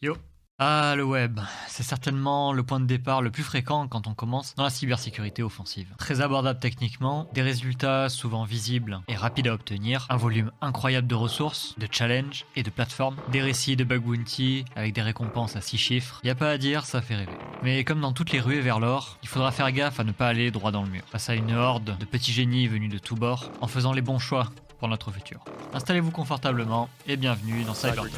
[0.00, 0.16] Yo
[0.60, 1.38] ah, le web,
[1.68, 5.44] c'est certainement le point de départ le plus fréquent quand on commence dans la cybersécurité
[5.44, 5.94] offensive.
[5.98, 11.14] Très abordable techniquement, des résultats souvent visibles et rapides à obtenir, un volume incroyable de
[11.14, 15.60] ressources, de challenges et de plateformes, des récits de bug bounty avec des récompenses à
[15.60, 16.20] 6 chiffres.
[16.24, 17.38] Y a pas à dire, ça fait rêver.
[17.62, 20.26] Mais comme dans toutes les ruées vers l'or, il faudra faire gaffe à ne pas
[20.26, 23.14] aller droit dans le mur, face à une horde de petits génies venus de tous
[23.14, 24.48] bords, en faisant les bons choix
[24.80, 25.44] pour notre futur.
[25.72, 28.10] Installez-vous confortablement et bienvenue dans CyberTalk.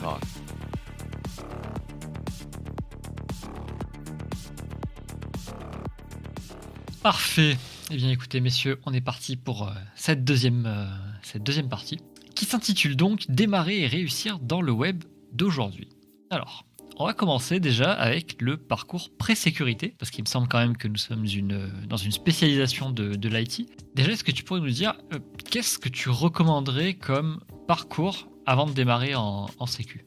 [7.02, 7.56] Parfait.
[7.90, 10.84] Eh bien écoutez messieurs, on est parti pour euh, cette, deuxième, euh,
[11.22, 11.98] cette deuxième partie,
[12.34, 15.88] qui s'intitule donc Démarrer et réussir dans le web d'aujourd'hui.
[16.28, 16.66] Alors,
[16.98, 20.88] on va commencer déjà avec le parcours pré-sécurité, parce qu'il me semble quand même que
[20.88, 23.66] nous sommes une, dans une spécialisation de, l'IT.
[23.94, 25.20] Déjà, est-ce que tu pourrais nous dire euh,
[25.50, 30.04] qu'est-ce que tu recommanderais comme parcours avant de démarrer en sécu?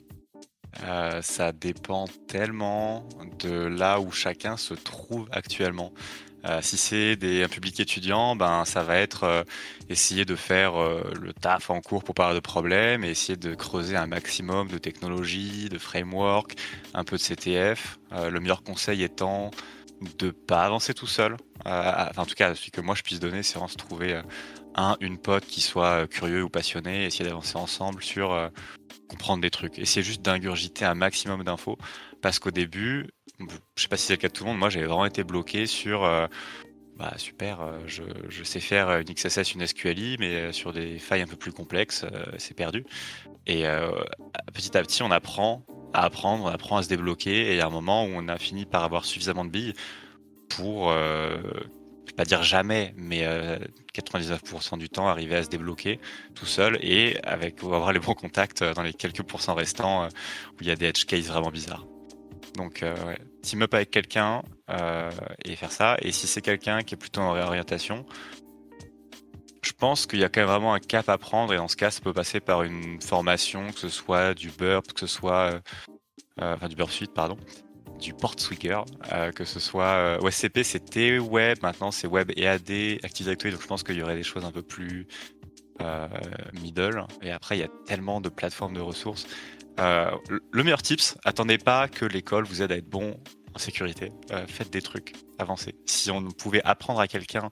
[1.22, 3.08] Ça dépend tellement
[3.40, 5.94] de là où chacun se trouve actuellement.
[6.46, 9.44] Euh, si c'est un public étudiant, ben ça va être euh,
[9.90, 13.56] essayer de faire euh, le taf en cours pour pas de problèmes et essayer de
[13.56, 16.56] creuser un maximum de technologies, de framework,
[16.94, 18.00] un peu de CTF.
[18.12, 19.52] le meilleur conseil étant
[20.20, 21.38] de pas avancer tout seul.
[21.66, 24.22] enfin, en tout cas, celui que moi je puisse donner, c'est vraiment se trouver
[24.76, 28.52] un, une pote qui soit curieux ou passionné, essayer d'avancer ensemble sur
[29.08, 29.80] comprendre des trucs.
[29.80, 31.78] Essayer juste d'ingurgiter un maximum d'infos
[32.22, 33.08] parce qu'au début,
[33.76, 35.24] je sais pas si c'est le cas de tout le monde, moi j'avais vraiment été
[35.24, 36.28] bloqué sur euh,
[36.98, 41.22] bah super, euh, je, sais faire une XSS, une SQLI, mais euh, sur des failles
[41.22, 42.06] un peu plus complexes,
[42.38, 42.86] c'est perdu.
[43.46, 43.66] Et
[44.54, 47.62] petit à petit, on apprend à apprendre, on apprend à se débloquer, et il y
[47.62, 49.74] a un moment où on a fini par avoir suffisamment de billes
[50.48, 51.38] pour, je
[52.08, 53.28] vais pas dire jamais, mais
[53.94, 56.00] 99% du temps arriver à se débloquer
[56.36, 60.68] tout seul et avec avoir les bons contacts dans les quelques pourcents restants où il
[60.68, 61.86] y a des edge cases vraiment bizarres.
[62.56, 65.12] Donc, euh, team up avec quelqu'un euh,
[65.44, 65.98] et faire ça.
[66.02, 68.06] Et si c'est quelqu'un qui est plutôt en réorientation,
[69.64, 71.54] je pense qu'il y a quand même vraiment un cap à prendre.
[71.54, 74.94] Et dans ce cas, ça peut passer par une formation, que ce soit du Burp,
[74.94, 75.62] que ce soit.
[76.42, 77.38] Euh, enfin, du Burp Suite, pardon.
[78.00, 78.82] Du Port Swigger,
[79.34, 80.18] que ce soit.
[80.22, 81.60] OSCP, c'était Web.
[81.62, 83.54] Maintenant, c'est Web et AD, Active Directory.
[83.54, 85.08] Donc, je pense qu'il y aurait des choses un peu plus.
[86.62, 87.06] middle.
[87.22, 89.28] Et après, il y a tellement de plateformes de ressources.
[89.80, 90.12] Euh,
[90.52, 93.20] le meilleur tips, attendez pas que l'école vous aide à être bon
[93.56, 94.12] en sécurité.
[94.32, 95.76] Euh, faites des trucs, avancez.
[95.86, 97.50] Si on pouvait apprendre à quelqu'un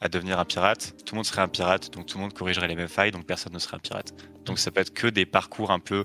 [0.00, 2.68] à devenir un pirate, tout le monde serait un pirate, donc tout le monde corrigerait
[2.68, 4.12] les mêmes failles, donc personne ne serait un pirate.
[4.44, 6.04] Donc ça peut être que des parcours un peu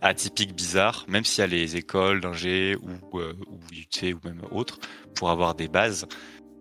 [0.00, 4.42] atypiques, bizarres, même s'il y a les écoles d'ingé ou, euh, ou UT ou même
[4.50, 4.78] autres,
[5.14, 6.06] pour avoir des bases,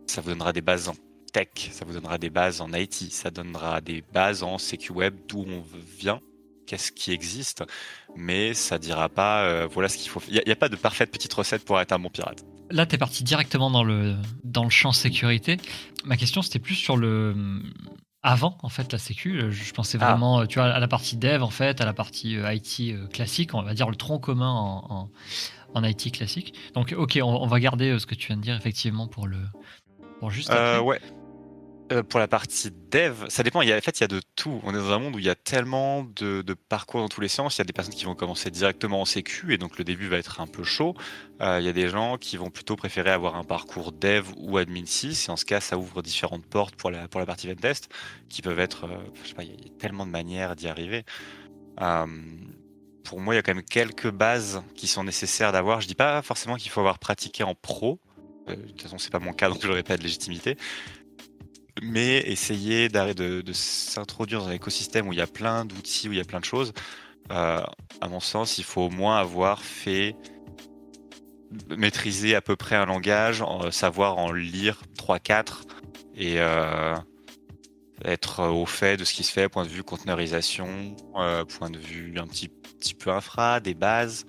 [0.08, 0.96] ça vous donnera des bases en
[1.34, 5.16] tech, ça vous donnera des bases en IT, ça donnera des bases en CQ web,
[5.28, 5.64] d'où on
[5.98, 6.22] vient,
[6.66, 7.64] qu'est-ce qui existe,
[8.16, 10.22] mais ça dira pas euh, voilà ce qu'il faut.
[10.30, 12.44] Il n'y a, pas de parfaite petite recette pour être un bon pirate.
[12.72, 15.58] Là, tu es parti directement dans le, dans le champ sécurité.
[16.06, 17.36] Ma question, c'était plus sur le.
[18.26, 20.10] Avant, en fait, la sécu, je pensais ah.
[20.10, 23.08] vraiment tu vois, à la partie dev, en fait, à la partie euh, IT euh,
[23.08, 25.12] classique, on va dire le tronc commun en,
[25.74, 26.54] en, IT classique.
[26.74, 29.40] Donc, ok, on, va garder ce que tu viens de dire, effectivement, pour le.
[30.20, 30.80] Pour juste après.
[30.80, 31.02] ouais.
[31.94, 33.60] Euh, pour la partie dev, ça dépend.
[33.60, 34.62] En fait, il y a de tout.
[34.64, 37.28] On est dans un monde où il y a tellement de, parcours dans tous les
[37.28, 37.58] sens.
[37.58, 40.08] Il y a des personnes qui vont commencer directement en sécu et donc le début
[40.08, 40.96] va être un peu chaud.
[41.42, 44.58] Euh, il y a des gens qui vont plutôt préférer avoir un parcours dev ou
[44.58, 47.54] admin 6 et en ce cas, ça ouvre différentes portes pour la, pour la partie
[47.56, 47.90] test
[48.30, 51.04] qui peuvent être, euh, je sais pas, il y a tellement de manières d'y arriver.
[51.78, 55.82] pour moi, il y a quand même quelques bases qui sont nécessaires d'avoir.
[55.82, 58.00] Je dis pas forcément qu'il faut avoir pratiqué en pro.
[58.48, 60.58] de toute façon, c'est pas mon cas, donc je pas de légitimité
[61.82, 66.12] mais essayer de, de s'introduire dans un écosystème où il y a plein d'outils, où
[66.12, 66.74] il y a plein de choses,
[67.32, 67.64] euh,
[68.02, 70.16] à mon sens, il faut au moins avoir fait
[71.70, 75.64] maîtriser à peu près un langage, savoir en lire 3-4
[76.16, 76.96] et euh,
[78.04, 81.78] être au fait de ce qui se fait, point de vue conteneurisation, euh, point de
[81.78, 82.50] vue un petit,
[82.96, 84.26] peu infra, des bases,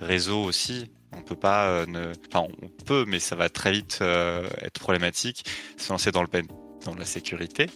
[0.00, 0.90] réseau aussi.
[1.16, 1.84] On peut pas,
[2.28, 5.44] enfin on peut, mais ça va très vite être problématique.
[5.76, 6.48] Se lancer dans le pen
[6.84, 7.66] dans la sécurité,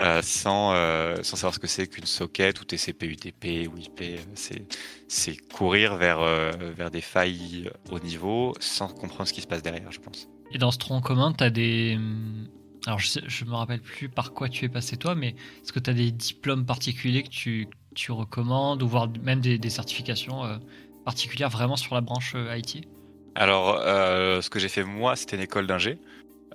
[0.00, 4.20] euh, sans, euh, sans savoir ce que c'est qu'une socket ou TCP, UTP ou IP.
[5.08, 9.62] C'est courir vers, euh, vers des failles au niveau sans comprendre ce qui se passe
[9.62, 10.28] derrière, je pense.
[10.52, 11.98] Et dans ce tronc commun, tu as des.
[12.86, 15.80] Alors, je ne me rappelle plus par quoi tu es passé toi, mais est-ce que
[15.80, 20.58] tu as des diplômes particuliers que tu, tu recommandes, ou voire même des, des certifications
[21.04, 22.88] particulières vraiment sur la branche IT
[23.34, 25.98] Alors, ce que j'ai fait moi, c'était une école d'ingé.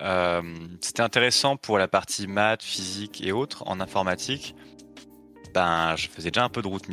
[0.01, 0.41] Euh,
[0.81, 3.63] c'était intéressant pour la partie maths, physique et autres.
[3.67, 4.55] En informatique,
[5.53, 6.85] ben, je faisais déjà un peu de route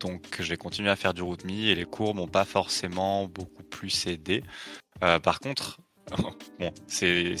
[0.00, 4.06] donc j'ai continué à faire du RootMe et les cours m'ont pas forcément beaucoup plus
[4.06, 4.42] aidé.
[5.00, 5.78] par contre,
[6.60, 7.36] bon, c'est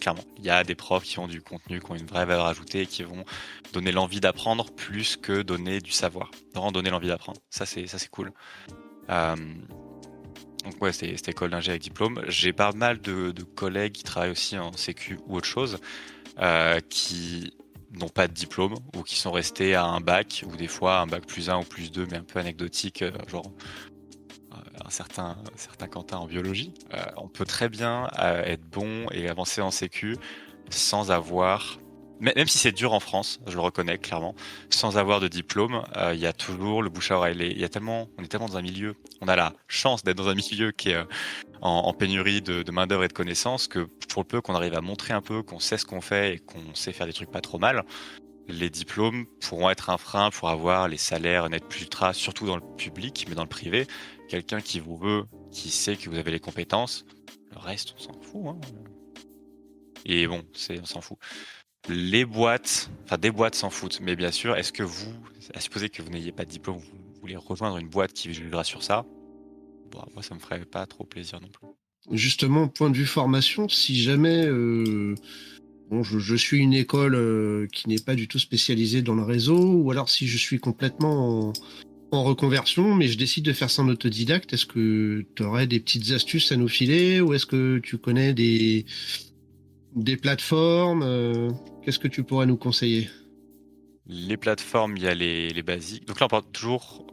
[0.00, 2.46] clairement, il y a des profs qui ont du contenu, qui ont une vraie valeur
[2.46, 3.24] ajoutée et qui vont
[3.72, 6.30] donner l'envie d'apprendre plus que donner du savoir.
[6.54, 7.40] Vraiment donner l'envie d'apprendre.
[7.50, 8.32] Ça, c'est ça, c'est cool.
[9.10, 9.36] Euh,
[10.64, 12.22] donc ouais, c'était école d'ingé avec diplôme.
[12.28, 15.78] J'ai pas mal de, collègues qui travaillent aussi en sécu ou autre chose,
[16.38, 17.52] euh, qui
[17.92, 21.06] n'ont pas de diplôme ou qui sont restés à un bac ou des fois un
[21.06, 23.50] bac plus 1 ou plus 2 mais un peu anecdotique, euh, genre
[24.84, 29.28] un certain, certain Quentin en biologie, euh, on peut très bien euh, être bon et
[29.28, 30.16] avancer en sécu
[30.70, 31.78] sans avoir
[32.22, 34.34] même si c'est dur en France, je le reconnais clairement,
[34.70, 37.36] sans avoir de diplôme, euh, il y a toujours le bouche à oreille.
[37.50, 40.16] Il y a tellement, on est tellement dans un milieu, on a la chance d'être
[40.16, 41.04] dans un milieu qui est
[41.60, 44.80] en, pénurie de, main d'œuvre et de connaissances que pour le peu qu'on arrive à
[44.80, 47.40] montrer un peu qu'on sait ce qu'on fait et qu'on sait faire des trucs pas
[47.40, 47.84] trop mal,
[48.48, 52.56] les diplômes pourront être un frein pour avoir les salaires net plus ultra, surtout dans
[52.56, 53.86] le public, mais dans le privé,
[54.28, 57.04] quelqu'un qui vous veut, qui sait que vous avez les compétences,
[57.50, 58.46] le reste, on s'en fout.
[58.46, 58.60] Hein.
[60.04, 61.18] Et bon, on s'en fout.
[61.88, 65.12] Les boîtes, enfin des boîtes s'en foutent, mais bien sûr, est-ce que vous,
[65.54, 68.62] à supposer que vous n'ayez pas de diplôme, vous voulez rejoindre une boîte qui jugera
[68.62, 69.04] sur ça,
[69.90, 71.66] bon, moi ça me ferait pas trop plaisir non plus.
[72.16, 75.16] Justement, point de vue formation, si jamais euh,
[76.02, 79.90] je, suis une école euh, qui n'est pas du tout spécialisée dans le réseau, ou
[79.90, 81.52] alors si je suis complètement en,
[82.12, 84.52] en reconversion, mais je décide de faire ça en autodidacte.
[84.52, 88.34] Est-ce que tu aurais des petites astuces à nous filer ou est-ce que tu connais
[88.34, 88.84] des,
[89.94, 91.50] des plateformes euh,
[91.82, 93.10] Qu'est-ce que tu pourrais nous conseiller?
[94.06, 96.06] Les plateformes, il y a les, les, basiques.
[96.06, 97.06] Donc là, on parle toujours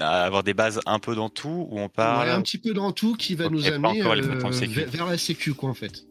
[0.00, 2.30] à avoir des bases un peu dans tout ou on parle.
[2.30, 5.74] un petit peu dans tout qui va nous amener euh, vers la sécu, quoi, en
[5.74, 6.04] fait.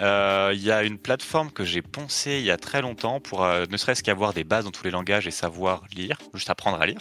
[0.00, 3.46] Euh, il y a une plateforme que j'ai poncée il y a très longtemps pour
[3.46, 6.86] ne serait-ce qu'avoir des bases dans tous les langages et savoir lire, juste apprendre à
[6.86, 6.98] lire.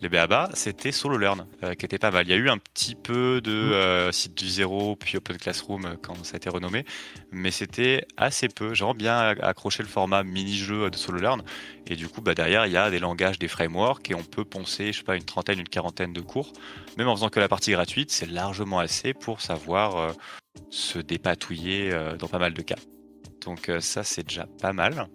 [0.00, 2.26] Les BABA, c'était SoloLearn, euh, qui était pas mal.
[2.26, 3.72] Il y a eu un petit peu de mm.
[3.72, 6.84] euh, site du zéro, puis Open Classroom quand ça a été renommé,
[7.32, 8.74] mais c'était assez peu.
[8.74, 11.42] J'ai bien accroché le format mini-jeu de SoloLearn,
[11.86, 14.44] et du coup, bah, derrière, il y a des langages, des frameworks, et on peut
[14.44, 16.52] poncer, je sais pas, une trentaine, une quarantaine de cours.
[16.96, 20.14] Même en faisant que la partie gratuite, c'est largement assez pour savoir
[20.70, 22.76] se dépatouiller euh, dans pas mal de cas.
[23.44, 25.08] Donc euh, ça, c'est déjà pas mal.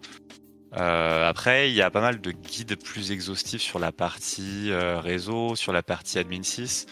[0.75, 5.55] Euh, après, il y a pas mal de guides plus exhaustifs sur la partie réseau,
[5.55, 6.87] sur la partie admin 6,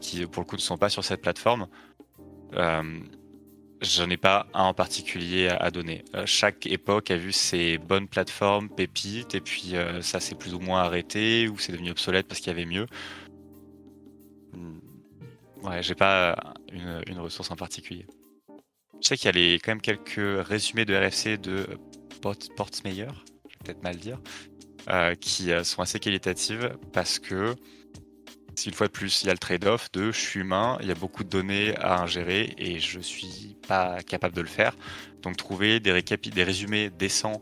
[0.00, 1.66] qui pour le coup ne sont pas sur cette plateforme.
[3.82, 6.04] J'en ai pas un en particulier à, donner.
[6.24, 10.80] chaque époque a vu ses bonnes plateformes, pépites, et puis ça s'est plus ou moins
[10.80, 12.86] arrêté, ou c'est devenu obsolète parce qu'il y avait mieux.
[15.64, 16.36] Ouais, j'ai pas
[16.72, 18.06] une, ressource en particulier.
[19.00, 21.66] Je sais qu'il y a les, quand même quelques résumés de RFC de
[22.56, 23.06] Portsmeyer,
[23.48, 24.20] je vais peut-être mal dire,
[24.90, 27.54] euh, qui euh, sont assez qualitatives parce que,
[28.66, 30.90] une fois de plus, il y a le trade-off de je suis humain, il y
[30.90, 34.76] a beaucoup de données à ingérer et je suis pas capable de le faire.
[35.22, 37.40] Donc trouver des, des résumés décents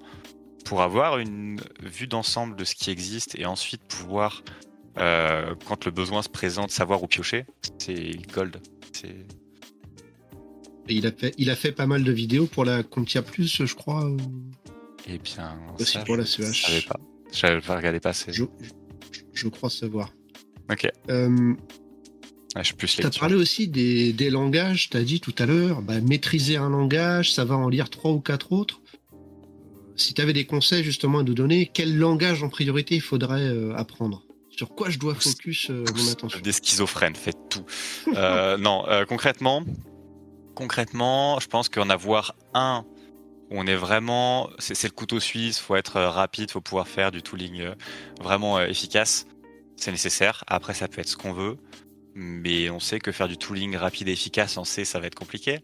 [0.65, 4.43] pour avoir une vue d'ensemble de ce qui existe et ensuite pouvoir
[4.99, 7.47] euh, quand le besoin se présente, savoir où piocher,
[7.79, 8.59] c'est gold.
[10.89, 13.75] il a, fait, il a fait pas mal de vidéos pour la Contia Plus, je
[13.75, 14.11] crois.
[15.07, 16.53] Et eh bien, aussi pour la CH.
[16.53, 17.01] Je savais pas.
[17.33, 18.33] Je pas regardé passer.
[18.33, 18.45] Je,
[19.33, 20.13] je, crois savoir.
[20.71, 20.87] Ok.
[21.11, 21.55] Euh,
[22.57, 25.47] je suis plus Tu as parlé aussi des, des langages, tu as dit tout à
[25.47, 28.81] l'heure, bah, maîtriser un langage, ça va en lire trois ou quatre autres.
[29.97, 33.41] Si tu avais des conseils justement à nous donner, quel langage en priorité il faudrait
[33.41, 34.23] euh, apprendre?
[34.51, 36.41] Sur quoi je dois focus euh, mon attention?
[36.41, 37.65] Des schizophrènes, faites tout.
[38.17, 39.65] Euh, non, euh, concrètement,
[40.55, 42.85] concrètement, je pense qu'en avoir un
[43.53, 47.71] on est vraiment, c'est le couteau suisse, faut être rapide, faut pouvoir faire du tooling
[48.21, 49.27] vraiment efficace,
[49.77, 50.45] c'est nécessaire.
[50.47, 51.57] Après, ça peut être ce qu'on veut,
[52.15, 55.15] mais on sait que faire du tooling rapide et efficace en C, ça va être
[55.15, 55.61] compliqué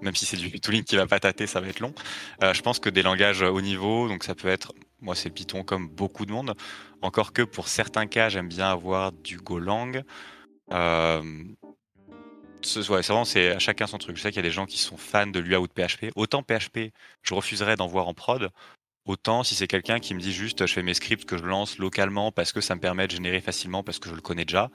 [0.00, 1.94] même si c'est du tooling qui va pas tâter, ça va être long.
[2.42, 4.72] je pense que des langages haut niveau, donc ça peut être
[5.02, 6.54] moi, c'est Python comme beaucoup de monde.
[7.02, 10.04] Encore que pour certains cas, j'aime bien avoir du Golang.
[10.72, 11.22] Euh,
[12.64, 14.16] c'est vraiment c'est à chacun son truc.
[14.16, 16.12] Je sais qu'il y a des gens qui sont fans de l'UA ou de PHP.
[16.16, 16.92] Autant PHP,
[17.22, 18.50] je refuserais d'en voir en prod.
[19.04, 21.78] Autant si c'est quelqu'un qui me dit juste je fais mes scripts que je lance
[21.78, 24.70] localement parce que ça me permet de générer facilement parce que je le connais déjà.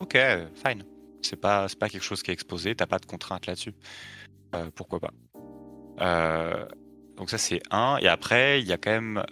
[0.00, 0.18] Ok,
[0.54, 0.84] fine.
[1.22, 3.74] C'est pas, pas quelque chose qui est exposé, t'as pas de contraintes là-dessus.
[4.54, 5.12] Euh, pourquoi pas.
[6.00, 6.66] Euh,
[7.16, 7.98] donc ça c'est un.
[7.98, 9.24] Et après, il y a quand même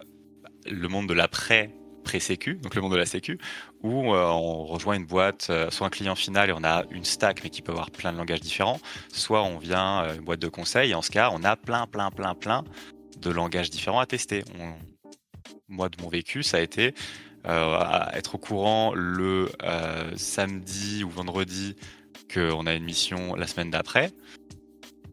[0.67, 1.75] le monde de l'après
[2.09, 3.39] pré-sécu, donc le monde de la sécu,
[3.83, 7.05] où euh, on rejoint une boîte, euh, soit un client final et on a une
[7.05, 8.81] stack mais qui peut avoir plein de langages différents,
[9.13, 11.87] soit on vient euh, une boîte de conseil et en ce cas on a plein
[11.87, 12.65] plein plein plein
[13.19, 14.43] de langages différents à tester.
[15.69, 16.95] Moi de mon vécu ça a été
[17.45, 19.49] être au courant le
[20.17, 21.77] samedi ou vendredi
[22.33, 24.11] qu'on a une mission la semaine d'après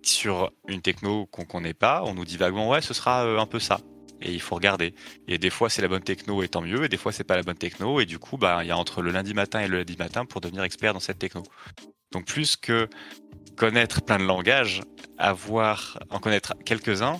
[0.01, 3.59] sur une techno qu'on connaît pas, on nous dit vaguement ouais ce sera un peu
[3.59, 3.79] ça
[4.25, 4.93] et il faut regarder.
[5.27, 7.35] Et des fois c'est la bonne techno et tant mieux, et des fois c'est pas
[7.35, 9.67] la bonne techno et du coup bah il y a entre le lundi matin et
[9.67, 11.43] le lundi matin pour devenir expert dans cette techno.
[12.11, 12.89] Donc plus que
[13.55, 14.81] connaître plein de langages,
[15.17, 17.17] avoir en connaître quelques-uns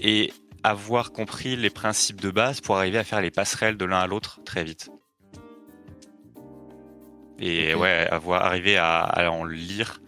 [0.00, 4.00] et avoir compris les principes de base pour arriver à faire les passerelles de l'un
[4.00, 4.90] à l'autre très vite.
[7.38, 10.00] Et ouais, avoir arrivé à, en lire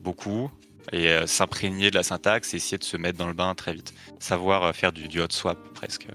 [0.00, 0.50] beaucoup
[0.92, 3.72] et euh, s'imprégner de la syntaxe et essayer de se mettre dans le bain très
[3.72, 3.94] vite.
[4.18, 6.06] Savoir euh, faire du, hot swap presque.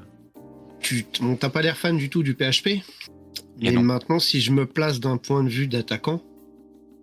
[0.81, 2.81] Tu n'as pas l'air fan du tout du PHP
[3.59, 6.21] Mais maintenant, si je me place d'un point de vue d'attaquant,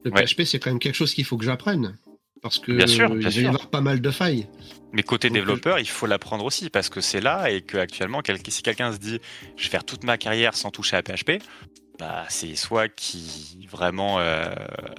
[0.04, 1.96] le PHP c'est quand même quelque chose qu'il faut que j'apprenne.
[2.42, 4.48] Parce que bien sûr, il va y avoir pas mal de failles.
[4.92, 8.62] Mais côté développeur, il faut l'apprendre aussi parce que c'est là et que actuellement, si
[8.62, 9.20] quelqu'un se dit
[9.56, 11.40] je vais faire toute ma carrière sans toucher à PHP,
[11.98, 14.54] bah, c'est soit qui vraiment euh,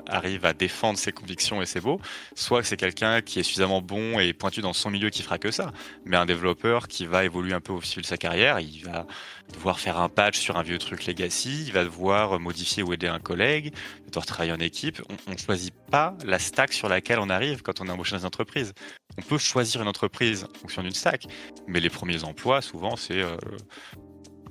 [0.08, 2.00] arrive à défendre ses convictions et c'est beau,
[2.36, 5.52] soit c'est quelqu'un qui est suffisamment bon et pointu dans son milieu qui fera que
[5.52, 5.72] ça.
[6.06, 9.08] Mais un développeur qui va évoluer un peu au fil de sa carrière, il va
[9.54, 13.08] devoir faire un patch sur un vieux truc legacy, il va devoir modifier ou aider
[13.08, 15.02] un collègue, il va devoir travailler en équipe.
[15.28, 18.20] On ne choisit pas la stack sur laquelle on arrive quand on est embauché dans
[18.20, 18.74] une entreprise.
[19.18, 21.26] On peut choisir une entreprise en fonction d'une stack,
[21.68, 23.24] mais les premiers emplois, souvent, c'est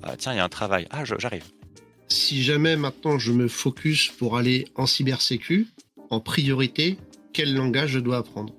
[0.03, 1.45] ah, tiens, il y a un travail, ah, j'arrive
[2.07, 5.67] si jamais maintenant je me focus pour aller en cybersécu,
[6.09, 6.97] en priorité,
[7.33, 8.53] quel langage je dois apprendre?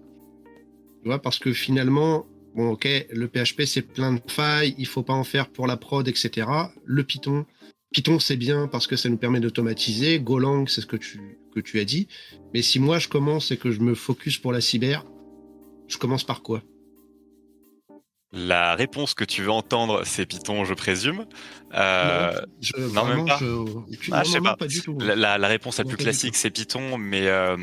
[1.03, 5.03] Tu vois, parce que finalement, bon, ok, le PHP c'est plein de failles, il faut
[5.03, 6.49] pas en faire pour la prod, etc.
[6.85, 7.47] Le Python,
[7.93, 10.19] Python c'est bien parce que ça nous permet d'automatiser.
[10.19, 12.09] Golang, c'est ce que tu, que tu as dit.
[12.53, 15.05] Mais si moi je commence et que je me focus pour la cyber,
[15.89, 16.63] je commence par quoi?
[18.35, 21.25] La réponse que tu veux entendre, c'est Python, je présume.
[21.75, 22.33] Euh,
[22.93, 23.39] non, même pas.
[24.11, 24.57] Ah, sais pas.
[24.67, 24.99] du tout.
[24.99, 27.57] La, réponse la plus classique, c'est Python, mais euh,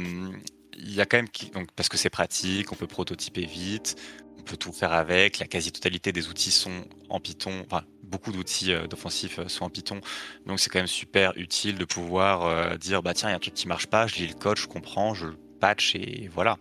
[0.78, 3.96] il y a quand même donc parce que c'est pratique, on peut prototyper vite,
[4.40, 5.40] on peut tout faire avec.
[5.40, 7.64] La quasi-totalité des outils sont en Python.
[7.66, 10.00] Enfin, beaucoup d'outils euh, d'offensif sont en Python,
[10.46, 13.40] donc c'est quand même super utile de pouvoir dire bah tiens, il y a un
[13.40, 16.58] truc qui marche pas, je lis le code, je comprends, je le patch et voilà.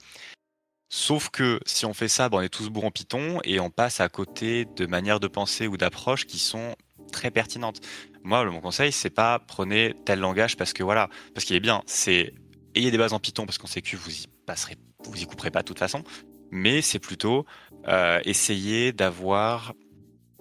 [0.92, 4.00] Sauf que si on fait ça, on est tous bourrés en Python et on passe
[4.00, 6.74] à côté de manières de penser ou d'approches qui sont
[7.12, 7.80] très pertinentes.
[8.24, 11.82] Moi, mon conseil, c'est pas prenez tel langage parce que voilà, parce qu'il est bien.
[11.86, 12.34] C'est
[12.74, 15.52] ayez des bases en Python parce qu'on sait que vous y passerez, vous y couperez
[15.52, 16.02] pas de toute façon.
[16.50, 17.46] Mais c'est plutôt
[17.86, 19.74] euh, essayer d'avoir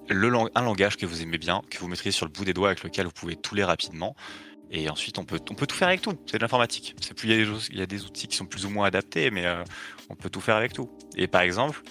[0.10, 2.84] un langage que vous aimez bien, que vous maîtrisez sur le bout des doigts, avec
[2.84, 4.15] lequel vous pouvez tout lire rapidement.
[4.72, 6.13] Et ensuite, on peut, on peut tout faire avec tout.
[6.25, 6.96] C'est de l'informatique.
[7.24, 9.46] Il y, a des y a des outils qui sont plus ou moins adaptés, mais
[9.46, 9.63] euh,
[10.10, 10.89] on peut tout faire avec tout.
[11.16, 11.82] Et par exemple,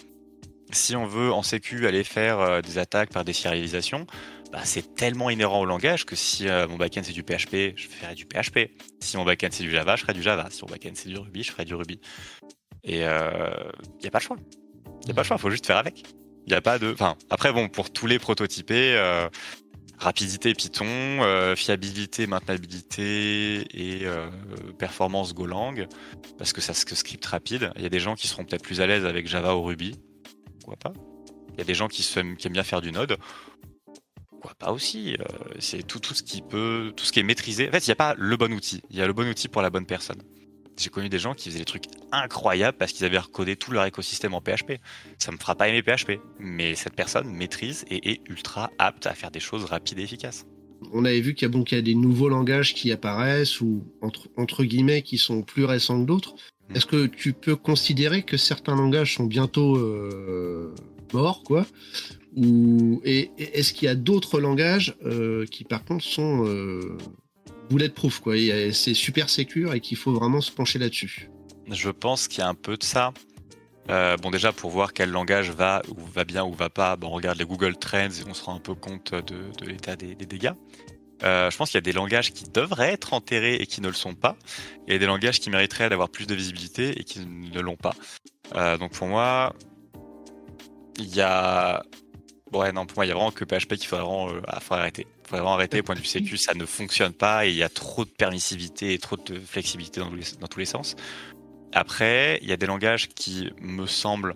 [0.71, 4.07] si on veut en sécu aller faire euh, des attaques par désérialisation,
[4.53, 7.89] bah, c'est tellement inhérent au langage que si euh, mon backend c'est du PHP, je
[7.89, 8.71] ferai du PHP.
[9.01, 10.49] Si mon backend c'est du Java, je ferai du Java.
[10.51, 12.01] Si mon backend c'est du Ruby, je ferai du Ruby.
[12.85, 14.37] Et il n'y a pas le choix.
[15.03, 16.05] Il n'y a pas le choix, il faut juste faire avec.
[16.47, 16.93] Il a pas de.
[16.93, 18.97] Enfin, après, bon, pour tous les prototypés,
[19.99, 24.29] rapidité Python, euh, fiabilité, maintenabilité et euh,
[24.79, 25.87] performance Golang,
[26.39, 27.73] parce que ça que script rapide.
[27.77, 29.97] Il y a des gens qui seront peut-être plus à l'aise avec Java ou Ruby,
[30.61, 30.93] pourquoi pas?
[31.53, 33.17] Il y a des gens qui, se, aiment bien faire du Node,
[34.31, 35.15] pourquoi pas aussi?
[35.15, 35.25] Euh,
[35.59, 37.69] c'est tout, tout ce qui peut, tout ce qui est maîtrisé.
[37.69, 38.83] En fait, il n'y a pas le bon outil.
[38.91, 40.23] Il y a le bon outil pour la bonne personne
[40.79, 43.85] j'ai connu des gens qui faisaient des trucs incroyables parce qu'ils avaient recodé tout leur
[43.85, 44.75] écosystème en PHP.
[45.19, 49.15] Ça me fera pas aimer PHP, mais cette personne maîtrise et est ultra apte à
[49.15, 50.47] faire des choses rapides et efficaces.
[50.93, 55.19] On avait vu qu'il y, a des nouveaux langages qui apparaissent ou entre, guillemets qui
[55.19, 56.35] sont plus récents que d'autres.
[56.69, 56.77] Hmm.
[56.77, 60.73] Est-ce que tu peux considérer que certains langages sont bientôt euh,
[61.13, 61.67] morts, quoi?
[62.37, 66.97] Ou, et, est-ce qu'il y a d'autres langages euh, qui par contre sont euh,
[67.71, 68.35] bulletproof, quoi.
[68.73, 71.31] C'est super sécure et qu'il faut vraiment se pencher là-dessus.
[71.71, 73.13] Je pense qu'il y a un peu de ça.
[73.91, 77.11] Euh, bon, déjà, pour voir quel langage va ou va bien ou va pas, on
[77.11, 80.53] regarde les Google Trends et on se rend un peu compte de, l'état des, dégâts.
[81.25, 83.89] Euh, je pense qu'il y a des langages qui devraient être enterrés et qui ne
[83.89, 84.37] le sont pas,
[84.87, 87.95] et des langages qui mériteraient d'avoir plus de visibilité et qui ne l'ont pas.
[88.55, 89.55] Euh, donc pour moi,
[90.99, 91.83] il y a
[92.53, 94.61] Ouais, non, pour moi, il y a vraiment que PHP qu'il faudrait, vraiment, euh, ah,
[94.71, 95.07] arrêter.
[95.07, 95.83] Il faudrait vraiment arrêter.
[95.83, 98.95] Point de vue sécu, ça ne fonctionne pas et il y a trop de permissivité
[98.95, 100.97] et trop de flexibilité dans, dans tous les sens.
[101.73, 104.35] Après, il y a des langages qui me semblent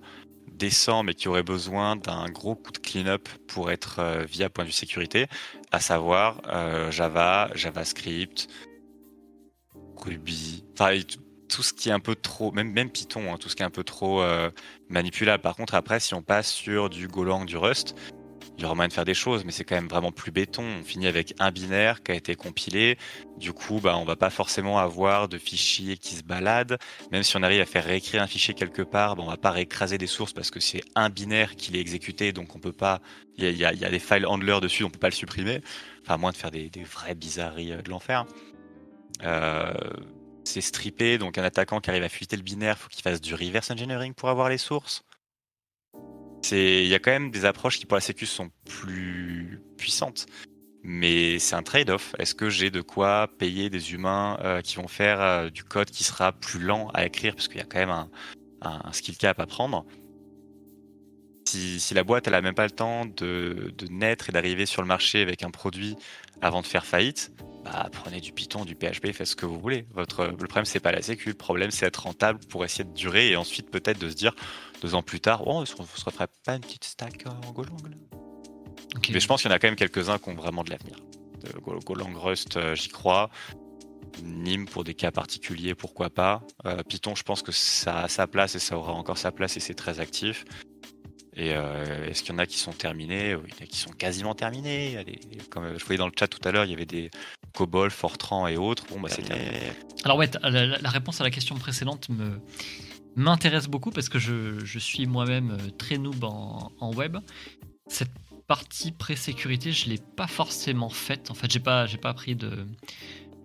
[0.53, 4.65] décents mais qui auraient besoin d'un gros coup de clean-up pour être euh, via point
[4.65, 5.27] de vue sécurité,
[5.71, 8.49] à savoir euh, Java, JavaScript,
[9.97, 11.01] Ruby, enfin
[11.53, 13.67] tout ce qui est un peu trop, même, même Python, hein, tout ce qui est
[13.67, 14.51] un peu trop euh,
[14.89, 15.43] manipulable.
[15.43, 17.95] Par contre, après, si on passe sur du Golang, du Rust,
[18.59, 20.63] il y aura moyen de faire des choses, mais c'est quand même vraiment plus béton.
[20.63, 22.99] On finit avec un binaire qui a été compilé.
[23.39, 26.79] Du coup, bah, on va pas forcément avoir de fichiers qui se baladent.
[27.11, 29.51] Même si on arrive à faire réécrire un fichier quelque part, bah, on va pas
[29.51, 33.01] réécraser des sources parce que c'est un binaire qui l'est exécuté, donc on peut pas.
[33.37, 35.61] Il y a, des files handlers dessus, on peut pas le supprimer.
[36.03, 38.27] Enfin, à moins de faire des, des vraies bizarreries euh, de l'enfer.
[39.25, 39.73] Euh,
[40.45, 43.35] c'est strippé, donc un attaquant qui arrive à fuiter le binaire, faut qu'il fasse du
[43.35, 45.05] reverse engineering pour avoir les sources.
[46.51, 50.27] Il y a quand même des approches qui pour la sécu sont plus puissantes,
[50.83, 52.15] mais c'est un trade-off.
[52.19, 55.91] Est-ce que j'ai de quoi payer des humains euh, qui vont faire euh, du code
[55.91, 58.09] qui sera plus lent à écrire, parce qu'il y a quand même
[58.61, 59.87] un, skill cap à prendre.
[61.47, 64.89] Si, la boîte elle a même pas le temps de naître et d'arriver sur le
[64.89, 65.97] marché avec un produit
[66.41, 67.33] avant de faire faillite,
[67.65, 69.87] bah, prenez du Python, du PHP, faites ce que vous voulez.
[69.93, 71.29] Votre, le problème, c'est pas la sécu.
[71.29, 74.35] Le problème, c'est être rentable pour essayer de durer et ensuite peut-être de se dire
[74.81, 77.77] deux ans plus tard, oh, on se referait pas une petite stack en Golang
[79.11, 80.97] Mais je pense qu'il y en a quand même quelques-uns qui ont vraiment de l'avenir.
[81.85, 83.31] Golang Rust, euh, j'y crois.
[84.23, 86.43] Nîmes pour des cas particuliers, pourquoi pas.
[86.67, 89.57] Euh, Python, je pense que ça a sa place et ça aura encore sa place
[89.57, 90.45] et c'est très actif.
[91.35, 93.31] Et euh, est-ce qu'il y en a qui sont terminés?
[93.31, 94.99] Il y en a qui sont quasiment terminés.
[95.51, 97.11] comme je voyais dans le chat tout à l'heure, il y avait des
[97.53, 98.85] COBOL, Fortran et autres.
[98.89, 99.73] Bon, bah, c'est terminé.
[100.05, 102.41] Alors, ouais, la, réponse à la question précédente me
[103.15, 107.19] m'intéresse beaucoup parce que je, je suis moi-même euh, très noob en, en, web.
[107.87, 108.11] Cette
[108.47, 111.31] partie pré-sécurité, je l'ai pas forcément faite.
[111.31, 112.67] En fait, j'ai pas, j'ai pas appris de,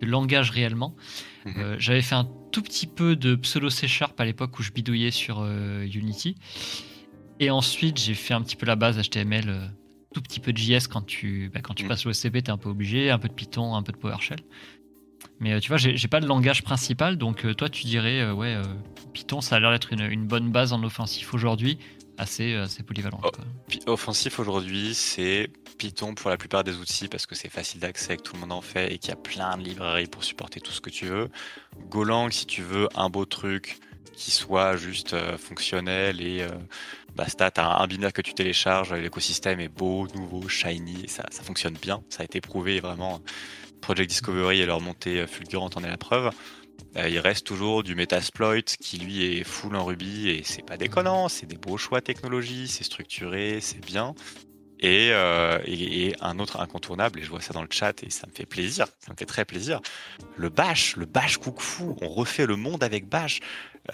[0.00, 0.96] de langage réellement.
[1.44, 1.54] Mhm.
[1.58, 4.72] Euh, j'avais fait un tout petit peu de pseudo C Sharp à l'époque où je
[4.72, 6.34] bidouillais sur Unity.
[7.40, 9.66] Et ensuite, j'ai fait un petit peu la base HTML, euh,
[10.18, 11.88] tout petit peu de JS quand tu, bah, quand tu mm.
[11.88, 14.40] passes l'OSCP, tu es un peu obligé, un peu de Python, un peu de PowerShell.
[15.40, 18.60] Mais euh, tu vois, j'ai pas le langage principal, donc euh, toi tu dirais, ouais,
[19.12, 21.78] Python ça a l'air d'être une, bonne base en offensif aujourd'hui,
[22.16, 23.20] assez, assez polyvalent.
[23.22, 23.30] Oh,
[23.86, 28.22] offensif aujourd'hui, c'est Python pour la plupart des outils parce que c'est facile d'accès, que
[28.22, 30.72] tout le monde en fait et qu'il y a plein de librairies pour supporter tout
[30.72, 31.28] ce que tu veux.
[31.88, 33.78] Golang, si tu veux un beau truc
[34.12, 36.44] qui soit juste fonctionnel et
[37.18, 41.74] Basta, tu as un binaire que tu télécharges, l'écosystème est beau, nouveau, shiny, ça, fonctionne
[41.74, 42.04] bien.
[42.10, 43.20] Ça a été prouvé vraiment.
[43.80, 46.30] Project Discovery et leur montée fulgurante en est la preuve.
[46.96, 50.76] Euh, il reste toujours du Metasploit qui lui est full en Ruby et c'est pas
[50.76, 54.14] déconnant, c'est des beaux choix technologie, c'est structuré, c'est bien.
[54.84, 58.32] Euh, et, un autre incontournable, et je vois ça dans le chat et ça me
[58.32, 59.80] fait plaisir, ça me fait très plaisir.
[60.36, 63.40] Le Bash, le Bash Fu, on refait le monde avec Bash.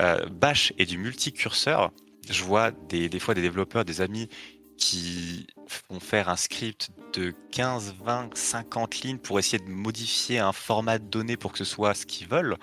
[0.00, 1.90] Euh, Bash est du multicurseur
[2.30, 4.28] je vois des, des fois des développeurs, des amis
[4.76, 5.46] qui
[5.88, 10.98] vont faire un script de 15, 20, 50 lignes pour essayer de modifier un format
[10.98, 12.56] de données pour que ce soit ce qu'ils veulent.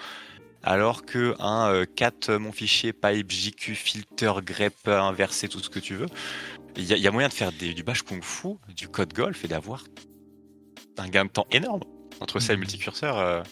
[0.63, 5.79] Alors que un euh, 4 mon fichier pipe JQ filter grep inversé tout ce que
[5.79, 6.07] tu veux,
[6.75, 9.83] il y, a moyen de faire du bash kung fu, du code golf et d'avoir
[10.97, 11.81] un gain de temps énorme
[12.19, 12.61] entre ça et le mmh.
[12.61, 13.17] multicurseur.
[13.17, 13.43] Euh.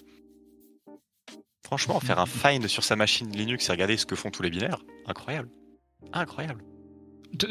[1.65, 4.49] Franchement, faire un find sur sa machine Linux et regarder ce que font tous les
[4.49, 5.49] binaires, incroyable.
[6.13, 6.63] Incroyable.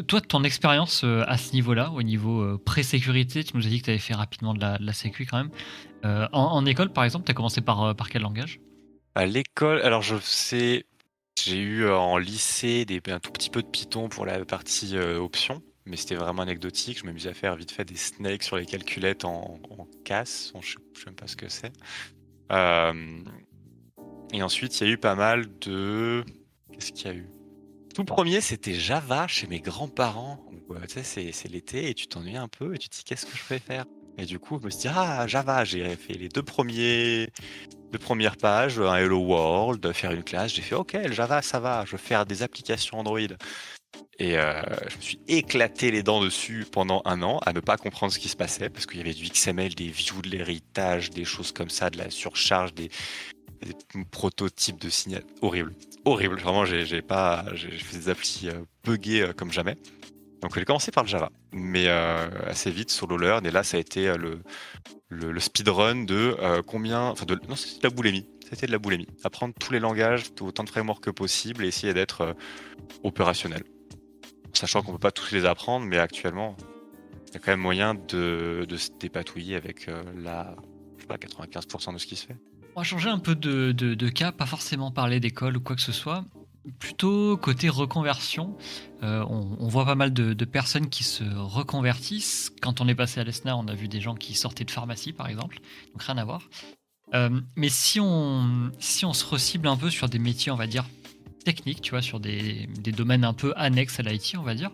[0.09, 3.79] Toi, ton expérience euh, à ce niveau-là, au niveau euh, pré-sécurité, tu nous as dit
[3.79, 5.51] que tu avais fait rapidement de la, sécu quand même.
[6.05, 8.61] Euh, en, école, par exemple, tu as commencé par, par quel langage?
[9.15, 10.85] À l'école, alors je sais,
[11.41, 15.63] j'ai eu en lycée des, un tout petit peu de Python pour la partie option,
[15.87, 16.99] mais c'était vraiment anecdotique.
[16.99, 19.61] Je m'amusais à faire vite fait des snakes sur les calculettes en,
[20.05, 21.73] casse, je ne sais même pas ce que c'est.
[24.33, 26.25] et ensuite, il y a eu pas mal de.
[26.73, 27.29] Qu'est-ce qu'il y a eu?
[27.99, 30.39] Tout premier, c'était Java chez mes grands-parents.
[30.71, 33.43] Euh, c'est l'été et tu t'ennuies un peu et tu te dis qu'est-ce que je
[33.43, 33.87] peux faire?
[34.17, 37.29] Et du coup, je me suis dit, ah, Java, j'ai fait les deux, premiers,
[37.91, 40.55] deux premières pages, un Hello World, faire une classe.
[40.55, 43.19] J'ai fait, ok, Java, ça va, je vais faire des applications Android.
[44.21, 47.77] Et euh, je me suis éclaté les dents dessus pendant un an à ne pas
[47.77, 51.11] comprendre ce qui se passait parce qu'il y avait du XML, des views de l'héritage,
[51.11, 52.91] des choses comme ça, de la surcharge, des,
[53.67, 55.23] des prototypes de signal.
[55.43, 55.75] Horrible
[56.09, 56.41] horrible.
[56.41, 59.77] Vraiment, j'ai pas, j'ai fait des applis euh, buggés euh, comme jamais.
[60.41, 63.45] Donc j'ai commencé par le Java, mais euh, assez vite solo learn.
[63.45, 64.41] Et là, ça a été le,
[65.09, 68.29] le, speedrun de combien, enfin de, non, c'était de la boulémie.
[68.49, 69.09] C'était de la boulémie.
[69.25, 72.37] Apprendre tous les langages, autant de frameworks que possible, et essayer d'être
[73.03, 73.65] opérationnel.
[74.53, 76.57] Sachant qu'on peut pas tous les apprendre, mais actuellement,
[77.27, 80.55] il y a quand même moyen de, de se dépatouiller avec la,
[80.99, 82.37] je sais pas, 95% de ce qui se fait.
[82.79, 85.91] On va changer un peu de, cas, pas forcément parler d'école ou quoi que ce
[85.91, 86.25] soit.
[86.79, 88.57] Plutôt côté reconversion,
[89.03, 92.53] euh, on, voit pas mal de, personnes qui se reconvertissent.
[92.63, 95.13] Quand on est passé à l'ESNA, on a vu des gens qui sortaient de pharmacie,
[95.13, 95.59] par exemple,
[95.93, 96.49] donc rien à voir.
[97.15, 100.69] Euh, mais si on, si on se recible un peu sur des métiers, on va
[100.69, 100.85] dire,
[101.45, 104.71] techniques, tu vois, sur des, des domaines un peu annexes à l'IT, on va dire,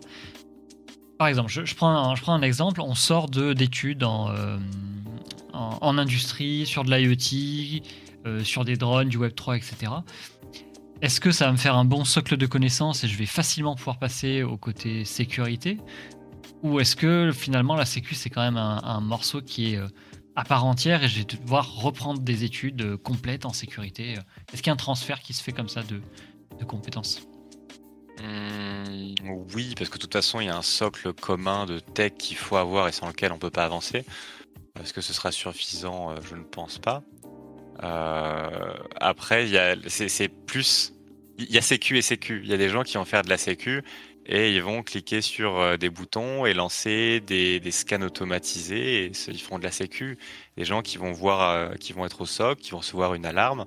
[1.17, 4.29] par exemple, je, prends un, exemple, on sort d'études en,
[5.53, 9.91] en, industrie, sur de l'IoT, sur des drones, du Web3, etc.
[11.01, 13.75] Est-ce que ça va me faire un bon socle de connaissances et je vais facilement
[13.75, 15.77] pouvoir passer au côté sécurité?
[16.63, 19.79] Ou est-ce que finalement la sécu c'est quand même un, morceau qui est
[20.35, 24.15] à part entière et je vais devoir reprendre des études complètes en sécurité?
[24.51, 26.01] Est-ce qu'il y a un transfert qui se fait comme ça de
[26.65, 27.21] compétences?
[28.21, 32.13] Mmh, Oui, parce que de toute façon il y a un socle commun de tech
[32.17, 34.05] qu'il faut avoir et sans lequel on ne peut pas avancer.
[34.81, 36.11] Est-ce que ce sera suffisant?
[36.11, 37.03] Euh, Je ne pense pas.
[37.83, 39.47] Euh, après,
[39.87, 40.93] c'est plus.
[41.37, 42.41] Il y a sécu et sécu.
[42.43, 43.83] Il y a des gens qui vont faire de la sécu
[44.25, 49.41] et ils vont cliquer sur euh, des boutons et lancer des, scans automatisés et ils
[49.41, 50.17] font de la sécu.
[50.57, 53.65] Des gens qui vont voir, qui vont être au SOC, qui vont recevoir une alarme,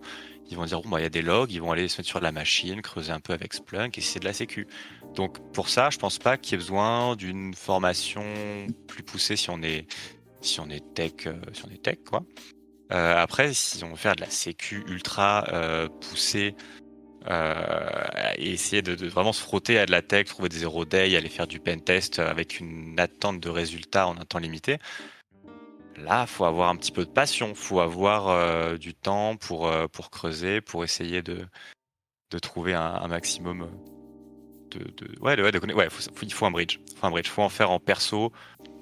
[0.50, 2.08] ils vont dire bon bah il y a des logs, ils vont aller se mettre
[2.08, 4.66] sur la machine, creuser un peu avec Splunk et c'est de la sécu.
[5.14, 8.22] Donc pour ça, je pense pas qu'il y ait besoin d'une formation
[8.86, 9.86] plus poussée si on est
[10.40, 12.22] si on est tech, euh, si on est tech quoi.
[12.92, 16.54] Euh, après, si on veut faire de la sécu ultra euh, poussée
[18.38, 21.46] essayer de, vraiment se frotter à de la tech, trouver des zero day, aller faire
[21.46, 24.78] du pen test avec une attente de résultats en un temps limité,
[25.98, 30.60] là, faut avoir un petit peu de passion, faut avoir du temps pour, pour creuser,
[30.60, 31.46] pour essayer de,
[32.30, 33.68] de trouver un, maximum
[34.70, 35.88] de, de, ouais, de, ouais, ouais
[36.22, 38.32] il faut un bridge, faut un bridge, faut en faire en perso,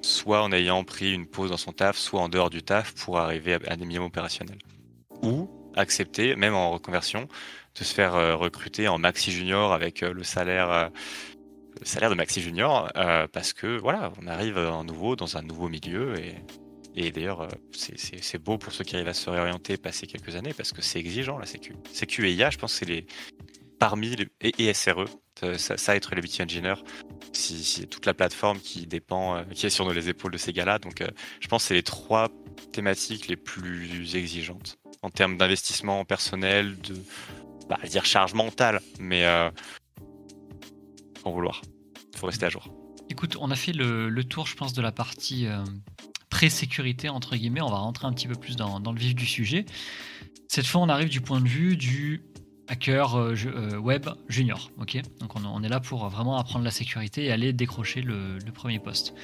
[0.03, 3.19] soit en ayant pris une pause dans son taf, soit en dehors du taf pour
[3.19, 4.59] arriver à, des minimums opérationnels.
[5.23, 7.29] Ou accepter, même en reconversion,
[7.79, 10.89] de se faire euh, recruter en maxi junior avec euh, le salaire, euh,
[11.79, 12.91] le salaire de maxi junior,
[13.33, 16.35] parce que voilà, on arrive en nouveau dans un nouveau milieu et,
[16.97, 20.73] et d'ailleurs, c'est beau pour ceux qui arrivent à se réorienter, passer quelques années, parce
[20.73, 21.75] que c'est exigeant la sécu.
[21.93, 23.07] Sécu et IA, je pense, c'est les
[23.79, 25.05] parmi les, et, SRE,
[25.57, 26.75] ça, ça être les Engineer,
[27.33, 30.79] si, toute la plateforme qui dépend, euh, qui est sur les épaules de ces gars-là.
[30.79, 31.09] Donc, euh,
[31.41, 32.29] je pense que c'est les trois
[32.73, 36.95] thématiques les plus exigeantes en termes d'investissement personnel, de
[37.69, 39.51] bah, dire charge mentale, mais euh,
[41.25, 41.63] en vouloir.
[42.17, 42.69] Faut rester à jour.
[43.11, 45.47] Écoute, on a fait le, tour, je pense, de la partie
[46.31, 47.61] pré-sécurité, entre guillemets.
[47.61, 49.65] On va rentrer un petit peu plus dans, le vif du sujet.
[50.49, 52.23] Cette fois, on arrive du point de vue du
[52.69, 54.71] hacker euh, euh, web junior.
[54.79, 58.79] Ok, donc on, est là pour vraiment apprendre la sécurité et aller décrocher le, premier
[58.79, 59.15] poste.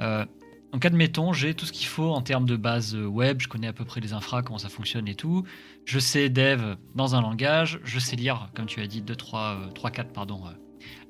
[0.00, 0.24] Euh,
[0.72, 3.72] donc admettons, j'ai tout ce qu'il faut en termes de base web, je connais à
[3.72, 5.44] peu près les infras, comment ça fonctionne et tout.
[5.84, 9.70] Je sais dev dans un langage, je sais lire, comme tu as dit, 2, 3,
[9.74, 10.42] 3 4 pardon,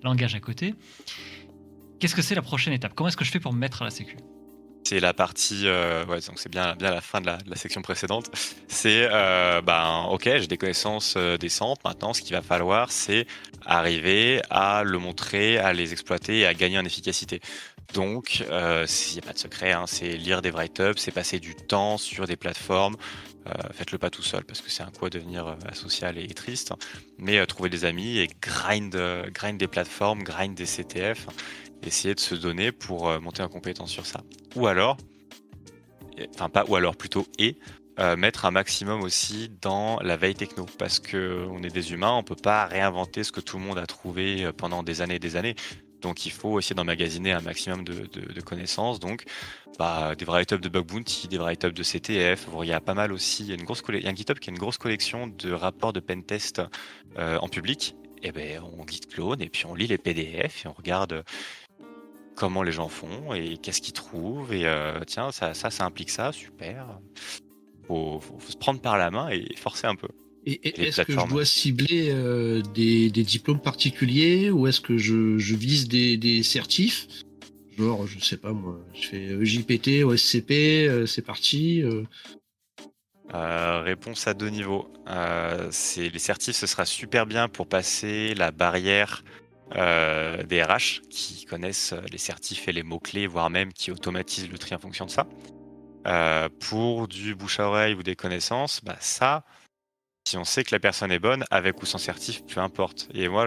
[0.02, 0.74] langages à côté.
[1.98, 2.92] Qu'est-ce que c'est la prochaine étape?
[2.94, 4.16] Comment est-ce que je fais pour me mettre à la sécu?
[4.86, 8.30] C'est la partie, euh, donc c'est bien, bien la fin de la, section précédente.
[8.68, 11.82] C'est, euh, ben, ok, j'ai des connaissances euh, décentes.
[11.84, 13.26] Maintenant, ce qu'il va falloir, c'est
[13.64, 17.40] arriver à le montrer, à les exploiter et à gagner en efficacité.
[17.94, 21.56] Donc, il n'y a pas de secret, hein, c'est lire des write-ups, c'est passer du
[21.56, 22.96] temps sur des plateformes.
[23.74, 26.72] Faites-le pas tout seul parce que c'est un coup à devenir asocial et triste.
[27.16, 28.96] Mais trouver des amis et grind,
[29.32, 31.28] grind des plateformes, grind des CTF
[31.82, 34.22] essayer de se donner pour euh, monter en compétence sur ça.
[34.54, 34.96] Ou alors,
[36.34, 37.58] enfin pas ou alors plutôt et
[37.98, 42.12] euh, mettre un maximum aussi dans la veille techno parce que on est des humains,
[42.12, 45.14] on peut pas réinventer ce que tout le monde a trouvé euh, pendant des années
[45.14, 45.54] et des années.
[46.02, 49.00] Donc il faut essayer d'emmagasiner un maximum de, connaissances.
[49.00, 49.24] Donc
[49.78, 52.48] bah, des write-ups de bug bounty, des write-ups de CTF.
[52.62, 53.44] Il y a pas mal aussi.
[53.44, 55.26] Il y a, une grosse il y a un GitHub qui a une grosse collection
[55.26, 56.60] de rapports de pentest
[57.16, 57.96] en public.
[58.22, 61.22] Et eh ben on git clone et puis on lit les PDF et on regarde
[62.36, 64.52] comment les gens font et qu'est-ce qu'ils trouvent.
[64.52, 66.86] Et euh, tiens, ça, ça, ça, implique ça, super.
[67.88, 70.08] Faut, faut, se prendre par la main et forcer un peu.
[70.44, 75.88] Et, est-ce que je dois cibler euh, des, diplômes particuliers ou est-ce que je, vise
[75.88, 77.08] des, certifs?
[77.76, 81.82] Genre, je sais pas moi, je fais JPT, OSCP, c'est parti.
[83.34, 84.88] Euh, réponse à deux niveaux.
[85.70, 89.24] c'est les certifs, ce sera super bien pour passer la barrière
[89.74, 94.58] euh, des RH qui connaissent les certifs et les mots-clés, voire même qui automatisent le
[94.58, 95.26] tri en fonction de ça.
[96.06, 99.44] Euh, pour du bouche à oreille ou des connaissances, bah ça,
[100.28, 103.08] si on sait que la personne est bonne, avec ou sans certif, peu importe.
[103.12, 103.46] Et moi,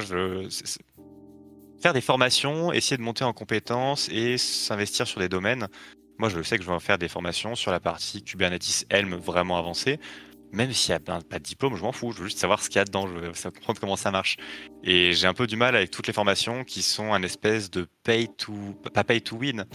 [1.82, 5.69] faire des formations, essayer de monter en compétences et s'investir sur des domaines.
[6.17, 9.15] Moi, je sais que je vais en faire des formations sur la partie Kubernetes Helm
[9.15, 9.99] vraiment avancée
[10.52, 12.12] même s'il n'y a pas de diplôme, je m'en fous.
[12.12, 13.08] Je veux juste savoir ce qu'il y a dedans.
[13.08, 14.38] Je veux comprendre comment ça marche.
[14.84, 17.88] Et j'ai un peu du mal avec toutes les formations qui sont un espèce de
[18.04, 18.54] pay to,
[18.94, 19.66] pas pay to win,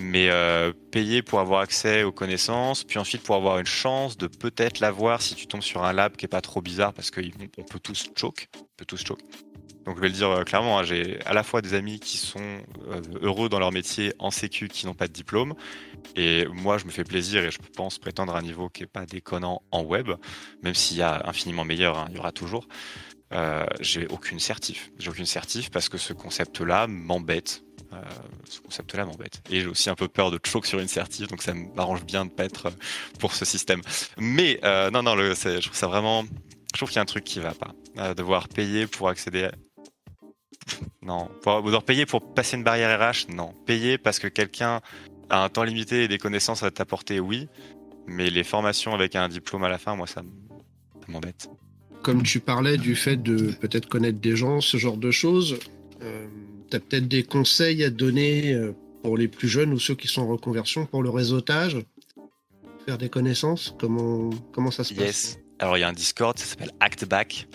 [0.00, 4.26] mais euh, payer pour avoir accès aux connaissances, puis ensuite pour avoir une chance de
[4.26, 7.22] peut-être l'avoir si tu tombes sur un lab qui est pas trop bizarre parce qu'on
[7.70, 9.20] peut tous choke, on peut tous choke.
[9.88, 12.18] Donc je vais le dire euh, clairement, hein, j'ai à la fois des amis qui
[12.18, 15.54] sont euh, heureux dans leur métier en sécu qui n'ont pas de diplôme,
[16.14, 18.86] et moi je me fais plaisir et je pense prétendre à un niveau qui est
[18.86, 20.10] pas déconnant en web,
[20.62, 22.68] même s'il y a infiniment meilleur, hein, il y aura toujours.
[23.32, 24.90] Euh, j'ai aucune certif.
[24.98, 27.62] J'ai aucune certif parce que ce concept-là m'embête.
[28.44, 29.40] Ce concept-là m'embête.
[29.48, 32.26] Et j'ai aussi un peu peur de choc sur une certif, donc ça m'arrange bien
[32.26, 32.70] de pas être
[33.18, 33.80] pour ce système.
[34.18, 34.60] Mais
[34.92, 36.24] non, non, je trouve ça vraiment.
[36.74, 38.14] Je trouve qu'il y a un truc qui va pas.
[38.14, 39.48] Devoir payer pour accéder
[41.02, 41.28] non.
[41.42, 43.54] Pour, devoir payer pour passer une barrière RH, non.
[43.66, 44.80] Payer parce que quelqu'un
[45.30, 47.48] a un temps limité et des connaissances à t'apporter, oui.
[48.06, 50.22] Mais les formations avec un diplôme à la fin, moi, ça
[51.08, 51.48] m'embête.
[52.02, 55.58] Comme tu parlais du fait de peut-être connaître des gens, ce genre de choses,
[56.02, 56.26] euh,
[56.70, 60.08] tu as peut-être des conseils à donner euh, pour les plus jeunes ou ceux qui
[60.08, 61.78] sont en reconversion pour le réseautage?
[62.86, 63.74] Faire des connaissances?
[63.78, 65.00] Comment, comment ça se yes.
[65.00, 67.46] passe Alors, il y a un Discord, ça s'appelle ActBack.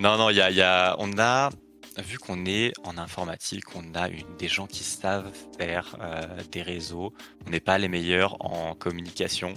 [0.00, 1.50] Non, non, il y a, on a,
[1.98, 4.08] vu qu'on est en informatique, on a
[4.38, 7.12] des gens qui savent faire euh, des réseaux.
[7.46, 9.52] On n'est pas les meilleurs en communication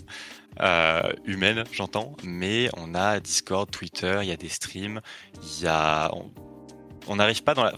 [0.60, 5.00] euh, humaine, j'entends, mais on a Discord, Twitter, il y a des streams,
[5.42, 6.12] il y a,
[7.08, 7.72] on n'arrive pas dans la,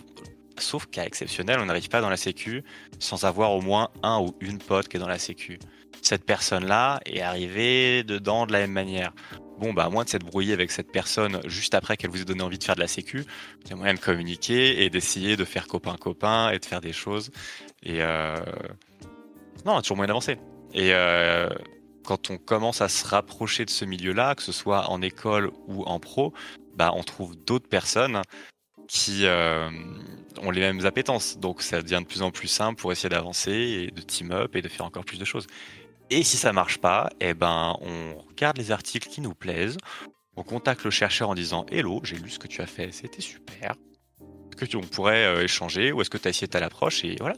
[0.58, 2.64] sauf cas exceptionnel, on n'arrive pas dans la sécu
[2.98, 5.60] sans avoir au moins un ou une pote qui est dans la sécu.
[6.02, 9.14] Cette personne-là est arrivée dedans de la même manière
[9.60, 12.26] bon, bah, à moins de s'être brouillé avec cette personne juste après qu'elle vous ait
[12.26, 13.26] donné envie de faire de la sécu,
[13.64, 16.94] il y a moyen de communiquer et d'essayer de faire copain-copain et de faire des
[16.94, 17.32] choses.
[17.84, 18.38] Et euh...
[19.66, 20.38] non, toujours moyen d'avancer.
[20.74, 21.50] Et euh,
[22.04, 25.84] quand on commence à se rapprocher de ce milieu-là, que ce soit en école ou
[25.84, 26.34] en pro,
[26.76, 28.22] bah, on trouve d'autres personnes
[28.88, 29.70] qui euh,
[30.42, 31.38] ont les mêmes appétences.
[31.38, 34.56] Donc ça devient de plus en plus simple pour essayer d'avancer et de team up
[34.56, 35.48] et de faire encore plus de choses.
[36.10, 39.78] Et si ça marche pas, eh ben, on regarde les articles qui nous plaisent,
[40.36, 43.22] on contacte le chercheur en disant Hello, j'ai lu ce que tu as fait, c'était
[43.22, 43.76] super.
[44.22, 47.16] Est-ce que on pourrait euh, échanger ou est-ce que tu as essayé ta l'approche et
[47.20, 47.36] voilà.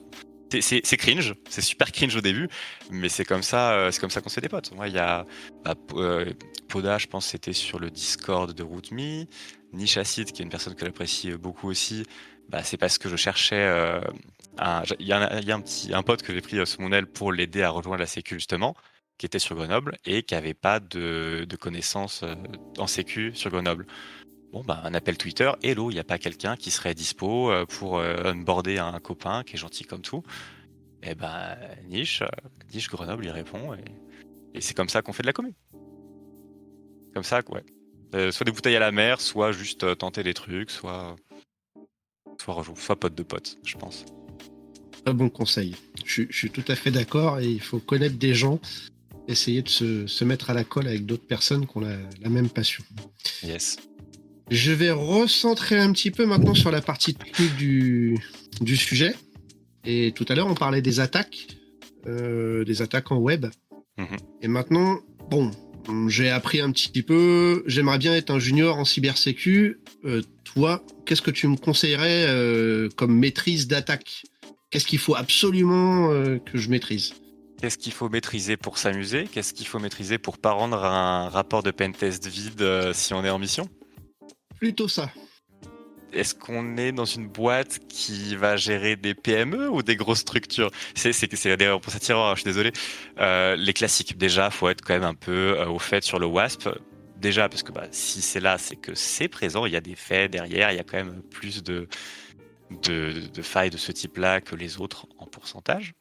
[0.61, 2.47] C'est cringe, c'est super cringe au début,
[2.89, 4.71] mais c'est comme ça, euh, c'est comme ça qu'on se fait des potes.
[4.73, 5.25] Moi, il y a
[5.65, 6.31] bah, euh,
[6.69, 9.25] Poda, je pense, c'était sur le Discord de RootMe.
[9.73, 12.05] Niche Acid, qui est une personne que j'apprécie beaucoup aussi,
[12.47, 14.01] bah, c'est parce que je cherchais
[14.99, 17.31] il y, a un, petit un pote que j'ai pris euh, sous mon aile pour
[17.31, 18.75] l'aider à rejoindre la Sécu justement,
[19.17, 22.35] qui était sur Grenoble et qui n'avait pas de, connaissances euh,
[22.77, 23.85] en Sécu sur Grenoble.
[24.51, 27.65] Bon, bah, un appel Twitter, hello, il n'y a pas quelqu'un qui serait dispo euh,
[27.65, 30.23] pour onboarder un copain qui est gentil comme tout?
[31.03, 32.23] Et eh ben, Niche,
[32.73, 33.83] Niche Grenoble, il répond et,
[34.55, 35.53] et c'est comme ça qu'on fait de la commune.
[37.13, 38.31] Comme ça, ouais.
[38.31, 41.15] soit des bouteilles à la mer, soit juste tenter des trucs, soit
[42.39, 44.05] soit, soit pote de pote, je pense
[45.05, 45.75] bon conseil.
[46.05, 48.59] Je, suis tout à fait d'accord et il faut connaître des gens,
[49.27, 52.83] essayer de se, mettre à la colle avec d'autres personnes qui ont la, même passion.
[53.43, 53.77] Yes.
[54.49, 58.17] Je vais recentrer un petit peu maintenant sur la partie technique du,
[58.61, 59.15] du sujet.
[59.85, 61.47] Et tout à l'heure, on parlait des attaques,
[62.07, 63.45] euh, des attaques en web.
[63.97, 64.17] Mhm.
[64.41, 65.51] Et maintenant, bon,
[66.07, 67.63] j'ai appris un petit peu.
[67.65, 69.79] J'aimerais bien être un junior en cybersécu.
[70.05, 74.23] Euh, toi, qu'est-ce que tu me conseillerais euh, comme maîtrise d'attaque?
[74.69, 77.13] Qu'est-ce qu'il faut absolument euh, que je maîtrise?
[77.61, 79.25] Qu'est-ce qu'il faut maîtriser pour s'amuser?
[79.31, 83.23] Qu'est-ce qu'il faut maîtriser pour pas rendre un rapport de pentest vide euh, si on
[83.23, 83.69] est en mission?
[84.59, 85.09] Plutôt ça.
[86.11, 90.69] Est-ce qu'on est dans une boîte qui va gérer des PME ou des grosses structures?
[90.95, 91.13] C'est
[91.57, 92.71] d'ailleurs pour cette je suis désolé.
[93.19, 96.69] Euh, les classiques, déjà, faut être quand même un peu au fait sur le WASP.
[97.17, 99.95] Déjà, parce que bah, si c'est là, c'est que c'est présent, il y a des
[99.95, 101.87] faits derrière, il y a quand même plus de,
[102.69, 105.93] de, failles de ce type-là que les autres en pourcentage.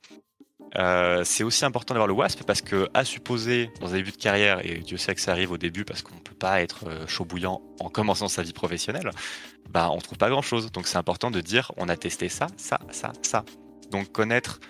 [0.76, 4.16] Euh, c'est aussi important d'avoir le WASP parce que, à supposer, dans un début de
[4.16, 6.88] carrière, et Dieu sait que ça arrive au début parce qu'on ne peut pas être
[6.88, 9.10] euh, chaud bouillant en commençant sa vie professionnelle,
[9.70, 10.70] bah, on trouve pas grand chose.
[10.72, 13.44] Donc c'est important de dire on a testé ça, ça, ça, ça.
[13.90, 14.60] Donc connaître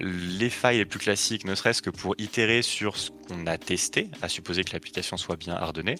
[0.00, 4.10] les failles les plus classiques, ne serait-ce que pour itérer sur ce qu'on a testé,
[4.22, 5.96] à supposer que l'application soit bien hardenée,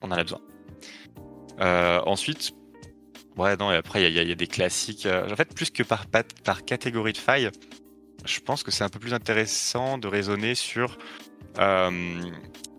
[0.00, 0.40] on en a besoin.
[1.60, 2.54] Euh, ensuite,
[3.38, 5.06] Ouais, non, et après, il y, a des classiques.
[5.06, 7.50] Euh, en fait, plus que par, par catégorie de faille,
[8.24, 10.98] je pense que c'est un peu plus intéressant de raisonner sur
[11.60, 12.20] euh,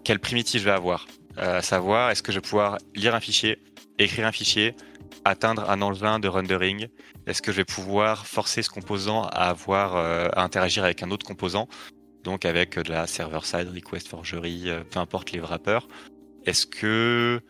[0.04, 1.08] quelle primitive je vais avoir.
[1.38, 3.63] Euh, à savoir, est-ce que je vais pouvoir lire un fichier,
[4.00, 4.76] écrire un fichier,
[5.24, 6.89] atteindre un engin de rendering?
[7.26, 11.26] Est-ce que je vais pouvoir forcer ce composant à avoir à interagir avec un autre
[11.26, 11.69] composant?
[12.24, 15.88] Donc avec de la server-side request forgery, peu importe les wrappers.
[16.45, 17.41] Est-ce que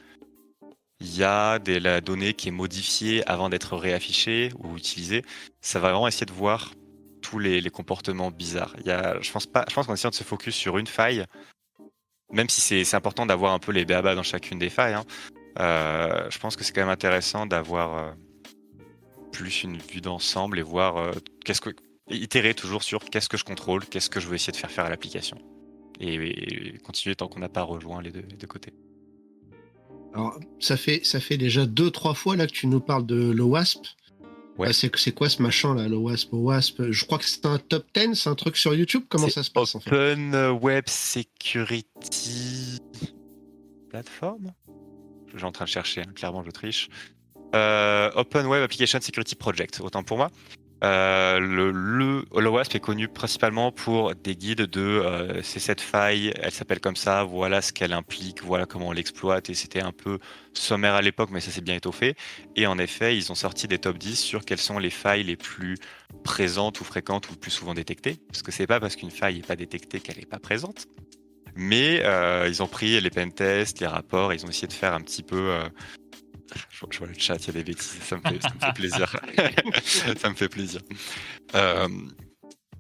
[1.02, 5.24] il y a des, la donnée qui est modifiée avant d'être réaffichée ou utilisée.
[5.62, 6.74] Ça va vraiment essayer de voir
[7.22, 8.76] tous les, comportements bizarres.
[8.80, 10.88] Il y a, je pense pas, je pense qu'en essayant de se focus sur une
[10.88, 11.26] faille,
[12.32, 15.06] même si c'est important d'avoir un peu les béabas dans chacune des failles, hein,
[15.58, 18.16] je pense que c'est quand même intéressant d'avoir
[19.32, 21.14] plus une vue d'ensemble et voir
[21.46, 21.72] qu'est-ce que
[22.10, 24.86] itérer toujours sur qu'est-ce que je contrôle, qu'est-ce que je veux essayer de faire faire
[24.86, 25.38] à l'application.
[26.00, 28.74] Et, continuer tant qu'on n'a pas rejoint les deux, côtés.
[30.14, 33.32] Alors, ça fait, ça fait déjà deux, trois fois là que tu nous parles de
[33.32, 33.80] l'OWASP.
[34.58, 34.74] Ouais.
[34.74, 38.30] c'est quoi ce machin là, l'OWASP WASP Je crois que c'est un top 10, c'est
[38.30, 39.04] un truc sur YouTube.
[39.08, 39.90] Comment ça se passe en fait?
[39.90, 42.80] Open Web Security
[43.90, 44.52] Platform?
[45.32, 46.90] Je suis en train de chercher, hein, clairement je triche.
[47.56, 50.30] Euh, Open Web Application Security Project, autant pour moi.
[50.84, 56.52] Euh, le, le est connu principalement pour des guides de euh, c'est cette faille, elle
[56.52, 60.20] s'appelle comme ça, voilà ce qu'elle implique, voilà comment on l'exploite, et c'était un peu
[60.54, 62.16] sommaire à l'époque, mais ça s'est bien étoffé.
[62.56, 65.36] Et en effet, ils ont sorti des top 10 sur quelles sont les failles les
[65.36, 65.78] plus
[66.24, 68.18] présentes ou fréquentes ou plus souvent détectées.
[68.28, 70.88] Parce que c'est pas parce qu'une faille n'est pas détectée qu'elle n'est pas présente.
[71.56, 75.02] Mais euh, ils ont pris les pentests, les rapports, ils ont essayé de faire un
[75.02, 75.60] petit peu
[76.70, 79.16] je, vois le chat, il y a des bêtises, ça me fait, plaisir.
[80.18, 80.82] ça me fait plaisir.
[81.56, 81.88] Euh,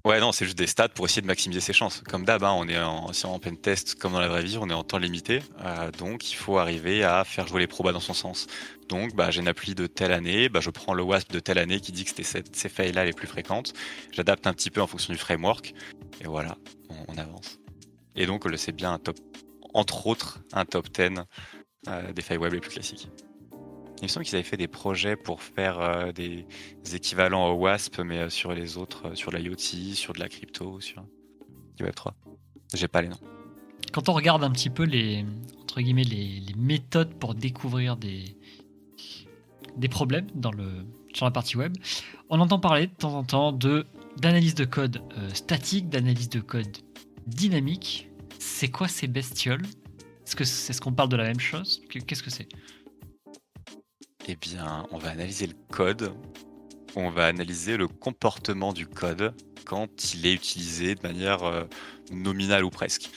[0.05, 2.01] ouais, non, c'est juste des stats pour essayer de maximiser ses chances.
[2.07, 4.69] Comme d'hab, hein, on est en, en pen test comme dans la vraie vie, on
[4.69, 7.99] est en temps limité, euh, donc il faut arriver à faire jouer les probas dans
[7.99, 8.47] son sens.
[8.87, 11.59] Donc, bah, j'ai une appli de telle année, bah, je prends le WASP de telle
[11.59, 13.73] année qui dit que c'était ces failles-là les plus fréquentes,
[14.11, 15.73] j'adapte un petit peu en fonction du framework,
[16.21, 16.57] et voilà,
[17.07, 17.59] on, avance.
[18.15, 19.17] Et donc, c'est bien un top,
[19.73, 21.21] entre autres, un top 10
[21.87, 23.07] euh, des failles web les plus classiques.
[24.01, 26.45] Il me semble qu'ils avaient fait des projets pour faire euh, des,
[26.93, 30.79] équivalents au WASP, mais euh, sur les autres, euh, sur l'IoT, sur de la crypto,
[30.79, 31.03] sur
[31.75, 32.11] du Web3.
[32.73, 33.19] J'ai pas les noms.
[33.91, 35.25] Quand on regarde un petit peu les,
[35.61, 38.37] entre guillemets, les, méthodes pour découvrir des,
[39.75, 41.75] des problèmes dans le, sur la partie web,
[42.29, 43.51] on entend parler de temps en temps
[44.17, 45.01] d'analyse de code
[45.33, 46.77] statique, d'analyse de code
[47.25, 48.07] dynamique.
[48.37, 49.63] C'est quoi ces bestioles?
[50.25, 51.81] Est-ce que c'est ce qu'on parle de la même chose?
[51.89, 52.47] Qu'est-ce que c'est?
[54.27, 56.13] Eh bien, on va analyser le code,
[56.95, 59.33] on va analyser le comportement du code
[59.65, 61.65] quand il est utilisé de manière euh,
[62.11, 63.09] nominale ou presque.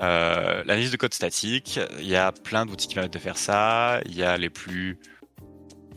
[0.00, 4.00] Euh, L'analyse de code statique, il y a plein d'outils qui permettent de faire ça.
[4.04, 4.98] Il y a les plus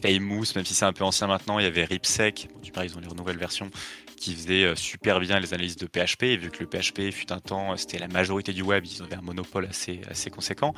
[0.01, 3.07] famous, même si c'est un peu ancien maintenant, il y avait Ripsec, ils ont les
[3.07, 3.69] nouvelles versions,
[4.15, 6.23] qui faisaient euh, super bien les analyses de PHP.
[6.23, 9.15] Et vu que le PHP fut un temps, c'était la majorité du web, ils avaient
[9.15, 10.73] un monopole assez, assez conséquent.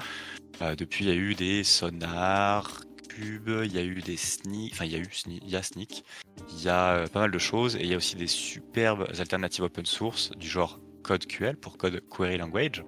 [0.77, 2.81] depuis, il y a eu des sonars,
[3.19, 6.63] il y a eu des sneak, enfin il y a eu il y a il
[6.63, 9.63] y a euh, pas mal de choses et il y a aussi des superbes alternatives
[9.63, 12.83] open source du genre CodeQL pour Code Query Language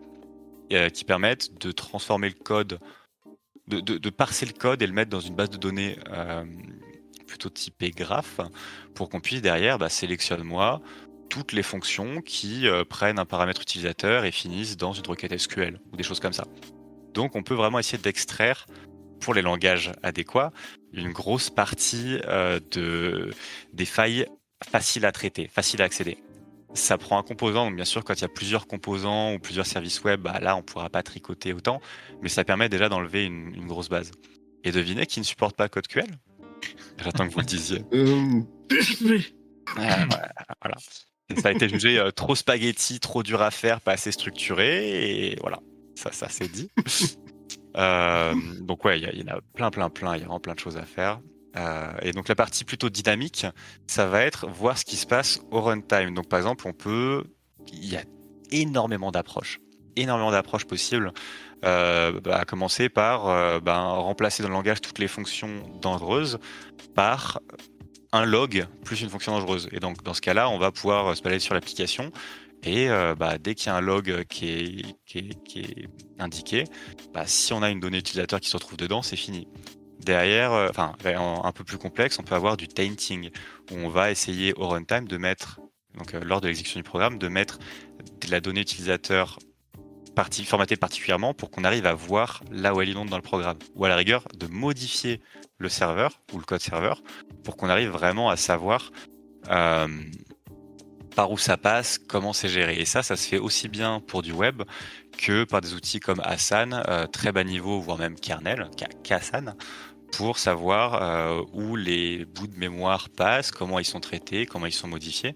[0.72, 2.80] euh, qui permettent de transformer le code,
[3.68, 6.46] de, parser le code et le mettre dans une base de données euh,
[7.28, 8.40] plutôt typée graph
[8.94, 10.82] pour qu'on puisse derrière bah, sélectionne-moi
[11.30, 15.96] toutes les fonctions qui prennent un paramètre utilisateur et finissent dans une requête SQL ou
[15.96, 16.46] des choses comme ça.
[17.14, 18.68] Donc on peut vraiment essayer d'extraire
[19.24, 20.52] pour les langages adéquats,
[20.92, 23.32] une grosse partie euh, de,
[23.72, 24.28] des failles
[24.70, 26.18] faciles à traiter, faciles à accéder.
[26.74, 29.66] Ça prend un composant, donc bien sûr, quand il y a plusieurs composants ou plusieurs
[29.66, 31.80] services web, bah là, on ne pourra pas tricoter autant,
[32.22, 34.12] mais ça permet déjà d'enlever une, grosse base.
[34.66, 36.08] Et devinez qui ne supporte pas CodeQL?
[37.02, 37.84] J'attends que vous le disiez.
[39.80, 40.76] Euh, ah, voilà.
[41.42, 45.38] Ça a été jugé euh, trop spaghetti, trop dur à faire, pas assez structuré, et
[45.40, 45.60] voilà,
[45.96, 46.70] ça, ça c'est dit.
[47.78, 50.16] Euh, donc ouais, il y, en a plein, plein, plein.
[50.16, 51.20] Il y a vraiment plein de choses à faire.
[51.56, 53.46] Euh, et donc la partie plutôt dynamique,
[53.88, 56.14] ça va être voir ce qui se passe au runtime.
[56.14, 57.24] Donc par exemple, on peut,
[57.72, 58.04] il y a
[58.52, 59.60] énormément d'approches,
[59.96, 61.12] énormément d'approches possibles.
[61.66, 66.38] Euh, bah, à commencer par ben, remplacer dans le langage toutes les fonctions dangereuses
[66.94, 67.40] par
[68.12, 69.70] un log plus une fonction dangereuse.
[69.72, 72.12] Et donc dans ce cas-là, on va pouvoir se balader sur l'application
[72.64, 76.64] et euh, bah, dès qu'il y a un log qui est, indiqué,
[77.14, 79.48] bah, si on a une donnée utilisateur qui se retrouve dedans, c'est fini.
[80.00, 83.30] Derrière, euh, enfin, un peu plus complexe, on peut avoir du tainting,
[83.72, 85.60] où on va essayer au runtime de mettre,
[85.98, 87.60] donc euh, lors de l'exécution du programme, de mettre
[88.22, 89.40] de la donnée utilisateur
[90.46, 93.58] formatée particulièrement pour qu'on arrive à voir là où elle est dans le programme.
[93.76, 95.22] Ou à la rigueur, de modifier
[95.58, 97.02] le serveur ou le code serveur
[97.44, 98.92] pour qu'on arrive vraiment à savoir
[101.16, 102.80] par où ça passe, comment c'est géré.
[102.80, 104.64] Et ça, ça se fait aussi bien pour du web
[105.18, 108.70] que par des outils comme Asana, euh, très bas niveau, voire même kernel,
[109.04, 109.56] Kasan,
[110.12, 114.74] pour savoir euh, où les bouts de mémoire passent, comment ils sont traités, comment ils
[114.74, 115.36] sont modifiés.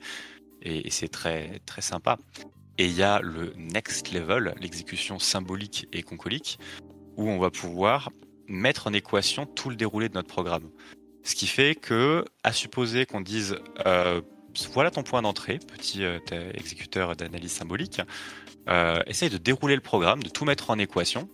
[0.61, 2.17] Et, c'est très, très sympa.
[2.77, 6.59] Et il y a le next level, l'exécution symbolique et concolique,
[7.15, 8.11] où on va pouvoir
[8.47, 10.69] mettre en équation tout le déroulé de notre programme.
[11.23, 14.21] Ce qui fait que, à supposer qu'on dise euh,
[14.73, 16.19] voilà ton point d'entrée, petit euh,
[16.53, 18.01] exécuteur d'analyse symbolique.
[18.69, 21.29] Euh, essaye de dérouler le programme, de tout mettre en équation.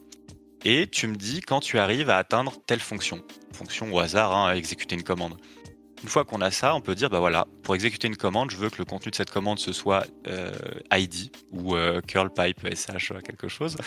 [0.65, 3.21] et tu me dis quand tu arrives à atteindre telle fonction.
[3.51, 5.35] Fonction au hasard, hein, exécuter une commande.
[6.03, 8.57] Une fois qu'on a ça, on peut dire, bah voilà, pour exécuter une commande, je
[8.57, 10.51] veux que le contenu de cette commande ce soit euh,
[10.91, 13.77] ID ou euh, curl pipe sh quelque chose.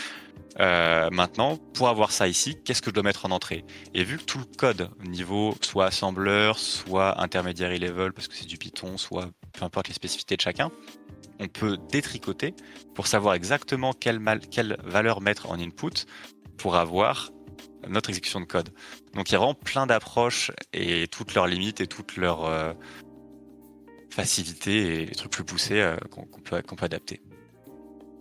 [0.58, 3.66] Euh, maintenant, pour avoir ça ici, qu'est-ce que je dois mettre en entrée?
[3.92, 8.46] Et vu que tout le code, niveau soit assembleur, soit intermédiaire level, parce que c'est
[8.46, 10.70] du Python, soit peu importe les spécificités de chacun,
[11.38, 12.54] on peut détricoter
[12.94, 14.18] pour savoir exactement quelle
[14.84, 16.06] valeur mettre en input
[16.56, 17.30] pour avoir
[17.88, 18.70] notre exécution de code.
[19.14, 22.72] Donc il y a vraiment plein d'approches et toutes leurs limites et toutes leurs euh,
[24.10, 27.20] facilités et les trucs plus poussés euh, qu'on peut, peut, adapter.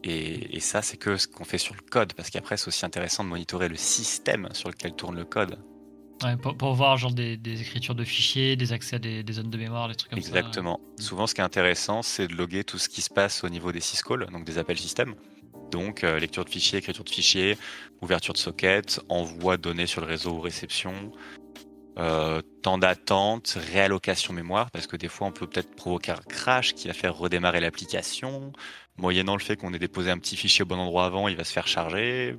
[0.07, 3.23] Et, ça, c'est que ce qu'on fait sur le code, parce qu'après, c'est aussi intéressant
[3.23, 5.57] de monitorer le système sur lequel tourne le code.
[6.59, 9.95] pour, voir genre des, écritures de fichiers, des accès à des, zones de mémoire, des
[9.95, 10.27] trucs comme ça.
[10.27, 10.79] Exactement.
[10.99, 13.71] Souvent, ce qui est intéressant, c'est de loguer tout ce qui se passe au niveau
[13.71, 15.15] des syscalls, donc des appels système.
[15.71, 17.57] Donc, euh, lecture de fichiers, écriture de fichiers,
[18.01, 21.11] ouverture de socket, envoi de données sur le réseau ou réception,
[21.97, 26.73] euh, temps d'attente, réallocation mémoire, parce que des fois on peut peut-être provoquer un crash
[26.73, 28.51] qui va faire redémarrer l'application,
[28.97, 31.45] moyennant le fait qu'on ait déposé un petit fichier au bon endroit avant, il va
[31.45, 32.35] se faire charger.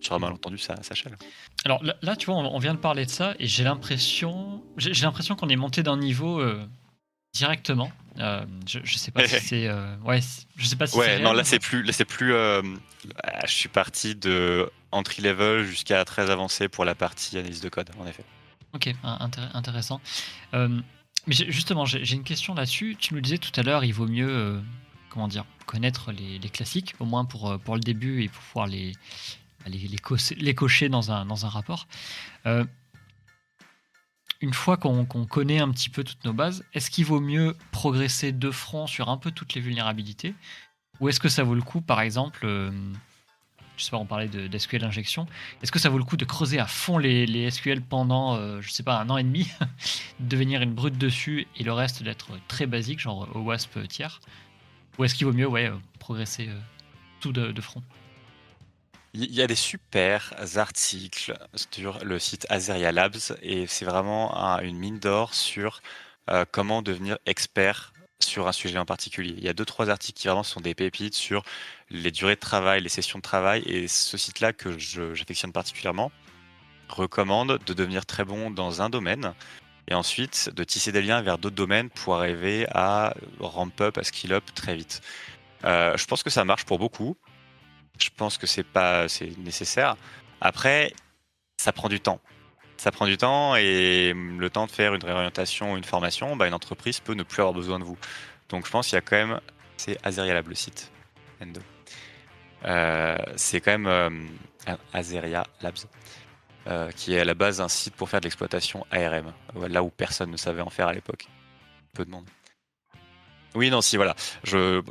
[0.00, 1.16] Sur un malentendu, ça, ça chale.
[1.64, 5.36] Alors là, tu vois, on vient de parler de ça et j'ai l'impression, j'ai l'impression
[5.36, 6.66] qu'on est monté d'un niveau euh,
[7.32, 7.90] directement.
[8.18, 9.68] Euh, je, je, sais pas si c'est.
[9.68, 10.20] Euh, ouais,
[10.56, 11.82] je sais pas si Ouais, non, là c'est plus.
[11.82, 12.34] Là c'est plus.
[12.34, 12.62] Euh,
[13.44, 17.90] je suis parti de entry level jusqu'à très avancé pour la partie analyse de code,
[17.98, 18.24] en effet.
[18.72, 18.92] Ok,
[19.54, 20.00] intéressant.
[20.52, 22.96] mais justement, j'ai une question là-dessus.
[22.98, 24.60] Tu nous disais tout à l'heure, il vaut mieux,
[25.08, 28.66] comment dire, connaître les, les, classiques, au moins pour, pour le début et pour pouvoir
[28.68, 28.92] les,
[29.66, 29.98] les, les,
[30.36, 31.88] les cocher dans un, dans un rapport
[34.40, 38.32] une fois qu'on connaît un petit peu toutes nos bases, est-ce qu'il vaut mieux progresser
[38.32, 40.34] de front sur un peu toutes les vulnérabilités
[41.00, 42.70] Ou est-ce que ça vaut le coup, par exemple, euh,
[43.76, 45.26] je sais pas, on parlait de, SQL injection,
[45.62, 48.70] est-ce que ça vaut le coup de creuser à fond les, SQL pendant, euh, je
[48.70, 49.46] sais pas, un an et demi,
[50.20, 54.20] de devenir une brute dessus et le reste d'être très basique, genre au WASP tiers
[54.98, 56.48] Ou est-ce qu'il vaut mieux euh, progresser
[57.20, 57.82] tout de front?
[59.12, 61.36] Il y a des super articles
[61.72, 65.80] sur le site Azeria Labs et c'est vraiment une mine d'or sur
[66.30, 69.34] euh, comment devenir expert sur un sujet en particulier.
[69.36, 71.42] Il y a deux trois articles qui vraiment sont des pépites sur
[71.88, 76.12] les durées de travail, les sessions de travail et ce site-là que j'affectionne particulièrement
[76.88, 79.32] recommande de devenir très bon dans un domaine
[79.88, 84.04] et ensuite de tisser des liens vers d'autres domaines pour arriver à ramp up, à
[84.04, 85.00] skill up très vite.
[85.64, 87.16] Euh, je pense que ça marche pour beaucoup
[88.00, 89.96] je pense que c'est pas c'est nécessaire.
[90.40, 90.92] Après,
[91.58, 92.20] ça prend du temps.
[92.76, 96.46] Ça prend du temps et le temps de faire une réorientation ou une formation, bah,
[96.46, 97.98] une entreprise peut ne plus avoir besoin de vous.
[98.48, 99.40] Donc je pense qu'il y a quand même,
[99.76, 100.90] c'est Azeria Lab le site.
[102.64, 104.10] Euh, c'est quand même euh,
[104.92, 105.78] Azeria Labs,
[106.66, 109.32] euh, qui est à la base un site pour faire de l'exploitation ARM,
[109.68, 111.26] là où personne ne savait en faire à l'époque.
[111.94, 112.26] Peu de monde.
[113.54, 114.14] Oui, non, si, voilà.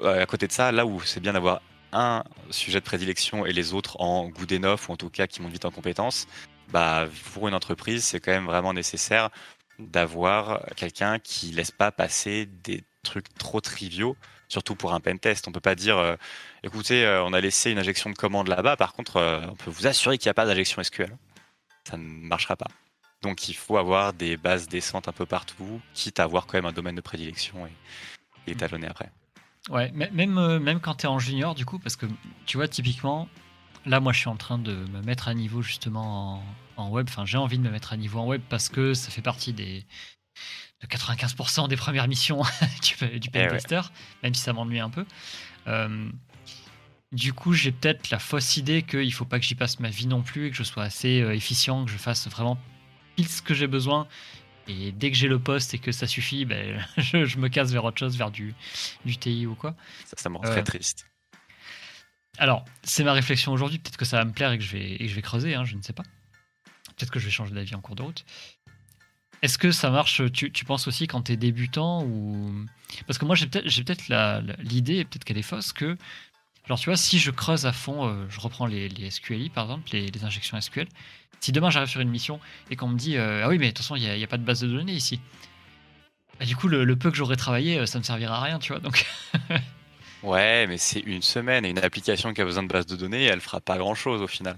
[0.04, 1.62] À côté de ça, là où c'est bien d'avoir
[1.92, 5.42] un sujet de prédilection et les autres en good enough ou en tout cas qui
[5.42, 6.28] montent vite en compétences,
[6.72, 9.30] bah, pour une entreprise, c'est quand même vraiment nécessaire
[9.80, 14.16] d'avoir quelqu'un qui laisse pas passer des trucs trop triviaux,
[14.50, 15.48] surtout pour un pen test.
[15.48, 16.16] On peut pas dire, euh,
[16.64, 19.72] écoutez, euh, on a laissé une injection de commande là-bas, par contre, euh, on peut
[19.72, 21.16] vous assurer qu'il n'y a pas d'injection SQL.
[21.90, 22.68] Ça ne marchera pas.
[23.22, 26.66] Donc il faut avoir des bases décentes un peu partout, quitte à avoir quand même
[26.66, 27.72] un domaine de prédilection et,
[28.48, 29.12] et étalonner après.
[29.70, 32.06] Ouais, même, euh, même quand tu es en junior, du coup, parce que
[32.46, 33.28] tu vois, typiquement,
[33.86, 36.44] là, moi, je suis en train de me mettre à niveau justement
[36.78, 37.08] en, web.
[37.10, 39.54] Enfin, j'ai envie de me mettre à niveau en web parce que ça fait partie
[39.54, 39.86] des
[40.82, 42.42] de 95% des premières missions
[42.82, 43.82] du, du eh tester,
[44.24, 45.06] même si ça m'ennuie un peu.
[45.68, 46.10] Euh,
[47.12, 50.08] du coup, j'ai peut-être la fausse idée qu'il faut pas que j'y passe ma vie
[50.08, 52.58] non plus et que je sois assez euh, efficient, que je fasse vraiment
[53.16, 54.08] pile ce que j'ai besoin
[54.70, 57.84] et dès que j'ai le poste et que ça suffit, ben, je, me casse vers
[57.84, 58.54] autre chose, vers du,
[59.04, 59.76] du TI ou quoi.
[60.06, 61.08] Ça, ça me rend très euh, triste.
[62.38, 63.80] Alors, c'est ma réflexion aujourd'hui.
[63.80, 65.76] Peut-être que ça va me plaire et que je vais, je vais creuser, hein, je
[65.76, 66.04] ne sais pas.
[66.96, 68.26] Peut-être que je vais changer d'avis en cours de route.
[69.42, 72.66] Est-ce que ça marche, tu, tu penses aussi, quand tu es débutant ou...
[73.08, 75.98] Parce que moi, j'ai peut-être peut l'idée, peut-être qu'elle est fausse, que,
[76.70, 79.66] genre, tu vois, si je creuse à fond, euh, je reprends les, les, SQLI, par
[79.66, 80.88] exemple, les, les injections SQL,
[81.40, 82.40] si demain j'arrive sur une mission
[82.70, 84.38] et qu'on me dit euh, Ah oui, mais de toute façon, il n'y a, pas
[84.38, 85.20] de base de données ici.
[86.40, 88.60] Bah, du coup, le, peu que j'aurais travaillé, euh, ça ne me servira à rien,
[88.60, 88.80] tu vois.
[88.80, 89.06] Donc.
[90.24, 93.26] ouais, mais c'est une semaine et une application qui a besoin de base de données,
[93.26, 94.58] elle fera pas grand chose au final.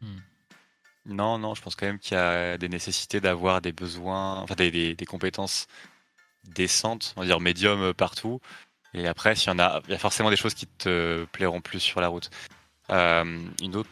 [0.00, 0.20] Hmm.
[1.04, 4.54] Non, non, je pense quand même qu'il y a des nécessités d'avoir des besoins, enfin
[4.54, 5.66] des, compétences
[6.44, 8.40] décentes, on va dire médium partout.
[8.94, 11.60] Et après, s'il y en a, il y a forcément des choses qui te plairont
[11.60, 12.30] plus sur la route.
[12.88, 13.90] une autre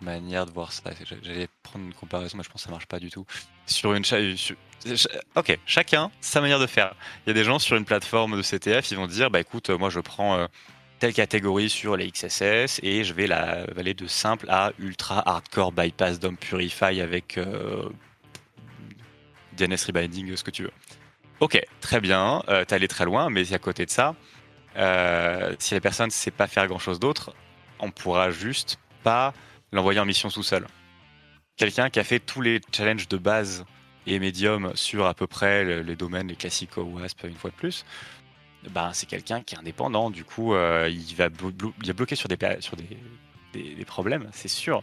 [0.00, 0.90] manière de voir ça.
[1.22, 3.26] J'allais prendre une comparaison, mais je pense que ça marche pas du tout.
[3.66, 4.04] Sur une
[5.34, 6.94] ok, chacun sa manière de faire.
[7.24, 9.70] Il y a des gens sur une plateforme de CTF, ils vont dire bah écoute,
[9.70, 10.46] moi je prends euh,
[10.98, 15.72] telle catégorie sur les XSS et je vais la aller de simple à ultra hardcore
[15.72, 17.88] bypass DOM purify avec euh,
[19.56, 20.72] DNS rebinding, ce que tu veux.
[21.40, 24.14] Ok, très bien, euh, t'es allé très loin, mais à côté de ça,
[24.76, 27.34] euh, si la personne ne sait pas faire grand chose d'autre,
[27.80, 29.34] on pourra juste pas
[29.72, 30.66] l'envoyer en mission tout seul.
[31.56, 33.64] Quelqu'un qui a fait tous les challenges de base
[34.06, 37.84] et médium sur à peu près les domaines, les classiques WASP une fois de plus,
[38.70, 40.10] ben, c'est quelqu'un qui est indépendant.
[40.10, 44.82] Du coup, euh, il va bloquer sur des problèmes, c'est sûr.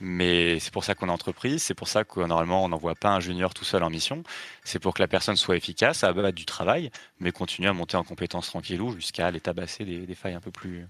[0.00, 3.10] Mais c'est pour ça qu'on est entreprise, c'est pour ça que normalement on n'envoie pas
[3.10, 4.22] un junior tout seul en mission.
[4.64, 6.90] C'est pour que la personne soit efficace, à du travail,
[7.20, 10.86] mais continue à monter en compétences tranquillou jusqu'à aller tabasser des, failles un peu plus.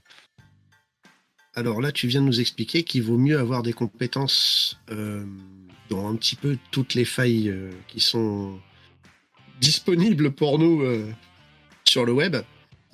[1.55, 5.24] Alors là, tu viens de nous expliquer qu'il vaut mieux avoir des compétences euh,
[5.90, 8.59] dans un petit peu toutes les failles euh, qui sont
[9.61, 11.12] disponibles pour nous euh,
[11.84, 12.36] sur le web.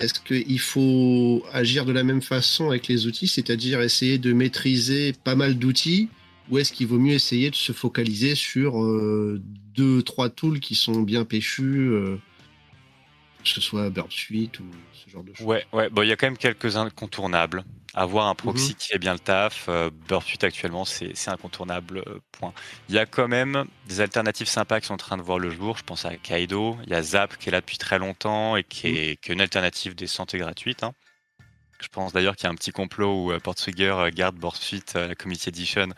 [0.00, 5.12] Est-ce qu'il faut agir de la même façon avec les outils, c'est-à-dire essayer de maîtriser
[5.12, 6.08] pas mal d'outils,
[6.50, 9.40] ou est-ce qu'il vaut mieux essayer de se focaliser sur euh,
[9.76, 12.16] deux, trois tools qui sont bien péchus, euh,
[13.42, 15.88] que ce soit Burp Suite ou ce genre de choses Ouais, ouais.
[15.90, 17.64] Bon, il y a quand même quelques incontournables.
[17.92, 18.76] Avoir un proxy mhm.
[18.76, 19.90] qui fait bien le taf, euh,
[20.42, 22.52] actuellement, c'est incontournable, euh, point.
[22.88, 25.50] Il y a quand même des alternatives sympas qui sont en train de voir le
[25.50, 25.76] jour.
[25.76, 28.62] Je pense à Kaido, il y a Zap qui est là depuis très longtemps et
[28.62, 29.34] qui est, mhm.
[29.34, 30.84] une alternative des santé gratuite.
[30.84, 30.92] Hein.
[31.80, 35.14] Je pense d'ailleurs qu'il y a un petit complot où euh, Portswigger garde Burpsuite, la
[35.16, 35.88] Community Edition,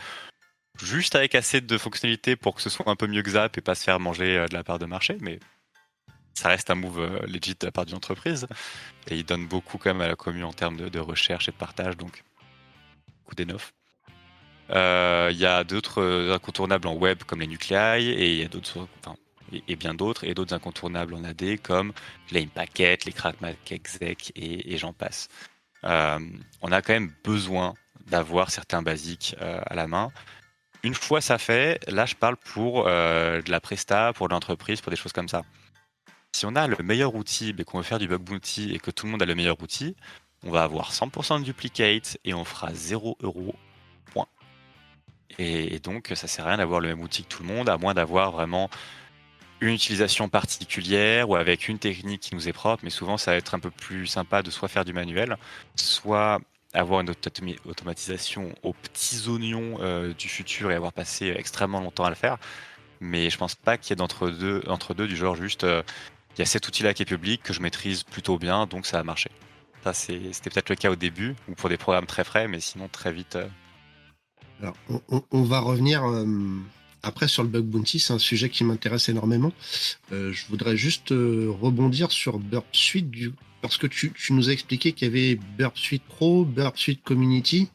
[0.80, 3.60] juste avec assez de fonctionnalités pour que ce soit un peu mieux que Zap et
[3.60, 5.40] pas se faire manger de la part de marché, mais
[6.34, 8.46] ça reste un move euh, legit de la part d'une entreprise.
[9.08, 11.56] Et il donne beaucoup quand même à la commune en termes de, recherche et de
[11.56, 12.22] partage, donc
[13.24, 13.72] coup des neufs.
[14.70, 18.88] Euh, il y a d'autres incontournables en web comme les Nuclei et y a d'autres,
[19.68, 21.92] et, bien d'autres, et d'autres incontournables en AD comme
[22.30, 25.28] les Packet, les Crackmac Exec et, j'en passe.
[25.84, 26.20] Euh,
[26.62, 27.74] on a quand même besoin
[28.06, 30.10] d'avoir certains basiques à la main.
[30.84, 34.96] Une fois ça fait, là je parle pour de la presta, pour l'entreprise, pour des
[34.96, 35.42] choses comme ça
[36.34, 38.90] si on a le meilleur outil, mais qu'on veut faire du bug bounty et que
[38.90, 39.94] tout le monde a le meilleur outil,
[40.44, 43.54] on va avoir 100% de duplicate et on fera 0 euros.
[44.06, 44.26] Point.
[45.38, 47.76] Et, donc, ça sert à rien d'avoir le même outil que tout le monde, à
[47.76, 48.70] moins d'avoir vraiment
[49.60, 52.82] une utilisation particulière ou avec une technique qui nous est propre.
[52.82, 55.36] Mais souvent, ça va être un peu plus sympa de soit faire du manuel,
[55.76, 56.40] soit
[56.74, 57.10] avoir une
[57.66, 62.38] automatisation aux petits oignons euh, du futur et avoir passé extrêmement longtemps à le faire.
[63.00, 64.62] Mais je pense pas qu'il y ait d'entre deux,
[64.96, 65.82] deux du genre juste euh,
[66.36, 68.98] il y a cet outil-là qui est public que je maîtrise plutôt bien, donc ça
[68.98, 69.30] a marché.
[69.84, 72.88] Ça, c'était peut-être le cas au début ou pour des programmes très frais, mais sinon
[72.88, 73.36] très vite.
[73.36, 73.48] Euh.
[74.60, 74.76] Alors,
[75.32, 76.24] on, va revenir euh,
[77.02, 79.52] après sur le bug bounty, c'est un sujet qui m'intéresse énormément.
[80.12, 84.92] Euh, je voudrais juste rebondir sur Burp Suite du, parce que tu, nous as expliqué
[84.92, 87.68] qu'il y avait Burp Suite Pro, Burp Suite Community.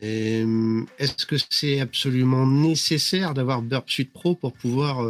[0.00, 5.02] Est-ce que c'est absolument nécessaire d'avoir Burp Suite Pro pour pouvoir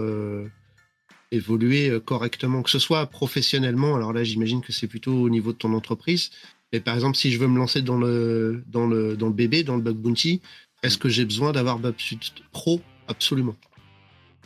[1.31, 3.95] évoluer euh, correctement, que ce soit professionnellement.
[3.95, 6.31] Alors là, j'imagine que c'est plutôt au niveau de ton entreprise.
[6.73, 9.63] Mais par exemple, si je veux me lancer dans le, dans le, dans le bébé,
[9.63, 10.41] dans le bug bounty,
[10.83, 12.81] est-ce que j'ai besoin d'avoir BubSuite Pro?
[13.09, 13.57] Absolument.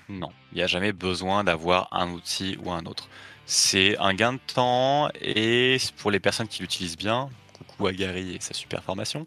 [0.08, 3.08] Non, il n'y a jamais besoin d'avoir un outil ou un autre.
[3.44, 7.28] C'est un gain de temps et pour les personnes qui l'utilisent bien,
[7.58, 9.26] coucou à Gary et sa super formation,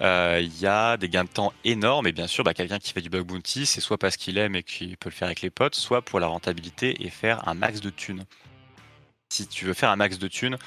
[0.00, 2.06] il y a des gains de temps énormes.
[2.06, 4.54] Et bien sûr, bah, quelqu'un qui fait du bug bounty, c'est soit parce qu'il aime
[4.56, 7.54] et qu'il peut le faire avec les potes, soit pour la rentabilité et faire un
[7.54, 8.24] max de thunes.
[9.28, 10.58] Si tu veux faire un max de thunes,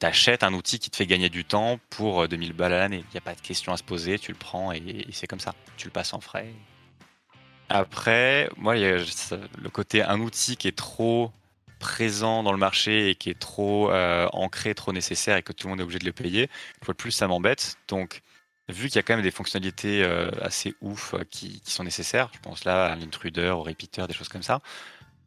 [0.00, 3.04] t'achètes un outil qui te fait gagner du temps pour 2000 euh, balles à l'année.
[3.08, 5.40] Il n'y a pas de question à se poser, tu le prends et, c'est comme
[5.40, 5.54] ça.
[5.76, 6.52] Tu le passes en frais.
[7.68, 11.30] Après, moi, y a le côté un outil qui est trop
[11.78, 15.66] présent dans le marché et qui est trop euh, ancré, trop nécessaire et que tout
[15.66, 16.50] le monde est obligé de le payer.
[16.86, 17.76] Une plus, ça m'embête.
[17.88, 18.22] Donc,
[18.70, 22.30] vu qu'il y a quand même des fonctionnalités euh, assez ouf euh, qui, sont nécessaires,
[22.34, 24.60] je pense là à l'intruder, au repeater, des choses comme ça,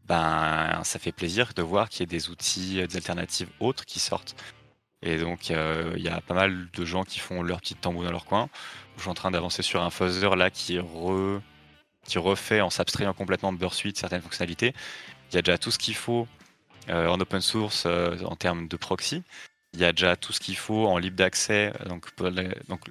[0.05, 3.85] ben ça fait plaisir de voir qu'il y a des outils, euh, des alternatives autres
[3.85, 4.35] qui sortent.
[5.01, 8.11] Et donc il y a pas mal de gens qui font leur petite tambour dans
[8.11, 8.49] leur coin.
[8.95, 10.79] Je suis en train d'avancer sur un fuzzer là qui,
[12.05, 14.73] qui refait en s'abstrayant complètement de Bursuite certaines fonctionnalités.
[15.29, 16.25] Il y a déjà tout ce qu'il faut
[16.87, 19.23] en open source en termes de proxy.
[19.73, 21.73] Il y a déjà tout ce qu'il faut en libre d'accès.
[21.87, 22.07] Donc,
[22.67, 22.81] donc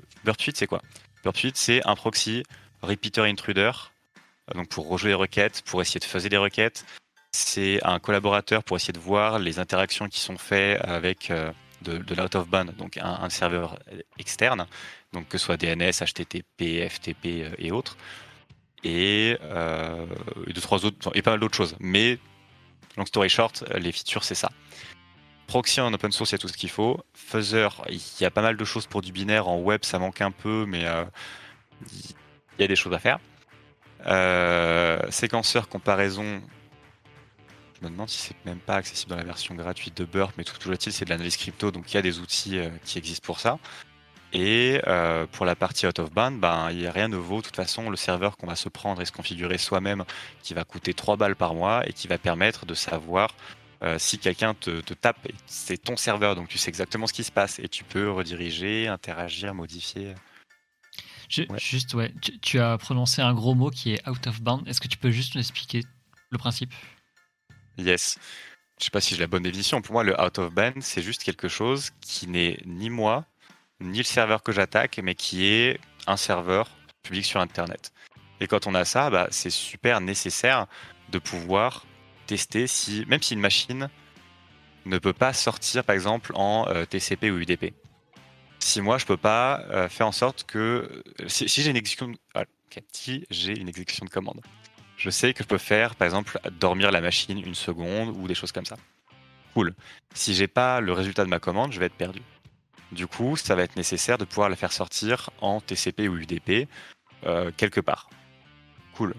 [0.55, 0.83] c'est quoi?
[1.35, 2.43] Suite, c'est un proxy
[2.83, 3.71] repeater intruder.
[4.55, 6.85] Donc pour rejouer les requêtes, pour essayer de faire des requêtes.
[7.33, 12.15] C'est un collaborateur pour essayer de voir les interactions qui sont faites avec euh, de,
[12.15, 13.79] l'out of band, donc un, serveur
[14.19, 14.67] externe,
[15.15, 17.97] donc que ce soit DNS, HTTP, FTP et autres,
[18.85, 19.39] et,
[20.47, 21.75] deux trois autres, et pas mal d'autres choses.
[21.81, 22.19] Mais
[22.99, 24.51] long story short, les features c'est ça.
[25.47, 27.01] Proxy en open source, il y a tout ce qu'il faut.
[27.15, 29.49] Fuzzer, il y a pas mal de choses pour du binaire.
[29.49, 33.19] En web, ça manque un peu, mais il y a des choses à faire.
[35.11, 36.41] séquenceur, comparaison,
[37.83, 40.45] je me demande si c'est même pas accessible dans la version gratuite de Burp, mais
[40.45, 42.97] tout toujours est-il, c'est de l'analyse crypto, donc il y a des outils euh, qui
[42.99, 43.59] existent pour ça.
[44.33, 47.39] Et euh, pour la partie out of band, ben, il n'y a rien de vaut
[47.39, 50.05] de toute façon le serveur qu'on va se prendre et se configurer soi-même,
[50.45, 53.35] qui va coûter 3 balles par mois et qui va permettre de savoir
[53.83, 57.33] euh, si quelqu'un te, tape, c'est ton serveur, donc tu sais exactement ce qui se
[57.33, 60.15] passe et tu peux rediriger, interagir, modifier.
[61.29, 64.63] Juste, ouais, tu, tu, as prononcé un gros mot qui est out of band.
[64.67, 65.83] Est-ce que tu peux juste nous expliquer
[66.31, 66.73] le principe?
[67.79, 68.19] Yes.
[68.79, 69.81] Je sais pas si j'ai la bonne définition.
[69.81, 73.25] Pour moi, le out of band, c'est juste quelque chose qui n'est ni moi,
[73.81, 76.69] ni le serveur que j'attaque, mais qui est un serveur
[77.03, 77.93] public sur Internet.
[78.41, 80.67] Et quand on a ça, bah, c'est super nécessaire
[81.11, 81.87] de pouvoir
[82.27, 83.89] tester si, même si une machine
[84.85, 87.75] ne peut pas sortir, par exemple, en euh, TCP ou UDP.
[88.59, 92.45] Si moi, je peux pas euh, faire en sorte que si, j'ai une exécution, ah,
[92.93, 94.41] si j'ai une exécution de commande,
[94.97, 98.35] je sais que je peux faire, par exemple, dormir la machine une seconde ou des
[98.35, 98.77] choses comme ça.
[99.55, 99.75] Cool.
[100.15, 102.23] Si j'ai pas le résultat de ma commande, je vais être perdu.
[102.93, 106.69] Du coup, ça va être nécessaire de pouvoir la faire sortir en TCP ou UDP
[107.25, 108.11] euh, quelque part.
[108.95, 109.15] Cool.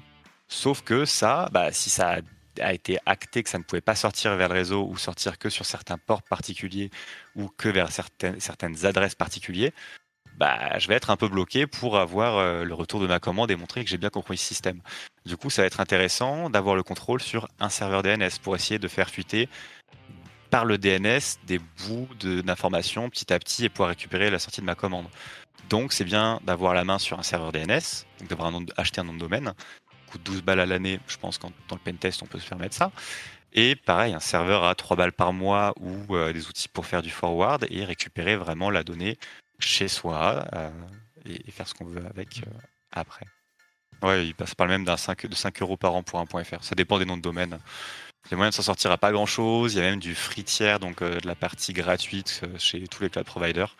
[0.47, 2.20] Sauf que ça, bah, si ça a
[2.60, 5.66] été acté que ça ne pouvait pas sortir vers le réseau ou sortir que sur
[5.66, 6.89] certains ports particuliers
[7.36, 9.72] ou que vers certaines, certaines adresses particulières,
[10.38, 13.51] bah, je vais être un peu bloqué pour avoir euh, le retour de ma commande
[13.51, 14.82] et montrer que j'ai bien compris le système.
[15.26, 18.80] Du coup, ça va être intéressant d'avoir le contrôle sur un serveur DNS pour essayer
[18.80, 19.47] de faire fuiter
[20.49, 24.66] par le DNS des bouts d'informations petit à petit et pouvoir récupérer la sortie de
[24.66, 25.08] ma commande.
[25.70, 29.14] Donc, c'est bien d'avoir la main sur un serveur DNS, donc d'avoir acheté un nom
[29.14, 29.54] de domaine.
[30.14, 32.76] Coûte 12 balles à l'année, je pense qu'en dans le pentest, on peut se permettre
[32.76, 32.91] ça.
[33.51, 37.01] Et pareil, un serveur à 3 balles par mois ou euh, des outils pour faire
[37.01, 39.18] du forward et récupérer vraiment la donnée
[39.57, 40.70] chez soi euh,
[41.26, 42.51] et, faire ce qu'on veut avec euh,
[42.91, 43.26] après.
[44.03, 46.26] Ouais, il passe par le même d'un 5, de 5 euros par an pour un
[46.26, 46.64] .fr.
[46.64, 47.57] Ça dépend des noms de domaine.
[48.30, 49.74] Les moyens de s'en sortir à pas grand chose.
[49.74, 53.09] Il y a même du free tier, donc de la partie gratuite chez tous les
[53.09, 53.76] cloud providers,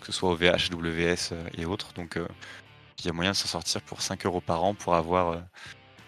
[0.00, 1.92] que ce soit OVH, WS et autres.
[1.94, 2.18] Donc
[2.98, 5.42] il y a moyen de s'en sortir pour 5 euros par an pour avoir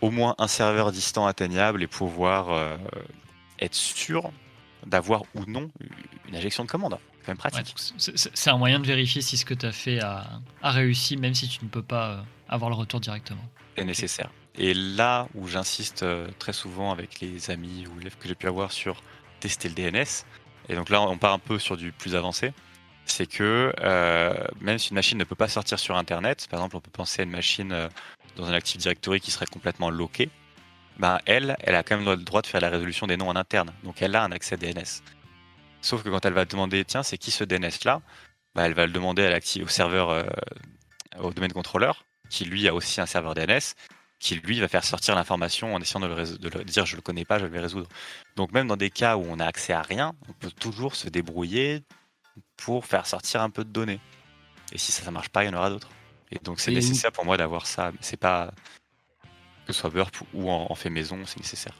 [0.00, 2.78] au moins un serveur distant atteignable et pouvoir
[3.58, 4.30] être sûr
[4.86, 5.70] d'avoir ou non
[6.28, 6.98] une injection de commande
[7.36, 7.74] pratique.
[7.98, 11.48] c'est un moyen de vérifier si ce que tu as fait a, réussi, même si
[11.48, 13.42] tu ne peux pas euh, avoir le retour directement.
[13.76, 14.30] C'est nécessaire.
[14.56, 18.46] Et là où j'insiste euh, très souvent avec les amis ou élèves que j'ai pu
[18.46, 19.02] avoir sur
[19.40, 20.24] tester le DNS,
[20.68, 22.52] et donc là on part un peu sur du plus avancé,
[23.04, 26.76] c'est que euh, même si une machine ne peut pas sortir sur Internet, par exemple
[26.76, 27.88] on peut penser à une machine
[28.38, 30.30] dans un Active Directory qui serait complètement loquée,
[30.98, 33.36] ben elle, elle a quand même le droit de faire la résolution des noms en
[33.36, 35.02] interne, donc elle a un accès DNS.
[35.80, 38.00] Sauf que quand elle va demander, tiens, c'est qui ce DNS là
[38.54, 40.24] bah, Elle va le demander à au serveur, euh,
[41.20, 43.74] au domaine contrôleur, qui lui a aussi un serveur DNS,
[44.18, 47.38] qui lui va faire sortir l'information en essayant de le, dire je le connais pas,
[47.38, 47.88] je vais le résoudre.
[48.34, 51.08] Donc même dans des cas où on n'a accès à rien, on peut toujours se
[51.08, 51.84] débrouiller
[52.56, 54.00] pour faire sortir un peu de données.
[54.72, 55.88] Et si ça ne marche pas, il y en aura d'autres.
[56.30, 57.92] Et donc c'est nécessaire pour moi d'avoir ça.
[58.00, 58.52] C'est pas
[59.66, 61.74] que ce soit Burp ou en fait maison, c'est nécessaire.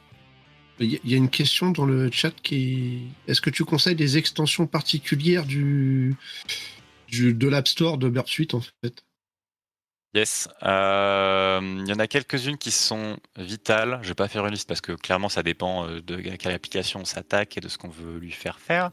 [0.79, 4.17] Il y a une question dans le chat qui est est-ce que tu conseilles des
[4.17, 6.15] extensions particulières du,
[7.11, 9.03] de l'App Store de Burp Suite en fait?
[10.15, 10.47] Yes.
[10.63, 13.99] Euh, il y en a quelques-unes qui sont vitales.
[14.01, 17.01] Je vais pas faire une liste parce que clairement ça dépend euh, de quelle application
[17.01, 18.89] on s'attaque et de ce qu'on veut lui faire faire.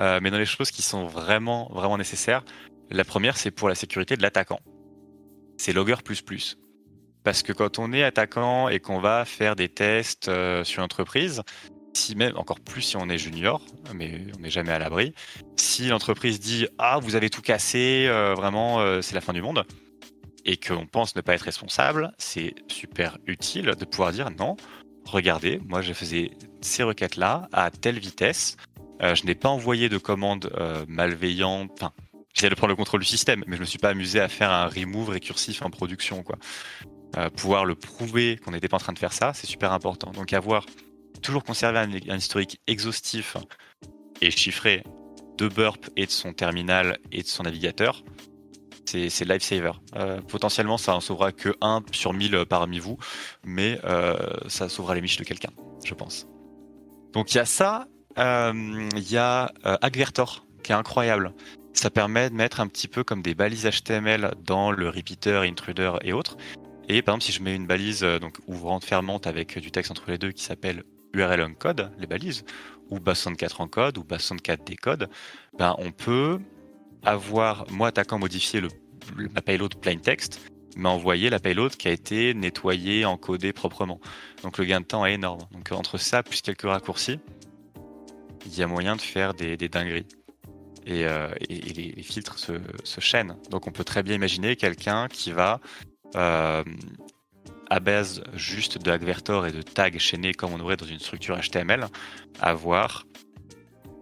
[0.00, 2.44] Euh, mais dans les choses qui sont vraiment vraiment nécessaires,
[2.90, 4.60] la première c'est pour la sécurité de l'attaquant.
[5.58, 5.96] C'est Logger
[7.24, 11.42] parce que quand on est attaquant et qu'on va faire des tests euh, sur l'entreprise,
[11.92, 13.60] si même encore plus si on est junior,
[13.92, 15.14] mais on n'est jamais à l'abri,
[15.56, 19.42] si l'entreprise dit ah vous avez tout cassé, euh, vraiment euh, c'est la fin du
[19.42, 19.64] monde,
[20.44, 24.56] et qu'on pense ne pas être responsable, c'est super utile de pouvoir dire non,
[25.04, 26.30] regardez, moi je faisais
[26.60, 28.56] ces requêtes là à telle vitesse,
[29.00, 30.50] je n'ai pas envoyé de commande
[30.88, 31.92] malveillante, enfin
[32.46, 34.68] de prendre le contrôle du système, mais je me suis pas amusé à faire un
[34.68, 36.36] remove récursif en production quoi.
[37.16, 40.12] Euh, pouvoir le prouver qu'on n'était pas en train de faire ça, c'est super important.
[40.12, 40.66] Donc avoir
[41.22, 43.36] toujours conservé un, historique exhaustif
[44.20, 44.84] et chiffré
[45.36, 48.04] de Burp et de son terminal et de son navigateur,
[48.84, 49.72] c'est lifesaver.
[49.96, 52.98] Euh, potentiellement, ça en sauvera que 1 sur 1000 parmi vous,
[53.44, 54.16] mais euh,
[54.48, 55.50] ça sauvera les miches de quelqu'un,
[55.84, 56.26] je pense.
[57.12, 61.34] Donc il y a ça, il y a Agvertor qui est incroyable.
[61.72, 65.92] Ça permet de mettre un petit peu comme des balises HTML dans le repeater, intruder
[66.02, 66.36] et autres.
[66.88, 70.10] Et par exemple, si je mets une balise donc ouvrante fermante avec du texte entre
[70.10, 72.44] les deux qui s'appelle URL encode, les balises,
[72.90, 75.08] ou bas64 encode ou bas64 décode,
[75.58, 76.40] ben on peut
[77.04, 78.68] avoir, moi attaquant, modifier le,
[79.34, 80.40] la payload plain text,
[80.76, 84.00] mais envoyer la payload qui a été nettoyée, encodée proprement.
[84.42, 85.40] Donc le gain de temps est énorme.
[85.52, 87.18] Donc entre ça plus quelques raccourcis,
[88.46, 90.06] il y a moyen de faire des, dingueries.
[90.88, 93.36] Et, euh, les, filtres se, chaînent.
[93.50, 95.60] Donc on peut très bien imaginer quelqu'un qui va,
[96.16, 96.64] euh,
[97.68, 101.38] à base juste de Agvertor et de tags chaînés comme on aurait dans une structure
[101.38, 101.86] HTML,
[102.40, 103.04] avoir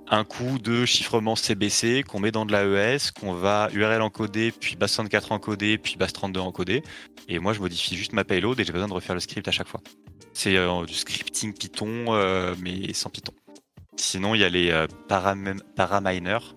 [0.09, 4.77] un coup de chiffrement CBC qu'on met dans de l'AES, qu'on va URL encoder, puis
[4.77, 6.85] base64 encodé, puis base32 encodé.
[7.27, 9.51] Et moi, je modifie juste ma payload et j'ai besoin de refaire le script à
[9.51, 9.81] chaque fois.
[10.33, 13.33] C'est euh, du scripting Python, mais sans Python.
[13.97, 16.55] Sinon, il y a les paraminers.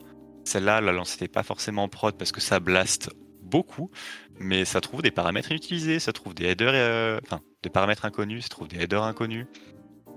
[0.49, 3.11] Celle-là, là, c'était pas forcément en prod parce que ça blast
[3.43, 3.91] beaucoup,
[4.39, 8.49] mais ça trouve des paramètres inutilisés, ça trouve des headers, enfin, des paramètres inconnus, ça
[8.49, 9.45] trouve des headers inconnus.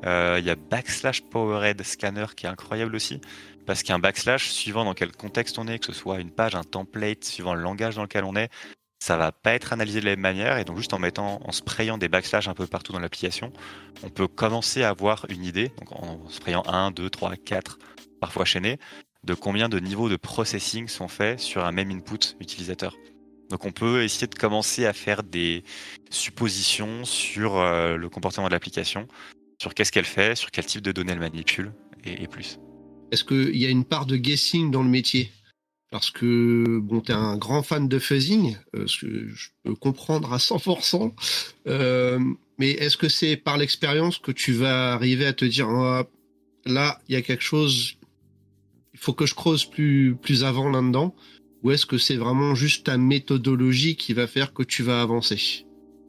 [0.07, 3.21] Euh, il y a backslash powerhead scanner qui est incroyable aussi.
[3.67, 6.65] Parce qu'un backslash, suivant dans quel contexte on est, que ce soit une page, un
[6.65, 8.49] template, suivant le langage dans lequel on est,
[9.01, 10.57] ça va pas être analysé de la même manière.
[10.57, 13.53] Et donc, juste en mettant, en sprayant des backslash un peu partout dans l'application,
[14.03, 17.79] on peut commencer à avoir une idée, donc en sprayant 1, 2, 3, 4,
[18.19, 18.79] parfois chaînés,
[19.25, 22.97] de combien de niveaux de processing sont faits sur un même input utilisateur.
[23.51, 25.63] Donc on peut essayer de commencer à faire des
[26.11, 29.07] suppositions sur euh, le comportement de l'application
[29.63, 31.73] sur qu'est-ce qu'elle fait, sur quel type de données elle manipule
[32.05, 32.59] et, plus.
[33.13, 35.31] Est-ce qu'il y a une part de guessing dans le métier?
[35.93, 39.77] Parce que, bon, tu es un grand fan de fuzzing, euh, ce que je peux
[39.77, 41.13] comprendre à 100%.
[41.69, 42.19] Euh,
[42.59, 46.09] mais est-ce que c'est par l'expérience que tu vas arriver à te dire, ah,
[46.65, 47.99] là, il y a quelque chose,
[49.03, 51.15] faut que je creuse plus, plus avant là-dedans
[51.63, 55.67] Ou est-ce que c'est vraiment juste ta méthodologie qui va faire que tu vas avancer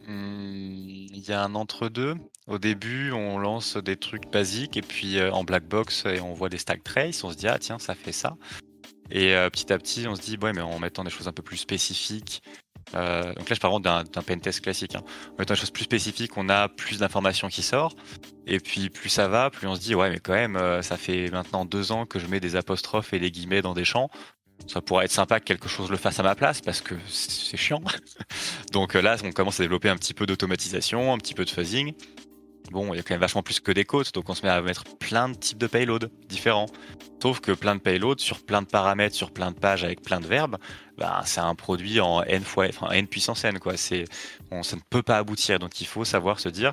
[0.07, 2.13] hmm, Il y a un entre-deux.
[2.45, 6.49] Au début, on lance des trucs basiques et puis euh, en black box, on voit
[6.49, 8.35] des stack traces, on se dit ah tiens ça fait ça.
[9.09, 11.31] Et euh, petit à petit, on se dit ouais mais en mettant des choses un
[11.31, 12.43] peu plus spécifiques.
[12.95, 14.95] Euh, donc là, je parle d'un, pentest classique.
[14.95, 15.03] Hein.
[15.33, 17.97] En mettant des choses plus spécifiques, on a plus d'informations qui sortent.
[18.45, 21.29] Et puis plus ça va, plus on se dit ouais mais quand même, ça fait
[21.31, 24.09] maintenant deux ans que je mets des apostrophes et des guillemets dans des champs
[24.67, 27.57] ça pourrait être sympa que quelque chose le fasse à ma place parce que c'est
[27.57, 27.81] chiant.
[28.71, 31.93] Donc là, on commence à développer un petit peu d'automatisation, un petit peu de fuzzing.
[32.71, 34.51] Bon, il y a quand même vachement plus que des côtes, donc on se met
[34.51, 36.67] à mettre plein de types de payloads différents.
[37.21, 40.19] Sauf que plein de payloads sur plein de paramètres, sur plein de pages avec plein
[40.19, 40.57] de verbes,
[40.97, 43.77] bah, c'est un produit en n fois, enfin n puissance n quoi.
[43.77, 45.59] Ça ne peut pas aboutir.
[45.59, 46.71] Donc il faut savoir se dire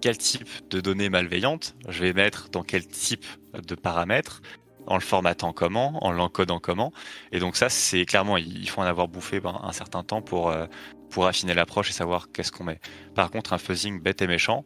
[0.00, 3.26] quel type de données malveillantes je vais mettre dans quel type
[3.66, 4.42] de paramètres,
[4.86, 6.92] en le formatant comment, en l'encodant comment.
[7.32, 10.50] Et donc ça, c'est clairement, il faut en avoir bouffé ben, un certain temps pour
[10.50, 10.66] euh,
[11.10, 12.80] pour affiner l'approche et savoir qu'est-ce qu'on met.
[13.14, 14.64] Par contre, un fuzzing bête et méchant,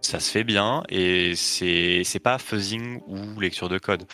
[0.00, 4.04] ça se fait bien et c'est pas fuzzing ou lecture de code.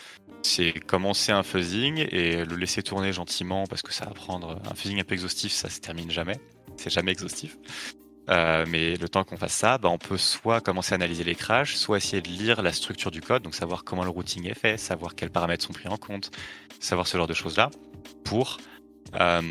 [0.43, 4.73] C'est commencer un fuzzing et le laisser tourner gentiment parce que ça va prendre un
[4.73, 6.39] fuzzing un peu exhaustif, ça se termine jamais.
[6.77, 7.57] C'est jamais exhaustif.
[8.29, 11.35] Euh, mais le temps qu'on fasse ça, bah, on peut soit commencer à analyser les
[11.35, 14.57] crashs, soit essayer de lire la structure du code, donc savoir comment le routing est
[14.57, 16.31] fait, savoir quels paramètres sont pris en compte,
[16.79, 17.71] savoir ce genre de choses-là,
[18.23, 18.57] pour
[19.19, 19.41] euh,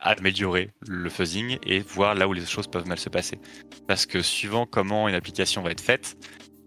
[0.00, 3.40] améliorer le fuzzing et voir là où les choses peuvent mal se passer.
[3.86, 6.16] Parce que suivant comment une application va être faite,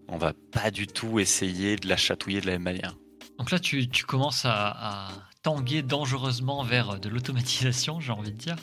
[0.07, 2.97] on va pas du tout essayer de la chatouiller de la même manière.
[3.37, 5.07] Donc là, tu, commences à,
[5.41, 8.57] tanguer dangereusement vers de l'automatisation, j'ai envie de dire.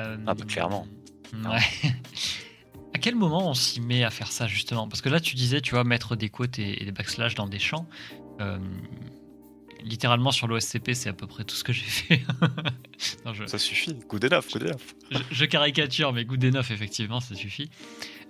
[0.00, 0.86] Euh, ah bah, clairement.
[1.32, 1.90] Ouais.
[2.94, 4.88] à quel moment on s'y met à faire ça justement?
[4.88, 7.58] Parce que là, tu disais, tu vois, mettre des quotes et, des backslash dans des
[7.58, 7.86] champs.
[8.40, 8.58] Euh,
[9.84, 12.22] littéralement sur l'OSCP, c'est à peu près tout ce que j'ai fait.
[13.46, 15.22] Ça suffit, good enough, good enough.
[15.30, 17.70] Je, caricature, mais good enough, effectivement, ça suffit.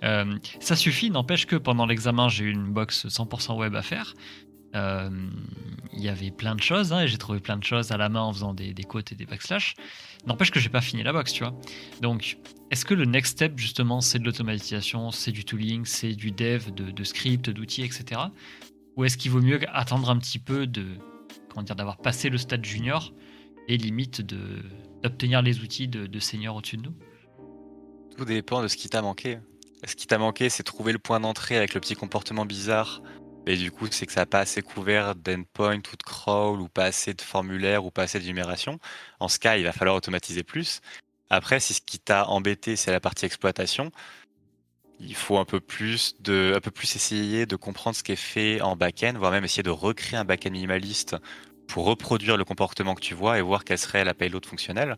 [0.03, 4.13] Euh, ça suffit, n'empêche que pendant l'examen, j'ai eu une box 100% web à faire.
[4.75, 5.09] Euh,
[5.91, 8.07] il y avait plein de choses, hein, et j'ai trouvé plein de choses à la
[8.07, 9.75] main en faisant des, des et des backslash.
[10.25, 11.53] N'empêche que j'ai pas fini la box, tu vois.
[12.01, 12.37] Donc,
[12.69, 16.71] est-ce que le next step, justement, c'est de l'automatisation, c'est du tooling, c'est du dev,
[16.71, 18.21] de, de script, d'outils, etc.
[18.95, 20.85] Ou est-ce qu'il vaut mieux attendre un petit peu de,
[21.51, 23.13] comment dire, d'avoir passé le stade junior
[23.67, 24.63] et limite de,
[25.03, 26.95] d'obtenir les outils de, de senior au-dessus de nous
[28.17, 29.39] Tout dépend de ce qui t'a manqué.
[29.85, 33.01] Ce qui t'a manqué, c'est trouver le point d'entrée avec le petit comportement bizarre.
[33.47, 36.67] Et du coup, c'est que ça n'a pas assez couvert d'endpoint ou de crawl ou
[36.67, 38.79] pas assez de formulaire ou pas assez d'énumération.
[39.19, 40.81] En ce cas, il va falloir automatiser plus.
[41.31, 43.91] Après, si ce qui t'a embêté, c'est la partie exploitation,
[45.01, 49.31] il faut un peu plus essayer de comprendre ce qui est fait en back-end, voire
[49.31, 51.15] même essayer de recréer un back-end minimaliste
[51.67, 54.95] pour reproduire le comportement que tu vois et voir quelle serait la payload fonctionnelle.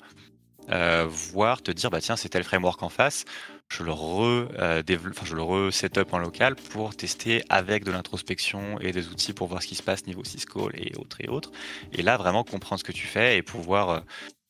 [0.70, 3.26] Euh, voire te dire bah tiens c'est tel framework en face
[3.68, 7.92] je le re euh, enfin, je le re setup en local pour tester avec de
[7.92, 11.28] l'introspection et des outils pour voir ce qui se passe niveau Cisco et autres et
[11.28, 11.52] autres
[11.92, 14.00] et là vraiment comprendre ce que tu fais et pouvoir euh,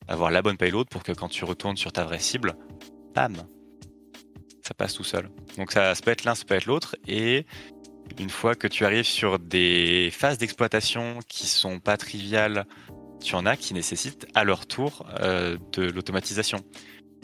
[0.06, 2.54] avoir la bonne payload pour que quand tu retournes sur ta vraie cible
[3.12, 3.34] bam
[4.66, 7.46] ça passe tout seul donc ça, peut être l'un ça peut être l'autre et
[8.18, 12.66] une fois que tu arrives sur des phases d'exploitation qui sont pas triviales
[13.24, 16.58] tu en as qui nécessitent à leur tour euh, de l'automatisation.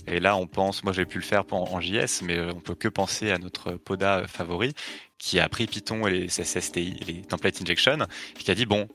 [0.06, 2.88] Et là, on pense, moi j'ai pu le faire en JS, mais on peut que
[2.88, 4.72] penser à notre Poda favori
[5.18, 7.98] qui a pris Python et les SSTI, les template injection,
[8.38, 8.88] et qui a dit bon,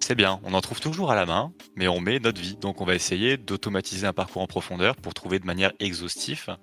[0.00, 2.56] c'est bien, on en trouve toujours à la main, mais on met notre vie.
[2.56, 6.56] Donc on va essayer d'automatiser un parcours en profondeur pour trouver de manière exhaustive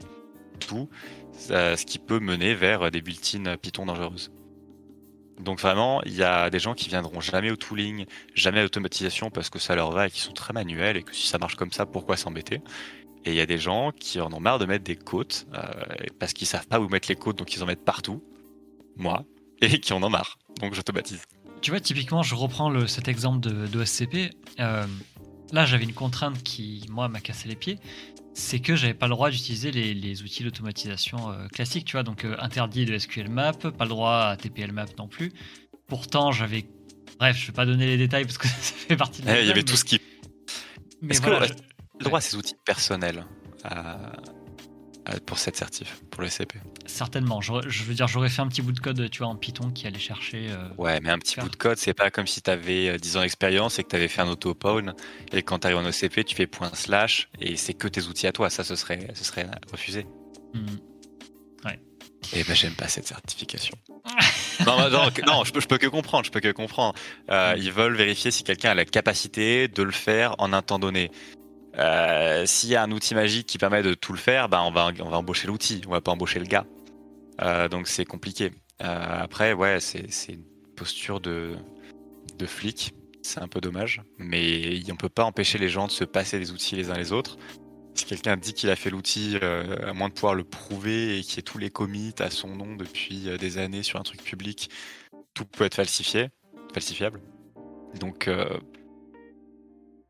[0.60, 4.32] tout euh, ce qui peut mener vers des built-in Python dangereuses.
[5.40, 8.06] Donc vraiment, il y a des gens qui viendront jamais au tooling,
[8.36, 11.14] jamais à l'automatisation parce que ça leur va et qui sont très manuels et que
[11.14, 12.62] si ça marche comme ça, pourquoi s'embêter?
[13.26, 15.60] Et il y a des gens qui en ont marre de mettre des côtes euh,
[16.20, 18.24] parce qu'ils savent pas où mettre les côtes, donc ils en mettent partout.
[18.96, 19.26] Moi,
[19.62, 20.38] et qui en ont marre.
[20.60, 21.22] Donc j'automatise.
[21.62, 24.32] Tu vois, typiquement, je reprends cet exemple de, de SCP.
[24.60, 24.86] Euh,
[25.54, 27.80] là, j'avais une contrainte qui, moi, m'a cassé les pieds
[28.34, 32.26] c'est que j'avais pas le droit d'utiliser les, outils d'automatisation euh, classiques, tu vois, donc
[32.26, 35.32] euh, interdit de SQL Map, pas le droit à TPL Map non plus.
[35.88, 36.66] Pourtant, j'avais.
[37.20, 39.30] Bref, je vais pas donner les détails parce que ça fait partie de.
[39.30, 40.02] Eh, il y avait tout ce qui.
[41.10, 43.26] Est-ce que le droit à ces outils personnels
[43.66, 43.96] euh,
[45.26, 46.54] pour cette certif, pour le SCP
[46.86, 47.42] Certainement.
[47.42, 47.52] Je,
[47.84, 50.00] veux dire, j'aurais fait un petit bout de code, tu vois, en Python qui allait
[50.00, 50.48] chercher.
[50.50, 53.18] Euh, ouais, mais un petit bout de code, c'est pas comme si tu avais 10
[53.18, 54.94] ans d'expérience et que tu avais fait un auto-pawn
[55.32, 58.28] et quand tu arrives en OCP, tu fais point slash et c'est que tes outils
[58.28, 58.50] à toi.
[58.50, 60.06] Ça, ce serait, ce serait refusé.
[60.54, 60.66] Hmm.
[61.66, 61.80] Ouais.
[62.34, 63.78] Et eh ben, j'aime pas cette certification.
[64.66, 66.26] non, non, non, je peux, je peux que comprendre.
[66.26, 66.98] Je peux que comprendre.
[67.30, 70.80] Euh, ils veulent vérifier si quelqu'un a la capacité de le faire en un temps
[70.80, 71.12] donné.
[71.78, 74.72] Euh, s'il y a un outil magique qui permet de tout le faire, ben on,
[74.72, 76.66] va, on va embaucher l'outil, on va pas embaucher le gars.
[77.42, 78.52] Euh, donc c'est compliqué.
[78.82, 80.44] Euh, après, ouais, c'est une
[80.76, 81.56] posture de,
[82.38, 86.04] de flic, c'est un peu dommage, mais on peut pas empêcher les gens de se
[86.04, 87.38] passer des outils les uns les autres.
[87.96, 91.36] Si quelqu'un dit qu'il a fait l'outil, à moins de pouvoir le prouver et qu'il
[91.36, 94.72] y ait tous les commits à son nom depuis des années sur un truc public,
[95.36, 96.30] tout peut être falsifié,
[96.74, 97.22] falsifiable.
[98.00, 98.28] Donc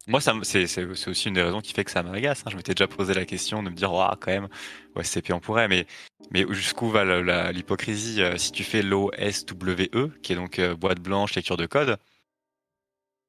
[0.08, 2.44] moi, c'est aussi une des raisons qui fait que ça m'agace.
[2.46, 2.50] Hein.
[2.52, 4.50] Je m'étais déjà posé la question de me dire, oh, quand même,
[4.96, 5.88] ouais, CP on pourrait, mais,
[6.32, 11.36] mais jusqu'où va l'hypocrisie euh, Si tu fais l'OSWE, qui est donc euh, boîte blanche,
[11.36, 11.98] lecture de code,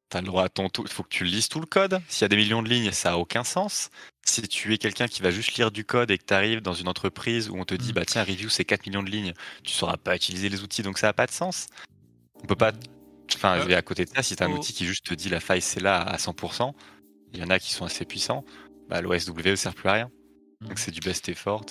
[0.08, 2.00] t'as le droit à ton Il faut que tu lises tout le code.
[2.08, 3.90] S'il y a des millions de lignes, ça a aucun sens.
[4.26, 6.74] Si tu es quelqu'un qui va juste lire du code et que tu arrives dans
[6.74, 7.94] une entreprise où on te dit, mmh.
[7.94, 10.98] bah tiens, review, c'est 4 millions de lignes, tu sauras pas utiliser les outils, donc
[10.98, 11.68] ça n'a pas de sens.
[12.42, 12.72] On peut pas
[13.34, 15.14] Enfin, je vais à côté de ça, si tu as un outil qui juste te
[15.14, 16.72] dit la faille c'est là à 100%,
[17.32, 18.44] il y en a qui sont assez puissants,
[18.88, 20.10] bah, l'OSW ne sert plus à rien.
[20.60, 20.76] Donc hmm.
[20.76, 21.64] c'est du best effort.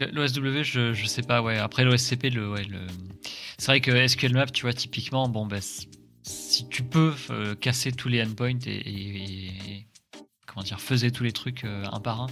[0.00, 1.58] L'OSW, je, je sais pas, ouais.
[1.58, 2.80] Après l'OSCP, le, ouais, le...
[3.58, 7.92] c'est vrai que SQL Map, tu vois, typiquement, bon, bah, si tu peux euh, casser
[7.92, 9.86] tous les endpoints et,
[10.46, 12.26] comment dire, faisais tous les trucs euh, un par un.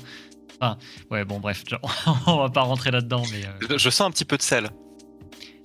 [0.60, 0.78] Enfin,
[1.10, 1.64] ouais, bon, bref,
[2.26, 3.46] on va pas rentrer là-dedans, mais.
[3.46, 4.70] Euh, je sens un petit peu de sel.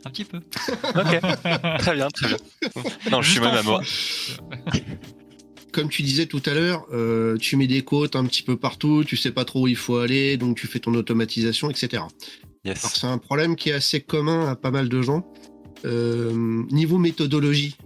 [0.06, 0.38] Un petit peu.
[0.96, 1.20] ok,
[1.80, 2.38] très bien, très bien.
[3.12, 3.82] Non, je suis même à moi.
[5.72, 9.04] Comme tu disais tout à l'heure, euh, tu mets des côtes un petit peu partout,
[9.06, 12.04] tu sais pas trop où il faut aller, donc tu fais ton automatisation, etc.
[12.66, 12.80] Yes.
[12.94, 15.26] c'est un problème qui est assez commun à pas mal de gens.
[15.86, 17.78] Euh, niveau méthodologie,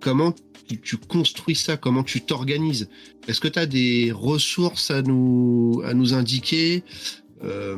[0.00, 0.34] comment
[0.82, 1.76] tu, construis ça?
[1.76, 2.88] Comment tu t'organises?
[3.28, 6.84] Est-ce que tu as des ressources à nous, à nous indiquer?
[7.44, 7.76] Euh,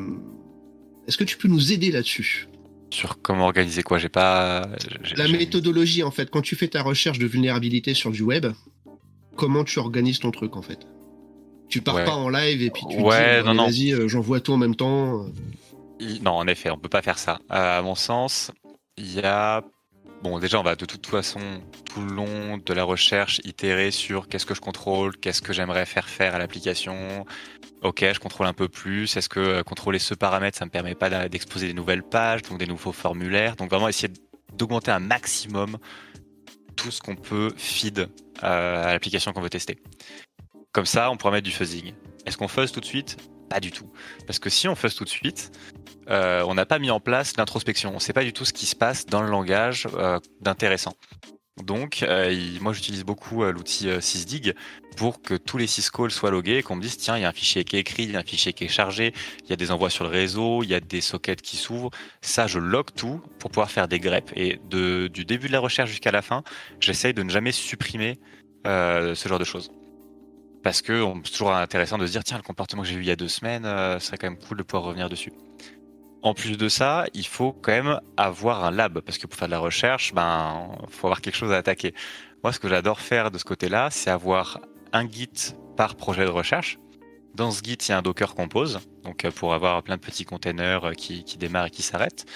[1.07, 2.48] Est-ce que tu peux nous aider là-dessus?
[2.91, 4.69] Sur comment organiser quoi J'ai pas.
[5.17, 8.47] La méthodologie, en fait, quand tu fais ta recherche de vulnérabilité sur du web,
[9.37, 10.87] comment tu organises ton truc, en fait?
[11.69, 14.57] Tu pars pas en live et puis tu ouais, dis, vas-y, euh, j'envoie tout en
[14.57, 15.27] même temps.
[16.23, 17.41] Non, en effet, on peut pas faire ça.
[17.51, 18.53] à mon sens,
[18.97, 19.63] il y a
[20.23, 21.39] Bon, déjà, on va de toute façon,
[21.85, 25.87] tout le long de la recherche, itérer sur qu'est-ce que je contrôle, qu'est-ce que j'aimerais
[25.87, 27.25] faire faire à l'application.
[27.83, 29.17] Ok, je contrôle un peu plus.
[29.17, 32.59] Est-ce que euh, contrôler ce paramètre, ça me permet pas d'exposer des nouvelles pages, donc
[32.59, 33.55] des nouveaux formulaires.
[33.55, 34.13] Donc vraiment essayer
[34.55, 35.79] d'augmenter un maximum
[36.75, 38.09] tout ce qu'on peut feed
[38.43, 39.79] euh, à l'application qu'on veut tester.
[40.73, 41.93] Comme ça, on pourra mettre du fuzzing.
[42.27, 43.17] Est-ce qu'on fuzz tout de suite?
[43.49, 43.91] Pas du tout.
[44.27, 45.53] Parce que si on fuzz tout de suite,
[46.11, 47.91] euh, on n'a pas mis en place l'introspection.
[47.91, 50.95] On ne sait pas du tout ce qui se passe dans le langage euh, d'intéressant.
[51.63, 54.55] Donc, euh, moi, j'utilise beaucoup l'outil sysdig
[54.97, 57.29] pour que tous les syscalls soient logués et qu'on me dise tiens, il y a
[57.29, 59.53] un fichier qui est écrit, il y a un fichier qui est chargé, il y
[59.53, 61.91] a des envois sur le réseau, il y a des sockets qui s'ouvrent.
[62.21, 64.33] Ça, je log tout pour pouvoir faire des greps.
[64.37, 66.45] Et du début de la recherche jusqu'à la fin,
[66.79, 68.21] j'essaye de ne jamais supprimer
[68.65, 69.73] ce genre de choses.
[70.63, 73.07] Parce que c'est toujours intéressant de se dire, tiens, le comportement que j'ai eu il
[73.07, 75.33] y a deux semaines, ce serait quand même cool de pouvoir revenir dessus.
[76.23, 79.49] En plus de ça, il faut quand même avoir un lab, parce que pour faire
[79.49, 81.95] de la recherche, ben, faut avoir quelque chose à attaquer.
[82.43, 84.59] Moi, ce que j'adore faire de ce côté-là, c'est avoir
[84.93, 86.79] un Git par projet de recherche.
[87.35, 90.01] Dans ce Git, il y a un Docker Compose, donc euh, pour avoir plein de
[90.01, 92.27] petits containers euh, qui, démarrent et qui s'arrêtent,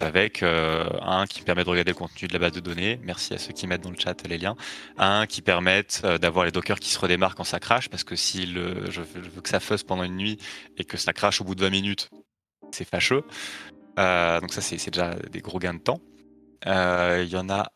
[0.00, 3.00] avec euh, un qui permet de regarder le contenu de la base de données.
[3.02, 4.56] Merci à ceux qui mettent dans le chat les liens.
[4.98, 5.86] Un qui permet
[6.20, 9.48] d'avoir les Dockers qui se redémarrent quand ça crache, parce que si je, veux que
[9.48, 10.38] ça fuzz pendant une nuit
[10.76, 12.10] et que ça crache au bout de 20 minutes,
[12.74, 13.22] c'est fâcheux.
[13.96, 16.00] donc ça, c'est déjà des gros gains de temps.
[16.66, 17.70] Il y en a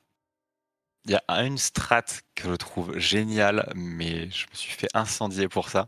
[1.06, 5.48] il y a une strat que je trouve géniale, mais je me suis fait incendier
[5.48, 5.86] pour ça.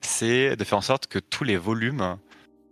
[0.00, 2.18] C'est de faire en sorte que tous les volumes,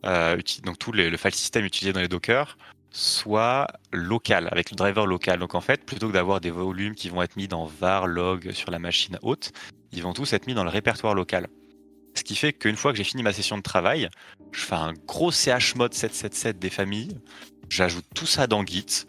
[0.04, 2.58] euh, donc tout le file system utilisé dans les Docker,
[2.90, 5.38] soient local, avec le driver local.
[5.38, 8.50] Donc en fait, plutôt que d'avoir des volumes qui vont être mis dans var log
[8.52, 9.52] sur la machine haute,
[9.92, 11.46] ils vont tous être mis dans le répertoire local.
[12.14, 14.08] Ce qui fait qu'une fois que j'ai fini ma session de travail,
[14.52, 17.18] je fais un gros chmod 777 des familles,
[17.68, 19.06] j'ajoute tout ça dans Git,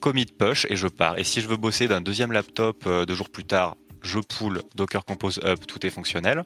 [0.00, 1.18] commit push et je pars.
[1.18, 3.76] Et si je veux bosser d'un deuxième laptop euh, deux jours plus tard,
[4.06, 6.44] je pull Docker Compose Up, tout est fonctionnel.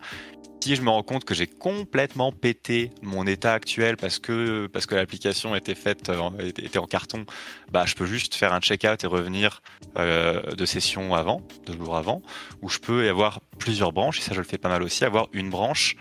[0.62, 5.54] Si je me rends compte que j'ai complètement pété mon état actuel parce que l'application
[5.54, 7.24] était faite euh, était en carton,
[7.70, 9.62] bah je peux juste faire un checkout et revenir
[9.96, 12.20] euh, de session avant, deux jours avant,
[12.60, 15.28] où je peux avoir plusieurs branches et ça je le fais pas mal aussi, avoir
[15.32, 15.96] une branche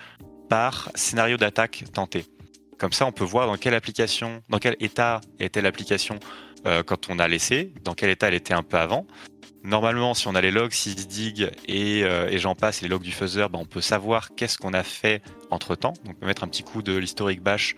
[0.49, 2.25] par scénario d'attaque tenté.
[2.79, 6.17] Comme ça, on peut voir dans quelle application, dans quel état était l'application
[6.65, 9.05] euh, quand on a laissé, dans quel état elle était un peu avant.
[9.63, 13.11] Normalement, si on a les logs sysdig et, euh, et j'en passe, les logs du
[13.11, 15.93] fuzzer, ben, on peut savoir qu'est-ce qu'on a fait entre temps.
[16.05, 17.75] Donc, on peut mettre un petit coup de l'historique bash.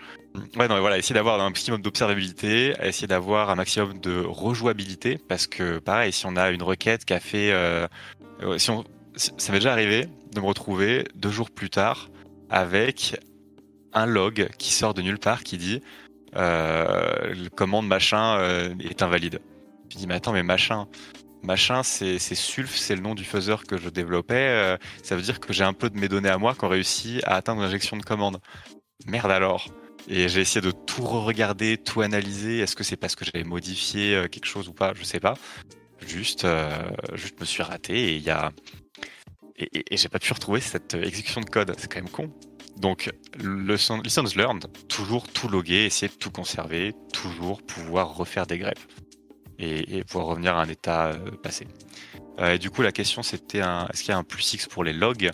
[0.55, 5.17] Ouais, non, mais voilà, essayer d'avoir un maximum d'observabilité, essayer d'avoir un maximum de rejouabilité,
[5.27, 7.87] parce que pareil, si on a une requête qui a fait, euh,
[8.57, 8.83] si on,
[9.15, 12.09] ça m'est déjà arrivé de me retrouver deux jours plus tard
[12.49, 13.19] avec
[13.93, 15.81] un log qui sort de nulle part qui dit
[16.35, 19.41] euh, le commande machin euh, est invalide.
[19.89, 20.87] Je dis mais attends mais machin,
[21.43, 24.49] machin c'est Sulf, c'est le nom du fuzzer que je développais.
[24.49, 26.69] Euh, ça veut dire que j'ai un peu de mes données à moi qui ont
[26.69, 28.39] réussi à atteindre l'injection de commande.
[29.05, 29.67] Merde alors.
[30.07, 32.59] Et j'ai essayé de tout regarder, tout analyser.
[32.59, 34.93] Est-ce que c'est parce que j'avais modifié quelque chose ou pas?
[34.95, 35.35] Je sais pas.
[36.07, 36.47] Juste,
[37.13, 41.75] juste me suis raté et il j'ai pas pu retrouver cette exécution de code.
[41.77, 42.31] C'est quand même con.
[42.77, 44.01] Donc, le lessons
[44.35, 48.87] learned, toujours tout loguer, essayer de tout conserver, toujours pouvoir refaire des greffes
[49.61, 51.67] et, pouvoir revenir à un état euh, passé.
[52.39, 54.83] Euh, et du coup, la question c'était est-ce qu'il y a un plus X pour
[54.83, 55.29] les logs?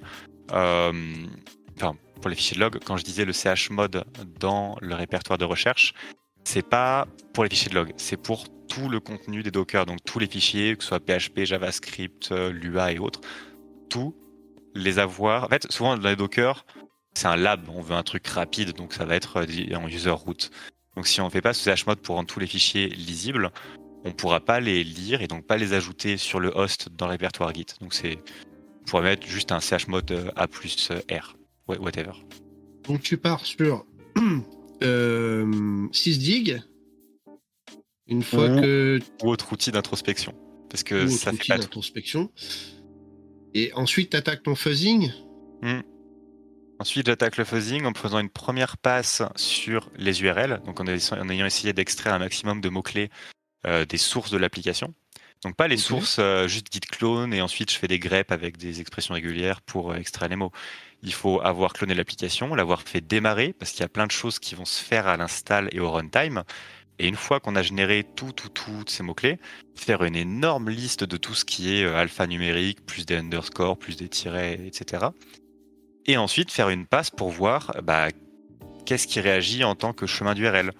[0.52, 0.92] Euh,
[1.80, 4.04] Enfin, pour les fichiers de log, quand je disais le chmod
[4.40, 5.94] dans le répertoire de recherche,
[6.44, 10.00] c'est pas pour les fichiers de log, c'est pour tout le contenu des Docker, donc
[10.04, 13.22] tous les fichiers, que ce soit PHP, JavaScript, Lua et autres,
[13.92, 14.16] tous
[14.74, 15.44] les avoir.
[15.44, 16.66] En fait, souvent dans les Docker,
[17.14, 20.50] c'est un lab, on veut un truc rapide, donc ça va être en user root.
[20.96, 23.52] Donc si on ne fait pas ce chmod pour rendre tous les fichiers lisibles,
[24.08, 27.08] on ne pourra pas les lire et donc pas les ajouter sur le host dans
[27.08, 27.66] le répertoire Git.
[27.82, 28.18] Donc c'est,
[28.82, 31.36] on pourrait mettre juste un chmod euh, A plus euh, R,
[31.68, 32.14] whatever.
[32.86, 33.86] Donc tu pars sur
[34.84, 36.62] euh, sysdig,
[38.08, 39.00] une fois que...
[39.24, 40.34] Ou autre outil d'introspection.
[40.70, 42.32] Parce que ça fait pas d'introspection.
[43.54, 45.12] Et ensuite, tu attaques ton fuzzing.
[45.62, 45.82] Hmm.
[46.80, 51.46] Ensuite, j'attaque le fuzzing en faisant une première passe sur les URL, donc en, ayant
[51.46, 53.10] essayé d'extraire un maximum de mots-clés
[53.66, 54.94] euh, des sources de l'application.
[55.44, 58.58] Donc pas les sources euh, juste git clone et ensuite je fais des greps avec
[58.58, 60.52] des expressions régulières pour euh, extraire les mots.
[61.04, 64.40] Il faut avoir cloné l'application, l'avoir fait démarrer parce qu'il y a plein de choses
[64.40, 66.44] qui vont se faire à l'install et au runtime.
[67.00, 69.38] Et une fois qu'on a généré tout, tout, tout ces mots-clés,
[69.76, 74.10] faire une énorme liste de tout ce qui est alphanumérique, plus des underscores, plus des
[74.10, 75.10] tirets, etc
[76.08, 78.08] et ensuite faire une passe pour voir bah,
[78.86, 80.72] qu'est-ce qui réagit en tant que chemin d'URL,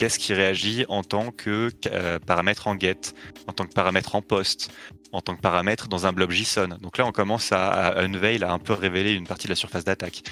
[0.00, 3.12] qu'est-ce qui réagit en tant que euh, paramètre en get,
[3.46, 4.72] en tant que paramètre en post,
[5.12, 6.78] en tant que paramètre dans un blob JSON.
[6.80, 9.84] Donc là, on commence à, unveil, à un peu révéler une partie de la surface
[9.84, 10.22] d'attaque.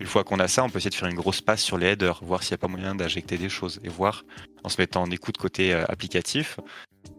[0.00, 1.88] Une fois qu'on a ça, on peut essayer de faire une grosse passe sur les
[1.88, 4.24] headers, voir s'il n'y a pas moyen d'injecter des choses et voir
[4.64, 6.58] en se mettant en écoute côté euh, applicatif,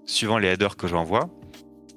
[0.07, 1.29] suivant les headers que j'envoie,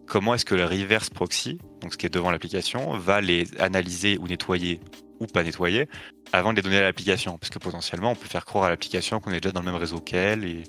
[0.06, 4.18] comment est-ce que le reverse proxy, donc ce qui est devant l'application, va les analyser
[4.18, 4.78] ou nettoyer
[5.22, 5.88] ou pas nettoyer
[6.32, 7.38] avant de les donner à l'application.
[7.38, 9.76] Parce que potentiellement, on peut faire croire à l'application qu'on est déjà dans le même
[9.76, 10.64] réseau qu'elle et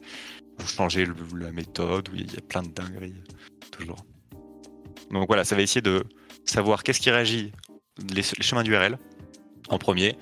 [0.68, 3.24] changer la méthode, il y a plein de dingueries,
[3.72, 4.06] toujours.
[5.12, 6.04] Donc voilà, ça va essayer de
[6.45, 7.51] savoir qu'est-ce qui réagit,
[8.14, 8.97] les, chemins d'URL
[9.70, 10.18] en premier,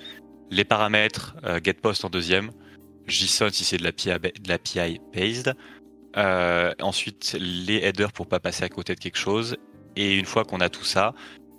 [0.50, 2.50] les paramètres euh, getPost en deuxième,
[3.06, 5.54] JSON si c'est de l'API based,
[6.16, 9.56] euh, ensuite, les headers pour pas passer à côté de quelque chose.
[9.96, 11.14] Et une fois qu'on a tout ça,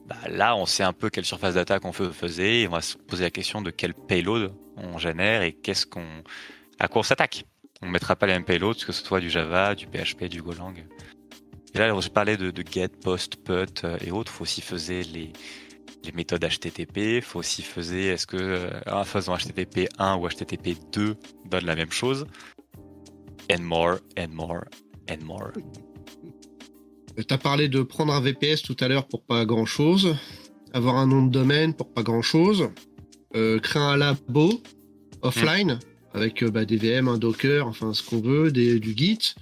[0.07, 2.97] bah, là, on sait un peu quelle surface d'attaque on faisait, et on va se
[2.97, 5.53] poser la question de quel payload on génère et
[5.89, 6.05] qu'on,
[6.79, 7.45] à quoi on s'attaque.
[7.81, 10.41] On ne mettra pas les mêmes payloads, que ce soit du Java, du PHP, du
[10.41, 10.73] Golang.
[11.73, 14.31] Et là, je parlais de, get, post, put euh, et autres.
[14.31, 14.77] Il faut aussi faire
[15.11, 15.33] les,
[16.03, 16.97] les méthodes HTTP.
[16.97, 21.75] Il faut aussi faire est-ce que euh, faisant HTTP 1 ou HTTP 2 donne la
[21.75, 22.27] même chose.
[23.51, 24.65] And more, and more,
[25.09, 25.51] and more.
[27.15, 30.15] Tu as parlé de prendre un VPS tout à l'heure pour pas grand chose,
[30.73, 32.69] avoir un nom de domaine pour pas grand chose,
[33.35, 34.61] euh, créer un labo
[35.21, 35.79] offline
[36.13, 39.35] avec euh, bah, des VM, un Docker, enfin ce qu'on veut, des, du Git.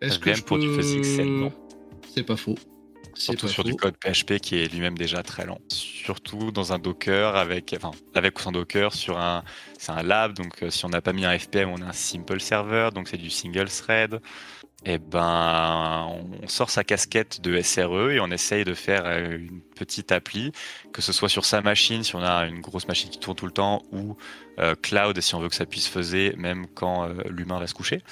[0.00, 0.82] Est-ce que je pour peux...
[0.82, 1.50] du
[2.14, 2.56] C'est pas faux.
[3.14, 5.58] Surtout sur du code PHP qui est lui-même déjà très lent.
[5.68, 9.44] Surtout dans un Docker avec, enfin, avec ou sans Docker sur un,
[9.78, 10.34] c'est un lab.
[10.34, 13.08] Donc euh, si on n'a pas mis un FPM, on a un simple server, donc
[13.08, 14.20] c'est du single thread.
[14.86, 16.08] Eh ben,
[16.42, 20.52] on sort sa casquette de SRE et on essaye de faire euh, une petite appli,
[20.92, 23.46] que ce soit sur sa machine, si on a une grosse machine qui tourne tout
[23.46, 24.16] le temps, ou
[24.58, 28.02] euh, cloud, si on veut que ça puisse faire, même quand l'humain va se coucher.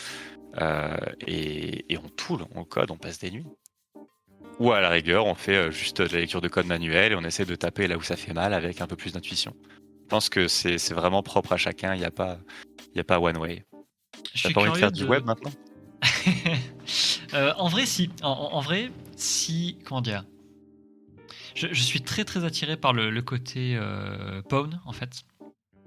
[1.26, 3.46] et, et, on toule, on code, on passe des nuits.
[4.58, 7.14] Ou à la rigueur, on fait euh, juste de la lecture de code manuel et
[7.14, 9.54] on essaie de taper là où ça fait mal avec un peu plus d'intuition.
[10.02, 12.38] Je pense que c'est vraiment propre à chacun, il n'y a, pas,
[12.96, 13.64] a pas one way.
[14.42, 15.50] T'as pas envie de faire du web maintenant?
[17.34, 18.10] euh, En vrai, si.
[18.22, 19.78] En, vrai, si.
[19.84, 20.24] Comment dire?
[21.54, 25.24] Je, suis très très attiré par le, côté euh, Pwn en fait.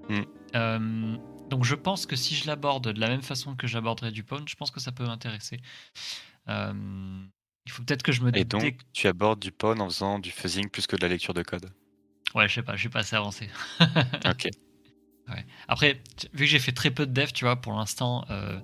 [0.08, 0.22] Hmm.
[0.54, 1.16] Euh,
[1.48, 4.46] donc je pense que si je l'aborde de la même façon que j'aborderais du Pwn,
[4.46, 5.60] je pense que ça peut m'intéresser.
[7.66, 8.36] Il faut peut-être que je me.
[8.36, 11.34] Et donc, tu abordes du PON en faisant du fuzzing plus que de la lecture
[11.34, 11.70] de code?
[12.34, 13.48] Ouais, je sais pas, je suis pas assez avancé.
[14.26, 14.48] ok.
[15.68, 16.02] Après,
[16.34, 18.58] vu que j'ai fait très peu de dev, tu vois, pour l'instant, euh,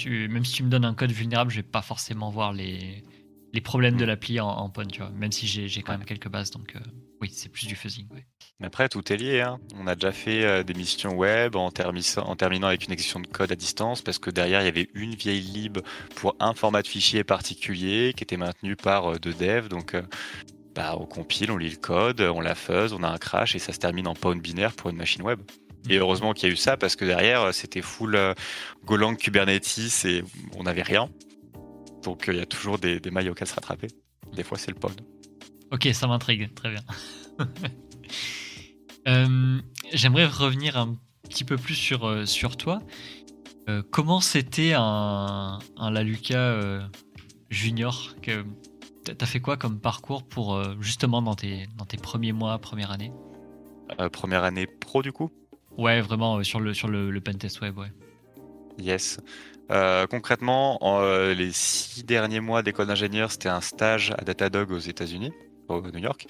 [0.00, 3.04] tu, même si tu me donnes un code vulnérable, je vais pas forcément voir les,
[3.52, 4.08] les problèmes de mm.
[4.08, 6.80] l'appli en, en PON, tu vois, même si j'ai quand même quelques bases, donc euh,
[7.20, 8.06] oui, c'est plus du fuzzing.
[8.12, 8.24] Ouais.
[8.62, 9.40] Après, tout est lié.
[9.40, 9.58] Hein.
[9.76, 13.26] On a déjà fait euh, des missions web en, en, terminant avec une exécution de
[13.26, 15.78] code à distance parce que derrière, il y avait une vieille lib
[16.16, 19.68] pour un format de fichier particulier qui était maintenu par euh, deux devs.
[19.68, 19.96] Donc,
[20.74, 23.58] bah, on compile, on lit le code, on la fuzz, on a un crash et
[23.58, 25.40] ça se termine en pawn binaire pour une machine web.
[25.88, 28.18] Et heureusement qu'il y a eu ça parce que derrière, c'était full
[28.84, 30.22] Golang, Kubernetes et
[30.56, 31.08] on n'avait rien.
[32.02, 33.88] Donc il y a toujours des, des mailles auxquelles se rattraper.
[34.34, 35.00] Des fois, c'est le pod.
[35.70, 36.82] Ok, ça m'intrigue, très bien.
[39.08, 39.58] Euh,
[39.94, 40.94] j'aimerais revenir un
[41.28, 42.80] petit peu plus sur, euh, sur toi.
[43.68, 46.58] Euh, comment c'était un, un Laluca
[47.48, 48.14] junior?
[48.20, 48.44] Que
[49.16, 53.10] T'as fait quoi comme parcours pour justement dans tes, dans tes premiers mois, première année?
[54.12, 55.30] Première année pro du coup
[55.80, 57.90] Ouais, vraiment sur le, sur le, pentest web, ouais.
[58.78, 59.18] Yes.
[59.70, 64.78] Euh, concrètement, euh, les six derniers mois d'école d'ingénieur, c'était un stage à Datadog aux
[64.78, 65.32] États-Unis,
[65.68, 66.26] au New York,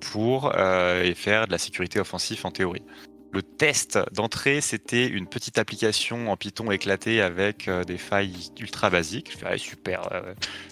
[0.00, 2.82] pour euh, faire de la sécurité offensive en théorie.
[3.30, 9.32] Le test d'entrée, c'était une petite application en Python éclatée avec des failles ultra basiques.
[9.32, 10.08] Je fais, super,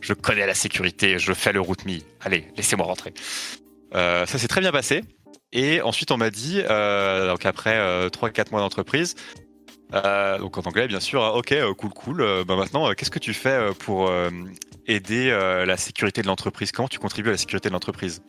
[0.00, 1.98] je connais la sécurité, je fais le route me.
[2.20, 3.12] Allez, laissez-moi rentrer.
[3.92, 5.02] ça s'est très bien passé.
[5.52, 9.14] Et ensuite, on m'a dit, donc après 3-4 mois d'entreprise,
[9.94, 11.22] euh, donc en anglais, bien sûr.
[11.22, 11.32] Hein.
[11.34, 12.20] Ok, euh, cool, cool.
[12.22, 14.10] Euh, bah maintenant, qu'est-ce que tu fais pour
[14.86, 16.72] aider la sécurité de l'entreprise?
[16.72, 18.22] Comment tu contribues à la sécurité de l'entreprise?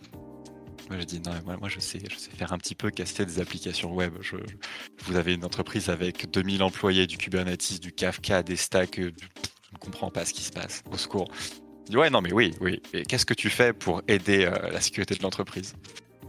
[0.90, 3.40] Moi, j'ai dit non, moi, je sais, je sais faire un petit peu casser des
[3.40, 4.14] applications web.
[4.22, 4.36] Je,
[5.06, 8.98] vous avez une entreprise avec 2000 employés, du Kubernetes, du Kafka, des stacks.
[8.98, 10.84] je ne comprends pas ce qui se passe.
[10.91, 11.32] Au secours.
[11.88, 12.82] dis, ouais, non, mais oui, oui.
[12.94, 15.74] Et qu'est-ce que tu fais pour aider la sécurité de l'entreprise?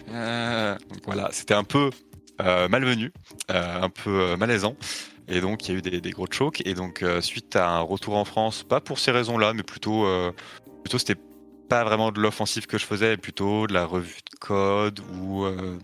[0.09, 1.91] Donc voilà, c'était un peu
[2.39, 3.13] malvenu,
[3.49, 4.77] un peu malaisant.
[5.29, 6.63] Et donc, il y a eu des, gros chocs.
[6.67, 10.05] Et donc, euh, suite à un retour en France, pas pour ces raisons-là, mais plutôt,
[10.05, 10.33] euh,
[10.83, 11.21] plutôt c'était
[11.69, 15.45] pas vraiment de l'offensive que je faisais, plutôt de la revue de code ou.
[15.45, 15.79] Euh...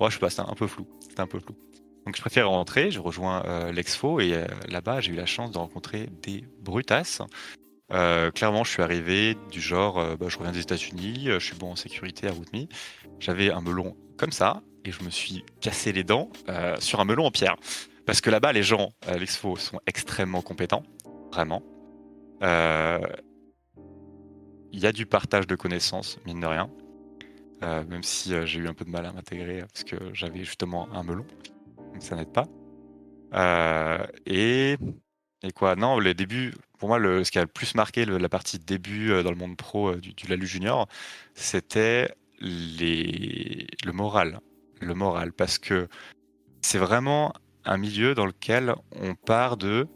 [0.00, 0.86] Ouais, je sais pas, c'était un peu flou.
[1.00, 1.54] C'était un peu flou.
[2.06, 2.90] Donc, je préfère rentrer.
[2.90, 6.44] Je rejoins euh, l'Expo et là-bas, j'ai eu la chance de rencontrer des
[7.92, 8.32] brutasses.
[8.34, 11.76] clairement, je suis arrivé du genre, bah, je reviens des États-Unis, je suis bon en
[11.76, 12.66] sécurité à RootMe.
[13.20, 16.30] J'avais un melon comme ça et je me suis cassé les dents
[16.78, 17.56] sur un melon en pierre.
[18.06, 20.82] Parce que là-bas, les gens à l'expo sont extrêmement compétents,
[21.32, 21.62] vraiment.
[22.42, 22.98] Euh,
[24.72, 26.70] il y a du partage de connaissances, mine de rien.
[27.62, 30.40] Euh, même si euh, j'ai eu un peu de mal à m'intégrer parce que j'avais
[30.40, 31.24] justement un melon.
[31.76, 32.48] Donc ça n'aide pas.
[34.26, 34.76] et,
[35.42, 38.28] et quoi Non, le début, pour moi, le, ce qui a le plus marqué la
[38.28, 40.88] partie début dans le monde pro du, du Lalu Junior,
[41.34, 44.40] c'était les, le moral.
[44.80, 45.32] Le moral.
[45.32, 45.88] Parce que
[46.60, 47.32] c'est vraiment
[47.64, 49.86] un milieu dans lequel on part de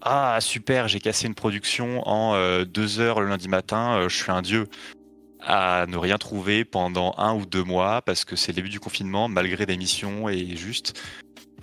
[0.00, 4.16] ah super j'ai cassé une production en euh, deux heures le lundi matin euh, je
[4.16, 4.66] suis un dieu
[5.46, 8.80] à ne rien trouver pendant un ou deux mois parce que c'est le début du
[8.80, 11.00] confinement, malgré des missions et juste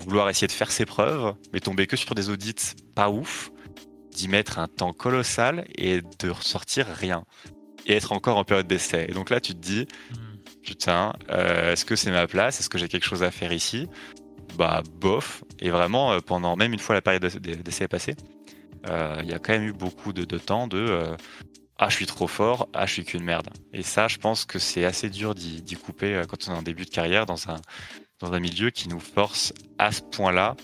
[0.02, 3.52] vouloir essayer de faire ses preuves, mais tomber que sur des audits pas ouf,
[4.11, 7.23] d'y mettre un temps colossal et de ressortir rien.
[7.86, 9.07] Et être encore en période d'essai.
[9.10, 10.15] Et donc là, tu te dis, hmm.
[10.64, 12.60] putain, euh, est-ce que c'est ma place?
[12.60, 13.88] Est-ce que j'ai quelque chose à faire ici?
[14.57, 15.44] Bah, bof.
[15.60, 18.15] Et vraiment, euh, pendant même une fois la période d'essai est passée,
[18.88, 21.15] euh, il y a quand même eu beaucoup de, temps de
[21.78, 23.49] ah je suis trop fort, ah je suis qu'une merde.
[23.73, 26.86] Et ça, je pense que c'est assez dur d'y couper quand on est en début
[26.86, 27.56] de carrière dans un
[28.22, 30.56] dans un milieu qui nous force à ce point-là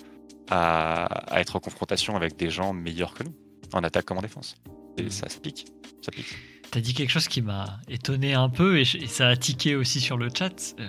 [0.50, 3.36] à, être en confrontation avec des gens meilleurs que nous,
[3.74, 4.56] en attaque comme en défense.
[4.98, 5.10] Et mmh.
[5.10, 5.66] ça, se pique.
[6.02, 6.36] Ça pique.
[6.72, 10.18] T'as dit quelque chose qui m'a étonné un peu et, ça a tiqué aussi sur
[10.18, 10.76] le chat.
[10.80, 10.88] Euh,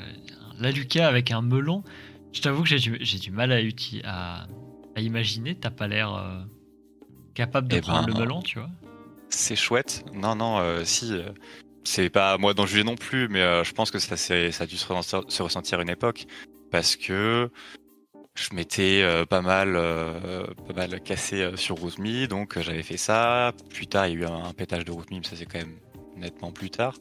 [0.59, 1.85] la Lucas avec un melon.
[2.33, 3.59] Je t'avoue que j'ai du, du, mal à,
[4.05, 4.47] à,
[4.95, 5.55] à imaginer.
[5.55, 6.43] T'as pas l'air euh,
[7.35, 8.71] capable de eh prendre le ben, melon, tu vois.
[9.31, 10.05] C'est chouette.
[10.15, 11.13] Non, non, euh, si.
[11.85, 14.77] c'est pas moi d'en juger non plus, mais je pense que ça, ça a dû
[14.77, 16.27] se ressentir, se ressentir une époque
[16.71, 17.51] parce que
[18.35, 22.97] je m'étais euh, pas mal euh, pas mal cassé euh, sur RouteMe, donc j'avais fait
[22.97, 23.53] ça.
[23.71, 25.79] Plus tard, il y a eu un, pétage de RouteMe, mais ça c'est quand même
[26.17, 26.95] nettement plus tard.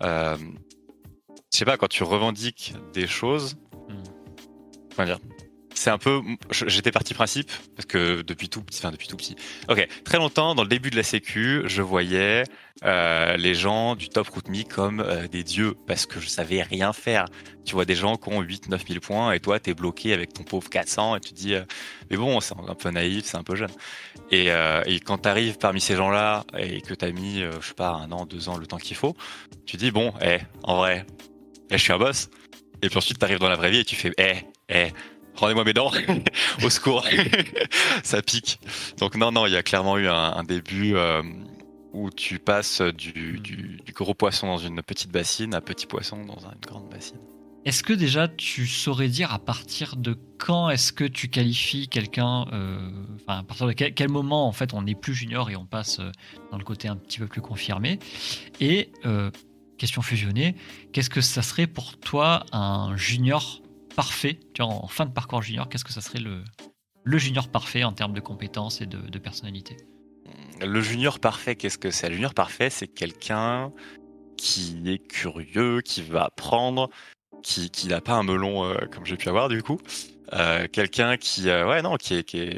[0.00, 0.36] je
[1.50, 3.56] sais pas, quand tu revendiques des choses,
[3.88, 4.02] hmm.
[4.96, 5.18] comment dire,
[5.80, 6.20] c'est un peu.
[6.50, 9.34] J'étais parti principe, parce que depuis tout petit, enfin depuis tout petit.
[9.70, 12.44] Ok, très longtemps, dans le début de la Sécu, je voyais
[12.84, 16.92] euh, les gens du top route comme euh, des dieux, parce que je savais rien
[16.92, 17.24] faire.
[17.64, 20.34] Tu vois des gens qui ont 8 9 000 points, et toi, t'es bloqué avec
[20.34, 21.62] ton pauvre 400, et tu te dis, euh,
[22.10, 23.70] mais bon, c'est un peu naïf, c'est un peu jeune.
[24.30, 24.48] Et,
[24.86, 28.26] et quand t'arrives parmi ces gens-là, et que t'as mis, je sais pas, un an,
[28.26, 29.16] deux ans, le temps qu'il faut,
[29.64, 31.06] tu dis, bon, eh, en vrai,
[31.70, 32.28] eh, je suis un boss.
[32.82, 34.36] Et puis ensuite, t'arrives dans la vraie vie et tu fais, eh,
[34.68, 34.92] eh,
[35.40, 35.90] rendez-moi mes dents,
[36.64, 37.04] au secours,
[38.02, 38.60] ça pique.
[38.98, 41.22] Donc non, non, il y a clairement eu un, début euh,
[41.92, 43.40] où tu passes du,
[43.94, 47.18] gros poisson dans une petite bassine à petit poisson dans une grande bassine.
[47.66, 52.46] Est-ce que déjà tu saurais dire à partir de quand est-ce que tu qualifies quelqu'un,
[52.52, 52.78] euh,
[53.16, 56.00] enfin à partir de quel, moment en fait on n'est plus junior et on passe
[56.00, 56.10] euh,
[56.50, 57.98] dans le côté un petit peu plus confirmé?
[58.60, 58.92] Et
[59.76, 60.56] question fusionnée,
[60.92, 63.62] qu'est-ce que ça serait pour toi un junior
[64.00, 68.14] parfait, en fin de parcours junior, qu'est-ce que ça serait le, junior parfait en termes
[68.14, 69.76] de compétences et de, personnalité
[70.62, 72.08] Le junior parfait, qu'est-ce que c'est?
[72.08, 73.72] Le junior parfait, c'est quelqu'un
[74.38, 76.88] qui est curieux, qui va apprendre,
[77.42, 79.78] qui, n'a pas un melon euh, comme j'ai pu avoir du coup.
[80.32, 82.48] Euh, quelqu'un qui, euh, ouais, non, qui est, qui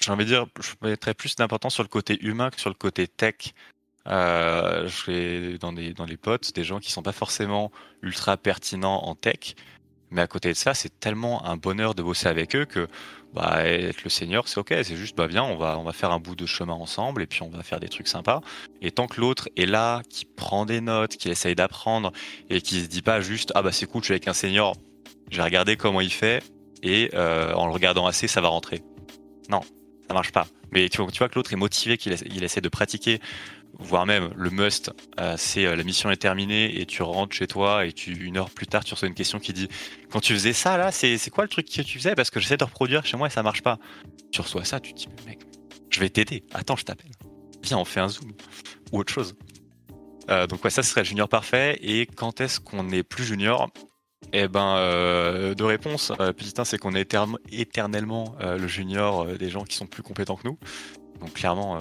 [0.00, 2.76] j'ai envie de dire, je mettrais plus d'importance sur le côté humain que sur le
[2.76, 3.52] côté tech.
[4.06, 7.70] je dans, dans les potes des gens qui sont pas forcément
[8.00, 9.54] ultra pertinents en tech,
[10.10, 12.88] mais à côté de ça, c'est tellement un bonheur de bosser avec eux que
[13.34, 14.74] bah, être le senior, c'est ok.
[14.82, 17.26] C'est juste, bah bien, on va, on va faire un bout de chemin ensemble et
[17.26, 18.40] puis on va faire des trucs sympas.
[18.80, 22.12] Et tant que l'autre est là, qui prend des notes, qui essaye d'apprendre
[22.48, 24.76] et qui se dit pas juste, ah bah c'est cool, je suis avec un senior,
[25.30, 26.42] j'ai regardé comment il fait
[26.82, 28.82] et euh, en le regardant assez, ça va rentrer.
[29.50, 29.60] Non,
[30.06, 30.46] ça marche pas.
[30.70, 33.20] Mais tu vois, que l'autre est motivé, qu'il il essaie de pratiquer
[33.78, 37.46] voire même le must, euh, c'est euh, la mission est terminée et tu rentres chez
[37.46, 39.68] toi et tu une heure plus tard tu reçois une question qui dit
[40.10, 42.14] quand tu faisais ça là c'est quoi le truc que tu faisais?
[42.14, 43.78] Parce que j'essaie de reproduire chez moi et ça marche pas.
[44.32, 45.40] Tu reçois ça, tu te dis mec,
[45.90, 46.44] je vais t'aider.
[46.52, 47.10] Attends, je t'appelle.
[47.62, 48.32] Viens, on fait un zoom
[48.92, 49.34] ou autre chose.
[50.30, 51.78] Euh, donc ouais, ça serait junior parfait.
[51.80, 53.70] Et quand est-ce qu'on est plus junior?
[54.32, 56.12] Eh ben, euh, deux réponses.
[56.18, 57.16] petit 1, c'est qu'on est
[57.52, 60.58] éternellement le junior des gens qui sont plus compétents que nous.
[61.20, 61.78] Donc clairement,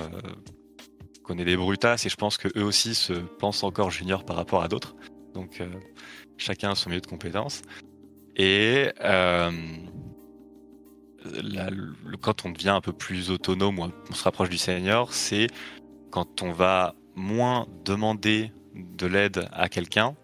[1.28, 4.64] connaît des brutasses et je pense que eux aussi se pensent encore juniors par rapport
[4.64, 4.96] à d'autres.
[5.34, 5.68] Donc euh,
[6.38, 7.62] chacun a son milieu de compétences.
[8.38, 9.52] Et euh,
[12.22, 15.48] quand on devient un peu plus autonome on se rapproche du senior, c'est
[16.12, 20.16] quand on va moins demander de l'aide à quelqu'un,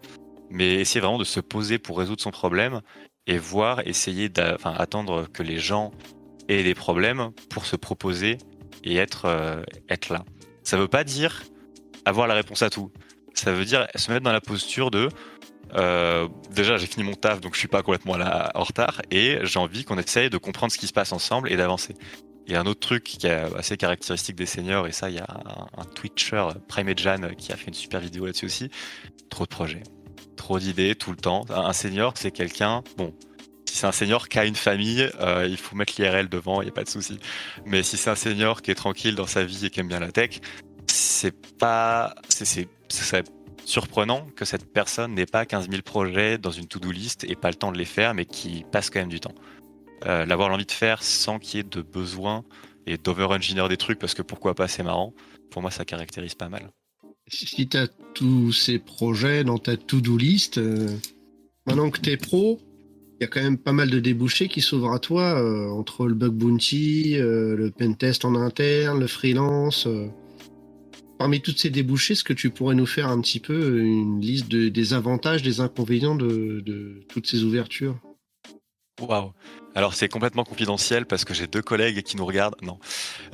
[0.48, 2.80] mais essayer vraiment de se poser pour résoudre son problème
[3.26, 5.90] et voir, essayer d'attendre que les gens
[6.48, 8.38] aient des problèmes pour se proposer
[8.84, 10.24] et être, euh, être là
[10.64, 11.42] ça veut pas dire
[12.04, 12.90] avoir la réponse à tout.
[13.34, 15.08] Ça veut dire se mettre dans la posture de
[15.74, 19.38] euh, déjà j'ai fini mon taf donc je suis pas complètement là en retard et
[19.42, 21.94] j'ai envie qu'on essaye de comprendre ce qui se passe ensemble et d'avancer.
[22.46, 25.16] Il y a un autre truc qui est assez caractéristique des seniors et ça il
[25.16, 25.26] y a
[25.76, 28.70] un, Twitcher Primejan qui a fait une super vidéo là-dessus aussi.
[29.30, 29.82] Trop de projets,
[30.36, 31.44] trop d'idées tout le temps.
[31.48, 33.14] Un senior c'est quelqu'un bon
[33.66, 36.66] si c'est un senior qui a une famille, euh, il faut mettre l'IRL devant, il
[36.66, 37.18] n'y a pas de souci.
[37.66, 40.00] Mais si c'est un senior qui est tranquille dans sa vie et qui aime bien
[40.00, 40.40] la tech,
[40.86, 43.24] c'est pas, c'est, serait
[43.64, 47.48] surprenant que cette personne n'ait pas 15 000 projets dans une to-do list et pas
[47.48, 49.34] le temps de les faire, mais qui passe quand même du temps.
[50.06, 52.44] Euh, l'avoir l'envie de faire sans qu'il y ait de besoin
[52.86, 55.14] et d'over-engineer des trucs parce que pourquoi pas, c'est marrant.
[55.50, 56.70] Pour moi, ça caractérise pas mal.
[57.28, 60.94] Si tu as tous ces projets dans ta to-do list, euh,
[61.66, 62.60] maintenant que tu es pro,
[63.20, 66.06] il y a quand même pas mal de débouchés qui s'ouvrent à toi euh, entre
[66.06, 69.88] le bug bounty, euh, le pentest en interne, le freelance.
[71.18, 74.48] Parmi toutes ces débouchés, est-ce que tu pourrais nous faire un petit peu une liste
[74.48, 77.96] des avantages, des inconvénients de toutes ces ouvertures?
[79.00, 79.32] Waouh.
[79.74, 82.56] Alors c'est complètement confidentiel parce que j'ai deux collègues qui nous regardent.
[82.62, 82.78] Non,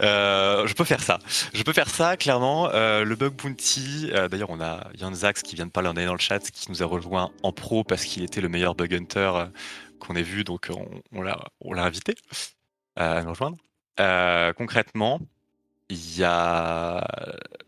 [0.00, 1.18] euh, je peux faire ça.
[1.52, 2.70] Je peux faire ça clairement.
[2.70, 4.10] Euh, le bug bounty.
[4.12, 6.70] Euh, d'ailleurs, on a Yann Zax qui vient de parler en dans le chat, qui
[6.70, 9.30] nous a rejoint en pro parce qu'il était le meilleur bug hunter
[9.98, 12.14] qu'on ait vu, donc on, on l'a invité
[12.96, 13.58] à nous rejoindre.
[14.56, 15.20] concrètement,
[15.90, 17.06] il y a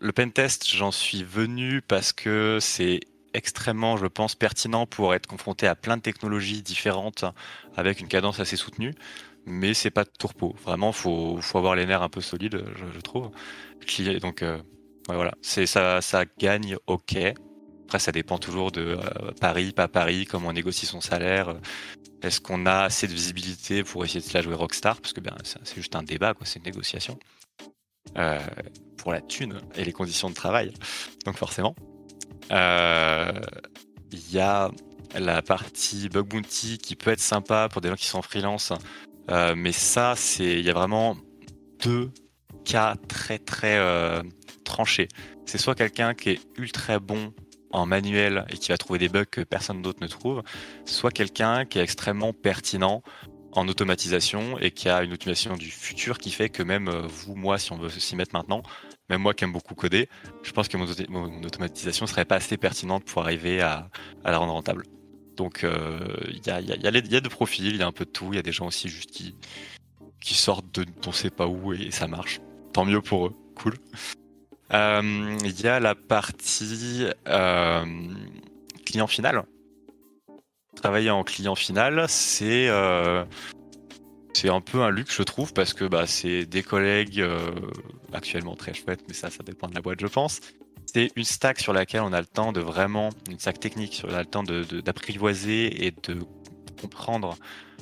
[0.00, 0.66] le pentest.
[0.66, 3.00] J'en suis venu parce que c'est
[3.34, 7.24] extrêmement, je pense, pertinent pour être confronté à plein de technologies différentes
[7.76, 8.94] avec une cadence assez soutenue.
[9.44, 10.54] Mais c'est pas de tourpeau.
[10.62, 12.64] Vraiment, faut, faut avoir les nerfs un peu solides,
[12.94, 13.30] je, trouve.
[14.20, 14.58] Donc, euh,
[15.08, 17.16] voilà, c'est ça, ça gagne ok.
[17.84, 21.56] Après, ça dépend toujours de euh, Paris, pas Paris, comment on négocie son salaire.
[22.22, 25.00] Est-ce qu'on a assez de visibilité pour essayer de la jouer rockstar?
[25.00, 27.18] Parce que ben, c'est juste un débat, quoi, c'est une négociation.
[28.16, 28.38] Euh,
[28.98, 30.72] pour la thune et les conditions de travail.
[31.24, 31.74] Donc forcément.
[32.52, 33.32] Euh,
[34.10, 34.70] il y a
[35.18, 38.72] la partie bug bounty qui peut être sympa pour des gens qui sont freelance.
[39.30, 41.16] Euh, mais ça, c'est il y a vraiment
[41.82, 42.10] deux
[42.64, 44.22] cas très très euh,
[44.64, 45.08] tranchés.
[45.46, 47.32] C'est soit quelqu'un qui est ultra bon
[47.72, 50.42] en manuel et qui va trouver des bugs que personne d'autre ne trouve,
[50.84, 53.02] soit quelqu'un qui est extrêmement pertinent
[53.52, 57.58] en automatisation et qui a une automatisation du futur qui fait que même vous, moi,
[57.58, 58.62] si on veut s'y mettre maintenant,
[59.08, 60.08] même moi qui aime beaucoup coder,
[60.42, 63.88] je pense que mon, mon automatisation serait pas assez pertinente pour arriver à,
[64.24, 64.84] la rendre rentable.
[65.36, 65.98] Donc euh,
[66.28, 68.38] il y, a, y, deux profils, il y a un peu de tout, il y
[68.38, 69.34] a des gens aussi juste qui,
[70.34, 72.40] sortent de on sait pas où et ça marche.
[72.72, 73.74] Tant mieux pour eux, cool.
[74.72, 77.84] Euh, il y a la partie euh,
[78.86, 79.44] client final.
[80.76, 82.68] Travailler en client final, c'est
[84.34, 87.50] c'est un peu un luxe, je trouve, parce que bah, c'est des collègues euh,
[88.12, 90.40] actuellement très chouettes, mais ça, ça dépend de la boîte, je pense.
[90.86, 94.08] C'est une stack sur laquelle on a le temps de vraiment, une stack technique, sur
[94.08, 96.18] on a le temps d'apprivoiser et de
[96.80, 97.36] comprendre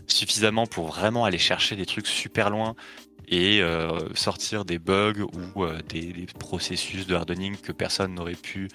[0.06, 2.74] suffisamment pour vraiment aller chercher des trucs super loin
[3.28, 8.68] et euh, sortir des bugs ou euh, des, processus de hardening que personne n'aurait pu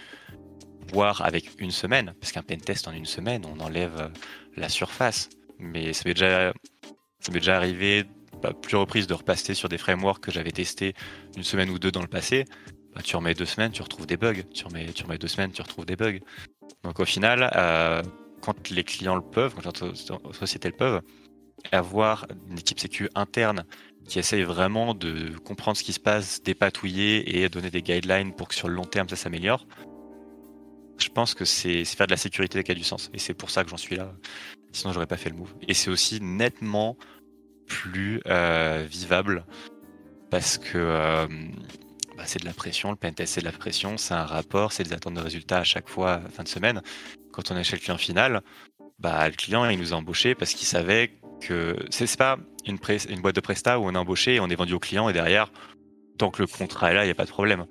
[0.91, 2.13] voir avec une semaine.
[2.19, 4.11] Parce qu'un pentest en une semaine, on enlève
[4.55, 5.29] la surface.
[5.59, 6.53] Mais ça fait déjà
[7.25, 8.05] ça m'est déjà arrivé
[8.43, 10.93] à plus reprises de repasser sur des frameworks que j'avais testés
[11.35, 12.45] une semaine ou deux dans le passé.
[12.93, 14.43] Bah, tu remets deux semaines, tu retrouves des bugs.
[14.53, 16.19] Tu remets, tu remets deux semaines, tu retrouves des bugs.
[16.83, 18.03] Donc au final, euh,
[18.41, 19.95] quand les clients le peuvent, quand les
[20.33, 21.01] sociétés le peuvent,
[21.71, 23.63] avoir une équipe sécu interne
[24.07, 28.49] qui essaye vraiment de comprendre ce qui se passe, dépatouiller et donner des guidelines pour
[28.49, 29.65] que sur le long terme ça s'améliore,
[30.97, 33.09] je pense que c'est faire de la sécurité qui a du sens.
[33.13, 34.13] Et c'est pour ça que j'en suis là.
[34.71, 35.53] Sinon, j'aurais pas fait le move.
[35.67, 36.97] Et c'est aussi nettement
[37.67, 39.45] plus euh, vivable
[40.29, 41.27] parce que euh,
[42.17, 42.91] bah, c'est de la pression.
[42.91, 43.97] Le pentest, c'est de la pression.
[43.97, 46.81] C'est un rapport, c'est des attentes de résultats à chaque fois, fin de semaine.
[47.31, 48.41] Quand on est chez le client final,
[48.99, 52.77] bah, le client, il nous a embauché parce qu'il savait que c'est pas une,
[53.09, 55.13] une boîte de presta où on est embauché et on est vendu au client et
[55.13, 55.51] derrière,
[56.17, 57.65] tant que le contrat est là, il n'y a pas de problème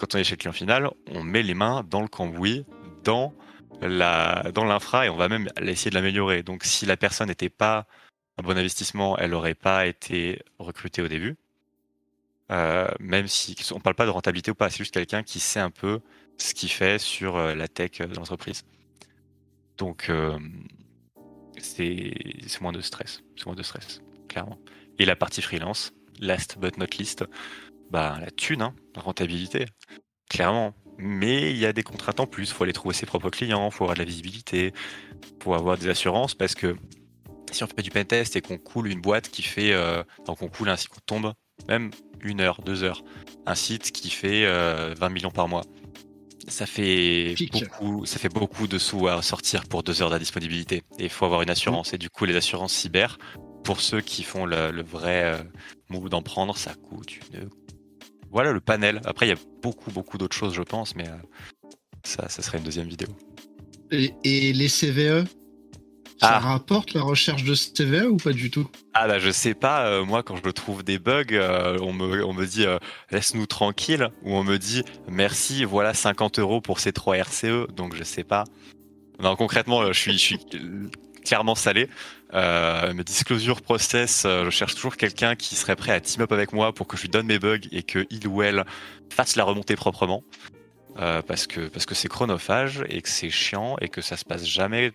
[0.00, 2.64] quand on est chez le client final, on met les mains dans le cambouis,
[3.04, 3.34] dans
[3.82, 6.42] la, dans l'infra et on va même essayer de l'améliorer.
[6.42, 7.86] Donc, si la personne n'était pas
[8.38, 11.36] un bon investissement, elle n'aurait pas été recrutée au début.
[12.50, 15.38] Euh, même si on ne parle pas de rentabilité ou pas, c'est juste quelqu'un qui
[15.38, 16.00] sait un peu
[16.36, 18.64] ce qu'il fait sur euh, la tech de l'entreprise.
[19.78, 20.38] Donc, euh,
[21.58, 22.12] c'est
[22.60, 24.58] moins de stress, c'est moins de stress, clairement.
[24.98, 27.24] Et la partie freelance, last but not least,
[27.90, 29.66] bah, la thune, hein, la rentabilité,
[30.28, 30.74] clairement.
[30.98, 32.44] Mais il y a des contraintes en plus.
[32.44, 34.72] Il faut aller trouver ses propres clients, il faut avoir de la visibilité,
[35.42, 36.76] faut avoir des assurances parce que
[37.52, 40.48] si on fait du pentest et qu'on coule une boîte qui fait, euh, donc on
[40.48, 41.32] coule ainsi qu'on tombe
[41.68, 41.90] même
[42.20, 43.02] une heure, deux heures,
[43.46, 45.62] un site qui fait 20 euh, millions par mois,
[46.48, 50.82] ça fait beaucoup, ça fait beaucoup de sous à sortir pour deux heures d'indisponibilité.
[50.98, 51.92] Et il faut avoir une assurance.
[51.92, 51.94] Mmh.
[51.94, 53.18] Et du coup, les assurances cyber,
[53.64, 55.42] pour ceux qui font le, vrai euh,
[55.88, 57.48] move d'en prendre, ça coûte une
[58.30, 59.00] voilà le panel.
[59.04, 61.16] Après, il y a beaucoup, beaucoup d'autres choses, je pense, mais euh,
[62.04, 63.08] ça, ça serait une deuxième vidéo.
[63.90, 65.26] Et, les CVE
[66.20, 66.38] ça ah.
[66.38, 68.68] rapporte la recherche de CVE ou pas du tout?
[68.92, 72.22] Ah bah je sais pas, euh, moi quand je trouve des bugs, euh, on, me,
[72.22, 72.66] on me dit
[73.10, 77.96] laisse-nous tranquille ou on me dit merci, voilà 50 euros pour ces 3 RCE, donc
[77.96, 78.44] je sais pas.
[79.18, 80.38] Non concrètement je suis, je suis
[81.24, 81.88] clairement salé.
[82.34, 86.32] Euh, mes disclosure process, euh, je cherche toujours quelqu'un qui serait prêt à team up
[86.32, 88.64] avec moi pour que je lui donne mes bugs et que il ou elle
[89.10, 90.22] fasse la remontée proprement.
[90.98, 94.24] euh, parce que parce que c'est chronophage et que c'est chiant et que ça se
[94.24, 94.92] passe jamais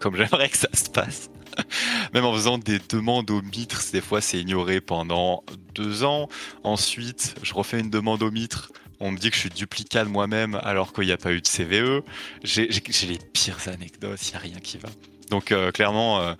[0.00, 1.30] comme j'aimerais que ça se passe.
[2.14, 5.42] Même en faisant des demandes au mitre, des fois c'est ignoré pendant
[5.74, 6.28] deux ans.
[6.64, 8.72] Ensuite, je refais une demande au mitre.
[8.98, 11.40] On me dit que je suis duplicat de moi-même alors qu'il n'y a pas eu
[11.40, 12.02] de CVE.
[12.42, 14.88] J'ai les pires anecdotes, il n'y a rien qui va.
[15.30, 16.34] Donc euh, clairement, euh,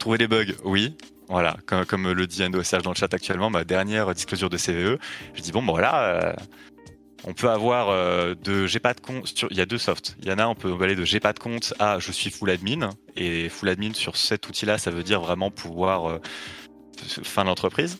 [0.00, 0.96] trouver des bugs, oui.
[1.28, 4.98] Voilà, comme, le dit NDOSH dans le chat actuellement, ma dernière disclosure de CVE,
[5.34, 6.32] je dis bon, bon voilà, euh,
[7.22, 7.94] on peut avoir
[8.34, 9.44] de j'ai pas de compte.
[9.48, 10.16] il y a deux softs.
[10.20, 12.30] Il y en a, on peut aller de j'ai pas de compte à je suis
[12.30, 12.90] full admin.
[13.14, 16.18] Et full admin sur cet outil-là, ça veut dire vraiment pouvoir
[17.22, 17.98] fin d'entreprise.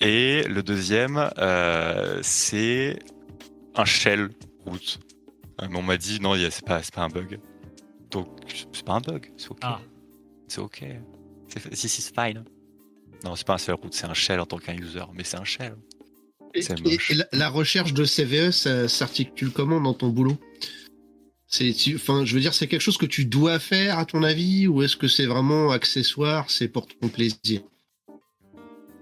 [0.00, 1.30] Et le deuxième,
[2.22, 2.98] c'est
[3.76, 4.30] un shell
[4.66, 4.98] route.
[5.60, 7.38] on m'a dit non, c'est pas, pas un bug.
[8.10, 8.28] Donc,
[8.72, 9.58] c'est pas un bug, c'est ok.
[9.62, 9.80] Ah.
[10.48, 10.84] C'est ok.
[11.72, 12.44] Si, si, c'est fine.
[13.24, 15.38] Non, c'est pas un seul route, c'est un shell en tant qu'un user, mais c'est
[15.38, 15.76] un shell.
[16.54, 16.62] Et,
[17.32, 20.38] la, recherche de CVE, ça s'articule comment dans ton boulot?
[21.48, 24.66] C'est, enfin, je veux dire, c'est quelque chose que tu dois faire à ton avis,
[24.66, 27.62] ou est-ce que c'est vraiment accessoire, c'est pour ton plaisir?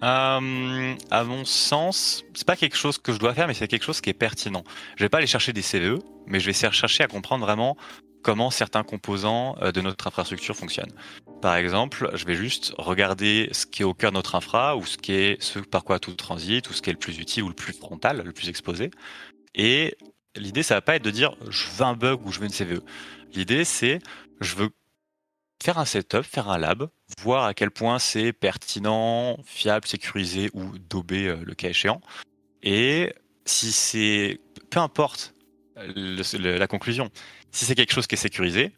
[0.02, 3.84] Euh, à mon sens, c'est pas quelque chose que je dois faire, mais c'est quelque
[3.84, 4.64] chose qui est pertinent.
[4.96, 7.76] Je vais pas aller chercher des CVE, mais je vais chercher à comprendre vraiment
[8.24, 10.92] comment certains composants euh, de notre infrastructure fonctionnent.
[11.40, 14.84] Par exemple, je vais juste regarder ce qui est au cœur de notre infra ou
[14.84, 17.44] ce qui est ce par quoi tout transite ou ce qui est le plus utile
[17.44, 18.90] ou le plus frontal, le plus exposé.
[19.54, 19.96] Et
[20.34, 22.52] l'idée, ça va pas être de dire je veux un bug ou je veux une
[22.52, 22.80] CVE.
[23.34, 23.98] L'idée, c'est
[24.40, 24.70] je veux
[25.62, 26.88] faire un setup, faire un lab,
[27.20, 32.00] voir à quel point c'est pertinent, fiable, sécurisé ou daubé euh, le cas échéant.
[32.62, 33.14] Et
[33.44, 34.40] si c'est,
[34.70, 35.33] peu importe
[35.76, 37.10] la conclusion,
[37.50, 38.72] si c'est quelque chose qui est sécurisé,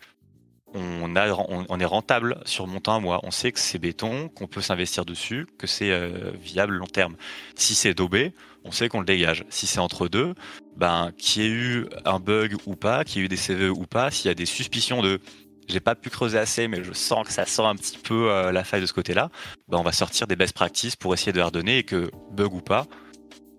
[0.75, 3.21] on, a, on, est rentable sur mon temps à moi.
[3.23, 7.17] On sait que c'est béton, qu'on peut s'investir dessus, que c'est euh, viable long terme.
[7.55, 8.33] Si c'est daubé,
[8.65, 9.45] on sait qu'on le dégage.
[9.49, 10.35] Si c'est entre deux,
[10.77, 13.71] ben, qu'il y ait eu un bug ou pas, qu'il y ait eu des CVE
[13.71, 15.21] ou pas, s'il y a des suspicions de
[15.69, 18.53] j'ai pas pu creuser assez, mais je sens que ça sent un petit peu euh,
[18.53, 19.31] la faille de ce côté-là,
[19.69, 22.61] ben, on va sortir des best practices pour essayer de redonner et que, bug ou
[22.61, 22.87] pas,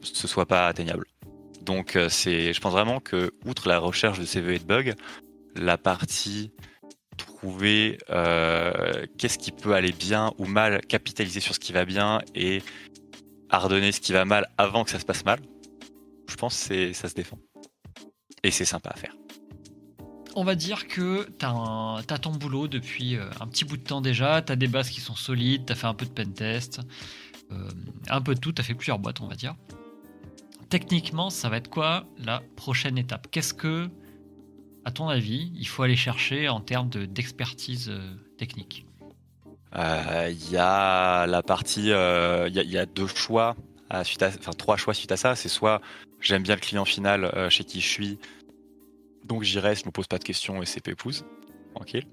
[0.01, 1.05] ce soit pas atteignable.
[1.67, 4.93] Donc euh, c'est, je pense vraiment que outre la recherche de CVE et de bugs,
[5.55, 6.51] la partie
[7.17, 12.21] trouver euh, qu'est-ce qui peut aller bien ou mal, capitaliser sur ce qui va bien
[12.35, 12.63] et
[13.51, 15.39] redonner ce qui va mal avant que ça se passe mal,
[16.29, 17.37] je pense que ça se défend.
[18.43, 19.13] Et c'est sympa à faire.
[20.35, 24.01] On va dire que tu as, ton boulot depuis euh, un petit bout de temps
[24.01, 26.79] déjà, tu as des bases qui sont solides, tu as fait un peu de pentest,
[28.09, 29.55] un peu de tout, tu as fait plusieurs boîtes on va dire
[30.69, 33.27] techniquement, ça va être quoi la prochaine étape?
[33.31, 33.89] Qu'est-ce que,
[34.85, 38.85] à ton avis, il faut aller chercher en termes d'expertise euh, technique?
[39.75, 43.55] Euh, Il y a la partie, euh, il y, a deux choix,
[44.03, 45.35] suite enfin trois choix suite à ça.
[45.35, 45.81] C'est soit
[46.19, 48.19] j'aime bien le client final chez qui je suis,
[49.25, 51.25] donc j'irai, je me pose pas de questions et c'est pépouze,
[51.75, 52.05] tranquille.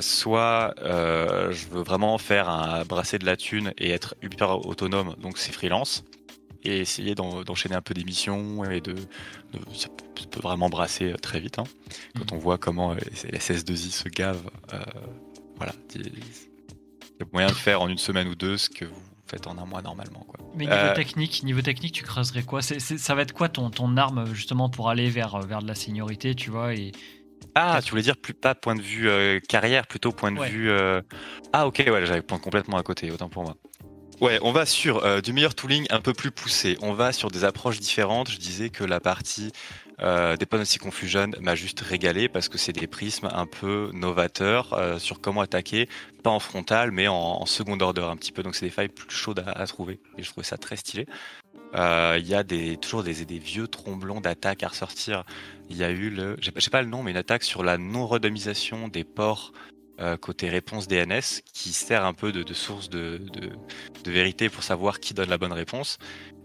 [0.00, 5.38] soit je veux vraiment faire un brasser de la thune et être hyper autonome, donc
[5.38, 6.04] c'est freelance
[6.64, 8.94] et essayer d'enchaîner un peu d'émissions et de,
[9.74, 11.64] ça peut vraiment brasser euh, très vite hein.
[12.16, 12.36] quand mm.
[12.36, 12.96] on voit comment euh,
[13.30, 14.40] la CS2I se gave
[14.72, 14.78] euh,
[15.56, 19.02] voilà il y a moyen de faire en une semaine ou deux ce que vous
[19.26, 20.38] faites en un mois normalement quoi.
[20.54, 22.62] mais niveau technique niveau technique tu creuserais quoi?
[22.62, 26.34] Ça va être quoi ton, ton arme justement pour aller vers, vers de la seniorité
[26.34, 26.92] tu vois et
[27.56, 30.72] ah, tu voulais dire plus pas point de vue carrière, plutôt point de vue.
[31.52, 33.54] Ah, ok, ouais, j'avais point complètement à côté, autant pour moi.
[34.20, 36.78] Ouais, on va sur euh, du meilleur tooling un peu plus poussé.
[36.80, 38.30] On va sur des approches différentes.
[38.30, 39.50] Je disais que la partie
[40.00, 44.98] euh, Dependency Confusion m'a juste régalé parce que c'est des prismes un peu novateurs euh,
[44.98, 45.88] sur comment attaquer,
[46.22, 48.42] pas en frontal, mais en, second order un petit peu.
[48.42, 50.00] Donc c'est des failles plus chaudes à, trouver.
[50.18, 51.06] Et je trouvais ça très stylé.
[51.74, 55.24] Euh, il y a des, toujours des, des vieux tromblons d'attaques à ressortir.
[55.70, 58.88] Il y a eu le, j'ai pas le nom, mais une attaque sur la non-redomisation
[58.88, 59.52] des ports
[60.00, 63.20] euh, côté réponse DNS qui sert un peu de, source de,
[64.06, 65.98] vérité pour savoir qui donne la bonne réponse.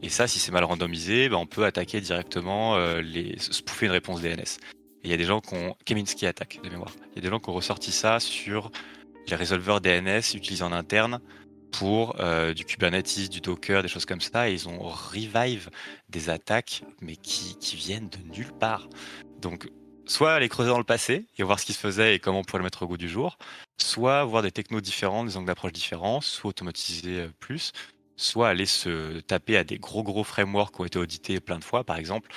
[0.03, 3.91] Et ça, si c'est mal randomisé, ben on peut attaquer directement euh, les spoofer une
[3.91, 4.59] réponse DNS.
[5.03, 6.91] Il y a des gens qui ont Kaminsky attaque de mémoire.
[7.11, 8.71] Il y a des gens qui ont ressorti ça sur
[9.27, 11.19] les résolveurs DNS utilisés en interne
[11.71, 14.49] pour euh, du Kubernetes, du Docker, des choses comme ça.
[14.49, 15.69] Et ils ont revive
[16.09, 18.87] des attaques, mais qui, qui viennent de nulle part.
[19.41, 19.69] Donc
[20.09, 22.43] soit aller creuser dans le passé et voir ce qui se faisait et comment on
[22.43, 23.37] pourrait le mettre au goût du jour,
[23.77, 27.71] soit voir des technos différents, des angles d'approche différents, soit automatiser euh, plus,
[28.17, 31.63] soit aller se taper à des gros gros frameworks qui ont été audités plein de
[31.63, 32.31] fois, par exemple.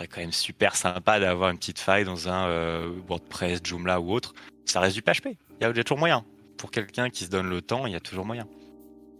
[0.00, 4.12] C'est quand même super sympa d'avoir une petite faille dans un euh, WordPress, Joomla ou
[4.12, 4.32] autre.
[4.64, 5.36] Ça reste du PHP.
[5.60, 6.24] Il y a toujours moyen.
[6.56, 8.48] Pour quelqu'un qui se donne le temps, il y a toujours moyen.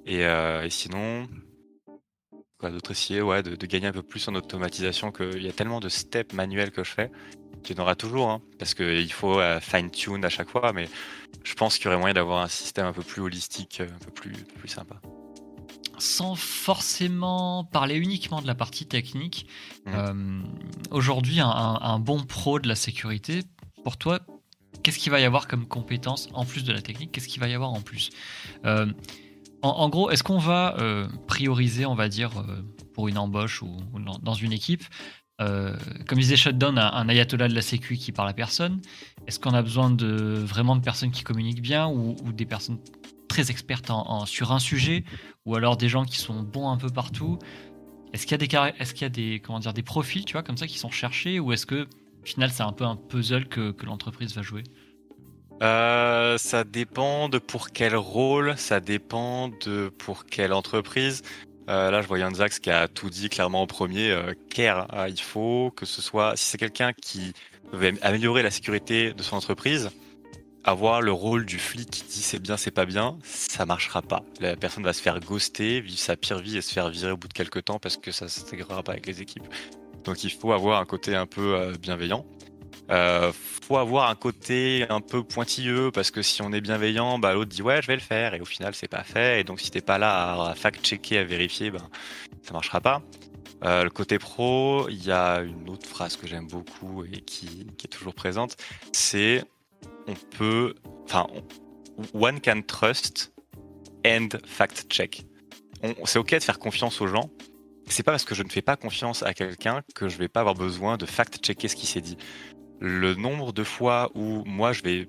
[0.06, 1.28] Et, euh, sinon,
[2.58, 5.78] quoi d'autre essayer ouais, de, gagner un peu plus en automatisation qu'il y a tellement
[5.78, 7.10] de steps manuels que je fais
[7.62, 10.72] qu'il y en aura toujours hein, parce qu'il faut euh, fine tune à chaque fois
[10.72, 10.88] mais
[11.44, 14.10] je pense qu'il y aurait moyen d'avoir un système un peu plus holistique un peu
[14.10, 15.00] plus, plus sympa.
[15.98, 19.46] Sans forcément parler uniquement de la partie technique,
[19.86, 20.42] mmh.
[20.90, 23.42] aujourd'hui, un, un, bon pro de la sécurité,
[23.84, 24.18] pour toi,
[24.82, 27.12] qu'est-ce qu'il va y avoir comme compétence en plus de la technique?
[27.12, 28.10] Qu'est-ce qu'il va y avoir en plus?
[28.64, 28.86] Euh,
[29.62, 32.62] en, gros, est-ce qu'on va euh, prioriser, on va dire, euh,
[32.94, 33.76] pour une embauche ou,
[34.22, 34.84] dans une équipe
[36.06, 38.80] comme disait Shutdown, un, ayatollah de la sécu qui parle à personne.
[39.26, 42.78] Est-ce qu'on a besoin de vraiment de personnes qui communiquent bien ou, des personnes
[43.28, 43.90] très expertes
[44.26, 45.04] sur un sujet
[45.46, 47.38] ou alors des gens qui sont bons un peu partout?
[48.12, 50.90] Est-ce qu'il y a des comment dire des profils, tu vois, comme ça qui sont
[50.90, 51.86] cherchés ou est-ce que
[52.22, 54.62] au final, c'est un peu un puzzle que, l'entreprise va jouer?
[55.62, 61.22] Euh, ça dépend de pour quel rôle, ça dépend de pour quelle entreprise.
[61.72, 64.10] Euh, là, je vois Yann Zax qui a tout dit clairement en premier.
[64.10, 64.34] Euh,
[65.08, 67.32] il faut que ce soit, si c'est quelqu'un qui
[67.72, 69.90] veut améliorer la sécurité de son entreprise,
[70.64, 74.22] avoir le rôle du flic qui dit c'est bien, c'est pas bien, ça marchera pas.
[74.40, 77.16] La personne va se faire ghoster, vivre sa pire vie et se faire virer au
[77.16, 79.46] bout de quelques temps parce que ça s'intégrera pas avec les équipes.
[80.04, 82.26] Donc il faut avoir un côté un peu euh, bienveillant.
[82.90, 87.32] Euh, faut avoir un côté un peu pointilleux parce que si on est bienveillant, bah,
[87.32, 89.60] l'autre dit ouais je vais le faire et au final c'est pas fait et donc
[89.60, 91.88] si t'es pas là à, fact-checker, à vérifier, ben
[92.42, 93.02] ça marchera pas.
[93.64, 97.66] Euh, le côté pro, il y a une autre phrase que j'aime beaucoup et qui,
[97.84, 98.56] est toujours présente,
[98.92, 99.44] c'est
[100.08, 101.28] on peut, enfin,
[102.12, 103.32] one can trust
[104.04, 105.24] and fact-check.
[106.04, 107.30] C'est ok de faire confiance aux gens,
[107.86, 110.40] c'est pas parce que je ne fais pas confiance à quelqu'un que je vais pas
[110.40, 112.16] avoir besoin de fact-checker ce qui s'est dit.
[112.84, 115.08] Le nombre de fois où moi je vais,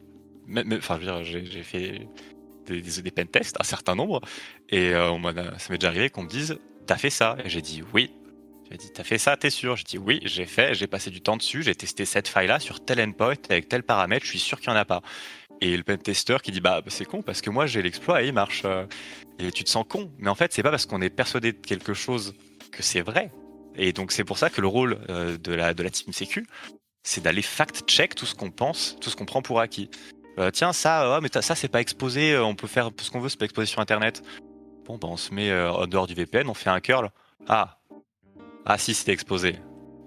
[0.78, 2.08] enfin, dire, j'ai fait
[2.68, 4.22] des, des, pen tests, un certain nombre,
[4.70, 5.18] et euh,
[5.58, 8.12] ça m'est déjà arrivé qu'on me dise, t'as fait ça, et j'ai dit oui.
[8.70, 9.76] J'ai dit, t'as fait ça, t'es sûr?
[9.76, 12.86] J'ai dit oui, j'ai fait, j'ai passé du temps dessus, j'ai testé cette faille-là sur
[12.86, 15.02] tel endpoint avec tel paramètre, je suis sûr qu'il n'y en a pas.
[15.60, 18.34] Et le pentester qui dit bah c'est con parce que moi j'ai l'exploit et il
[18.34, 18.64] marche.
[18.66, 18.86] Euh,
[19.40, 20.12] et tu te sens con.
[20.20, 22.36] Mais en fait c'est pas parce qu'on est persuadé de quelque chose
[22.72, 23.32] que c'est vrai.
[23.76, 26.46] Et donc c'est pour ça que le rôle euh, de, la, de la team sécu,
[27.04, 29.90] c'est d'aller fact-check tout ce qu'on pense, tout ce qu'on prend pour acquis.
[30.40, 33.20] Euh, tiens, ça, oh, mais ça c'est pas exposé, euh, on peut faire ce qu'on
[33.20, 34.24] veut, c'est pas exposé sur Internet.
[34.86, 37.10] Bon, bah, on se met en dehors du VPN, on fait un curl.
[37.48, 37.80] Ah,
[38.66, 39.56] ah si, c'était exposé.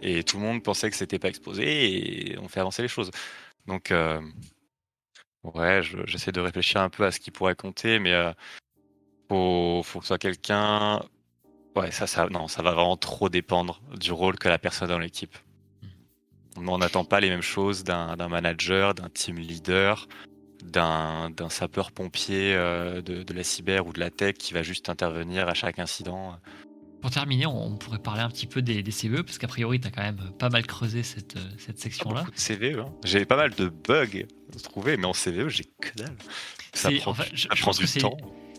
[0.03, 3.11] Et tout le monde pensait que c'était pas exposé et on fait avancer les choses.
[3.67, 3.93] Donc,
[5.45, 8.13] ouais, j'essaie de réfléchir un peu à ce qui pourrait compter, mais
[9.31, 11.01] faut, faut que ce soit quelqu'un
[11.77, 14.99] Ouais, ça, ça, non, ça va vraiment trop dépendre du rôle que la personne dans
[14.99, 15.37] l'équipe.
[16.57, 20.09] On n'attend pas les mêmes choses d'un manager, d'un team leader,
[20.63, 25.55] d'un sapeur-pompier euh, de, la cyber ou de la tech qui va juste intervenir à
[25.55, 26.37] chaque incident.
[27.01, 29.91] Pour terminer, on pourrait parler un petit peu des, CVE, parce qu'a priori, tu as
[29.91, 32.25] quand même pas mal creusé cette, cette section-là.
[32.25, 32.93] de CVE, hein.
[33.05, 34.27] j'ai pas mal de bugs
[34.63, 36.17] trouvés, mais en CVE, j'ai que dalle.
[36.73, 38.17] Ça prend, je, prend du temps.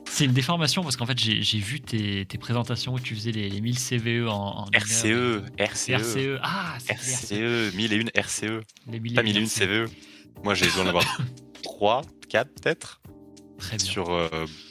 [0.09, 3.77] C'est une déformation parce qu'en fait, j'ai vu tes, présentations où tu faisais les, 1000
[3.77, 4.65] CVE en.
[4.73, 5.89] RCE, RCE.
[5.91, 6.39] RCE.
[6.41, 8.61] Ah, RCE, 1001 RCE.
[8.89, 9.89] Les Pas 1001 CVE.
[10.43, 11.03] Moi, j'ai besoin d'avoir
[11.63, 13.01] 3, 4 peut-être.
[13.57, 13.85] Très bien.
[13.85, 14.27] Sur euh,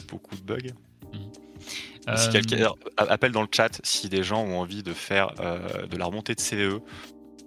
[0.08, 0.74] beaucoup de bugs.
[1.12, 2.16] Mmh.
[2.16, 5.96] Si quelqu'un appelle dans le chat si des gens ont envie de faire euh, de
[5.96, 6.80] la remontée de CVE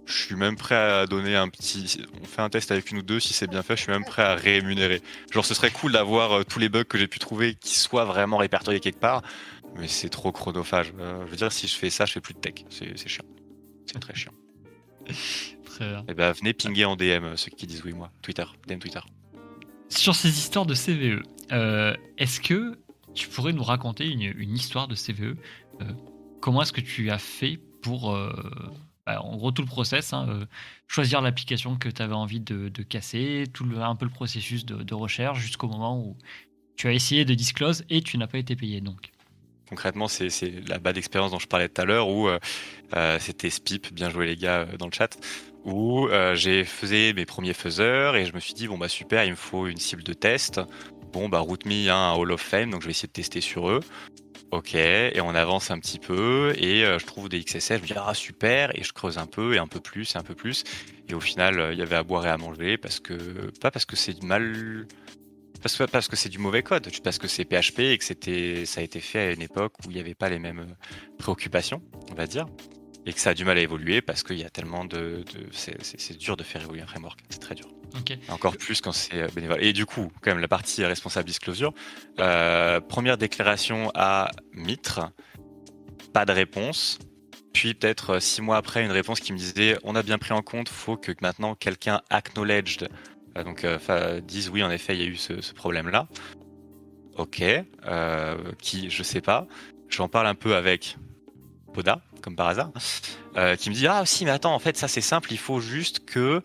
[0.09, 2.01] je suis même prêt à donner un petit.
[2.21, 4.03] On fait un test avec une ou deux, si c'est bien fait, je suis même
[4.03, 5.01] prêt à rémunérer.
[5.31, 8.05] Genre, ce serait cool d'avoir euh, tous les bugs que j'ai pu trouver qui soient
[8.05, 9.21] vraiment répertoriés quelque part,
[9.75, 10.93] mais c'est trop chronophage.
[10.99, 12.65] Euh, je veux dire, si je fais ça, je fais plus de tech.
[12.69, 13.23] C'est chiant.
[13.85, 14.33] C'est très chiant.
[15.65, 15.99] très bien.
[15.99, 18.11] Et eh ben, venez pinguer en DM euh, ceux qui disent oui, moi.
[18.23, 19.01] Twitter, DM Twitter.
[19.89, 21.23] Sur ces histoires de CVE,
[22.17, 22.79] est-ce que
[23.15, 25.35] tu pourrais nous raconter une, histoire de CVE
[26.41, 28.15] Comment est-ce que tu as fait pour
[29.05, 30.45] bah, en gros tout le process, hein, euh,
[30.87, 35.39] choisir l'application que tu avais envie de, casser, tout un peu le processus de, recherche
[35.39, 36.17] jusqu'au moment où
[36.75, 39.11] tu as essayé de disclose et tu n'as pas été payé donc.
[39.67, 42.39] Concrètement, c'est la bad expérience dont je parlais tout à l'heure où euh,
[42.95, 45.17] euh, c'était Spip, bien joué les gars dans le chat,
[45.63, 49.31] où j'ai faisais mes premiers faiseurs et je me suis dit bon bah super, il
[49.31, 50.59] me faut une cible de test.
[51.13, 53.69] Bon bah RootMe, hein, un Hall of Fame, donc je vais essayer de tester sur
[53.69, 53.81] eux.
[54.51, 57.85] Ok, et on avance un petit peu, et euh, je trouve des XSS, je me
[57.85, 60.33] dis ah super, et je creuse un peu, et un peu plus, et un peu
[60.33, 60.63] plus,
[61.07, 63.13] et au final, euh, il y avait à boire et à manger, parce que,
[63.61, 64.87] pas parce que c'est mal,
[65.61, 68.65] parce que, parce que c'est du mauvais code, parce que c'est PHP et que c'était,
[68.65, 70.85] ça a été fait à une époque où il n'y avait pas les mêmes euh,
[71.19, 72.47] préoccupations, on va dire,
[73.05, 75.47] et que ça a du mal à évoluer parce qu'il y a tellement de, de
[75.51, 77.67] c'est dur de faire évoluer un framework, c'est très dur.
[78.29, 79.63] Encore plus quand c'est euh, bénévole.
[79.63, 81.73] Et du coup, quand même, la partie responsable disclosure.
[82.19, 85.11] Euh, première déclaration à Mitre.
[86.13, 86.99] pas de réponse.
[87.53, 90.33] Puis peut-être euh, six mois après, une réponse qui me disait on a bien pris
[90.33, 92.89] en compte, faut que maintenant quelqu'un acknowledged,
[93.37, 96.07] euh, donc euh, dise oui en effet il y a eu ce, problème-là.
[97.17, 97.43] Ok,
[98.59, 99.45] qui je sais pas.
[99.89, 100.95] J'en parle un peu avec
[101.73, 102.71] Poda, comme par hasard,
[103.57, 106.05] qui me dit ah si mais attends en fait ça c'est simple, il faut juste
[106.05, 106.41] que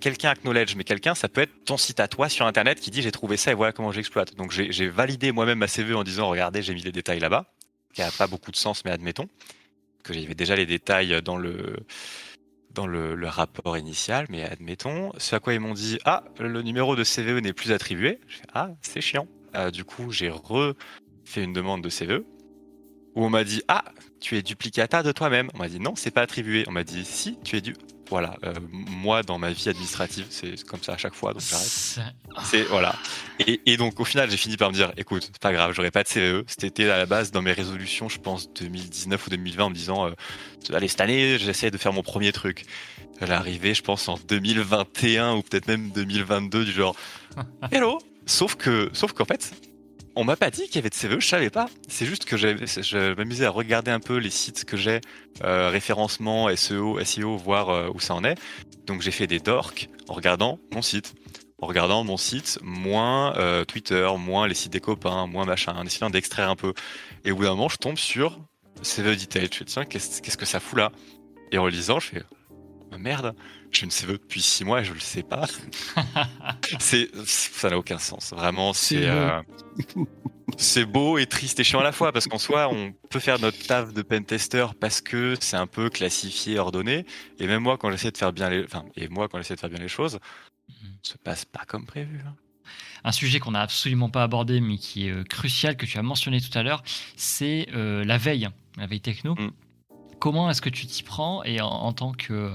[0.00, 3.02] quelqu'un acknowledge, mais quelqu'un, ça peut être ton site à toi sur Internet qui dit
[3.02, 4.34] j'ai trouvé ça et voilà comment j'exploite.
[4.34, 7.46] Donc j'ai validé moi-même ma CV en disant regardez j'ai mis les détails là-bas,
[7.92, 9.28] qui a pas beaucoup de sens mais admettons
[10.04, 11.76] que j'avais déjà les détails dans le
[12.74, 16.96] dans le, rapport initial, mais admettons, ce à quoi ils m'ont dit ah le numéro
[16.96, 18.20] de CVE n'est plus attribué.
[18.52, 19.26] ah c'est chiant.
[19.54, 22.24] Euh, du coup j'ai refait une demande de CVE
[23.14, 23.84] où on m'a dit ah
[24.20, 25.50] tu es duplicata de toi-même.
[25.54, 26.64] On m'a dit non c'est pas attribué.
[26.66, 27.74] On m'a dit si tu es du
[28.14, 31.98] voilà, euh, moi dans ma vie administrative, c'est comme ça à chaque fois, donc j'arrête.
[32.44, 32.94] C'est voilà.
[33.40, 36.04] Et, donc au final, j'ai fini par me dire, écoute, c'est pas grave, j'aurais pas
[36.04, 36.44] de CVE.
[36.46, 40.06] C'était à la base dans mes résolutions, je pense 2019 ou 2020, en me disant,
[40.06, 40.12] euh,
[40.72, 42.66] allez cette année, j'essaie de faire mon premier truc.
[43.20, 46.94] Elle est arrivée, je pense en 2021 ou peut-être même 2022 du genre,
[47.72, 47.98] hello.
[48.26, 49.50] Sauf que, sauf qu'en fait,
[50.16, 51.68] on m'a pas dit qu'il y avait de CVE, je savais pas.
[51.88, 55.00] C'est juste que je m'amusais à regarder un peu les sites que j'ai,
[55.42, 58.36] euh, référencement, SEO, SEO, voir euh, où ça en est.
[58.86, 61.14] Donc j'ai fait des dorks en regardant mon site.
[61.60, 65.86] En regardant mon site, moins euh, Twitter, moins les sites des copains, moins machin, en
[65.86, 66.74] essayant d'extraire un peu.
[67.24, 68.38] Et au bout d'un moment, je tombe sur
[68.82, 69.48] CVE Detail.
[69.50, 70.92] Je fais, tiens, qu'est-ce que ça fout là?
[71.52, 72.22] Et en lisant, je fais,
[72.92, 73.34] oh, merde,
[73.76, 75.46] je ne sais depuis six mois et je le sais pas.
[76.78, 78.32] c'est, ça n'a aucun sens.
[78.32, 79.42] Vraiment, c'est, euh,
[80.56, 83.38] c'est beau et triste et chiant à la fois parce qu'en soi, on peut faire
[83.40, 87.04] notre taf de pentester parce que c'est un peu classifié, ordonné.
[87.38, 89.60] Et même moi, quand j'essaie de faire bien les, enfin, et moi, quand j'essaie de
[89.60, 90.18] faire bien les choses,
[90.68, 90.90] mhm.
[91.02, 92.20] se passe pas comme prévu.
[92.26, 92.34] Hein.
[93.04, 96.02] Un sujet qu'on n'a absolument pas abordé, mais qui est euh, crucial, que tu as
[96.02, 96.82] mentionné tout à l'heure,
[97.16, 98.48] c'est euh, la veille,
[98.78, 99.34] la veille techno.
[99.34, 99.50] Mm.
[100.20, 102.50] Comment est-ce que tu t'y prends et en tant que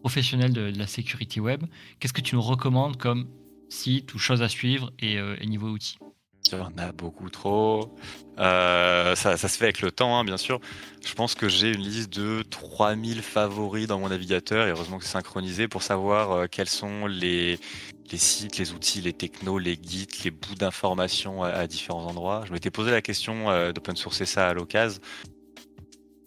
[0.00, 1.62] professionnel de, la sécurité web,
[1.98, 3.28] qu'est-ce que tu nous recommandes comme
[3.68, 5.98] site ou choses à suivre et, euh, niveau outils?
[6.46, 7.94] Il y en a beaucoup trop.
[8.38, 10.58] Euh, ça, se fait avec le temps, hein, bien sûr.
[11.04, 15.04] Je pense que j'ai une liste de 3000 favoris dans mon navigateur, et heureusement que
[15.04, 17.58] c'est synchronisé pour savoir euh, quels sont les,
[18.14, 22.42] sites, les outils, les technos, les guides, les bouts d'informations à, différents endroits.
[22.46, 25.00] Je m'étais posé la question d'open sourcer ça à l'occasion.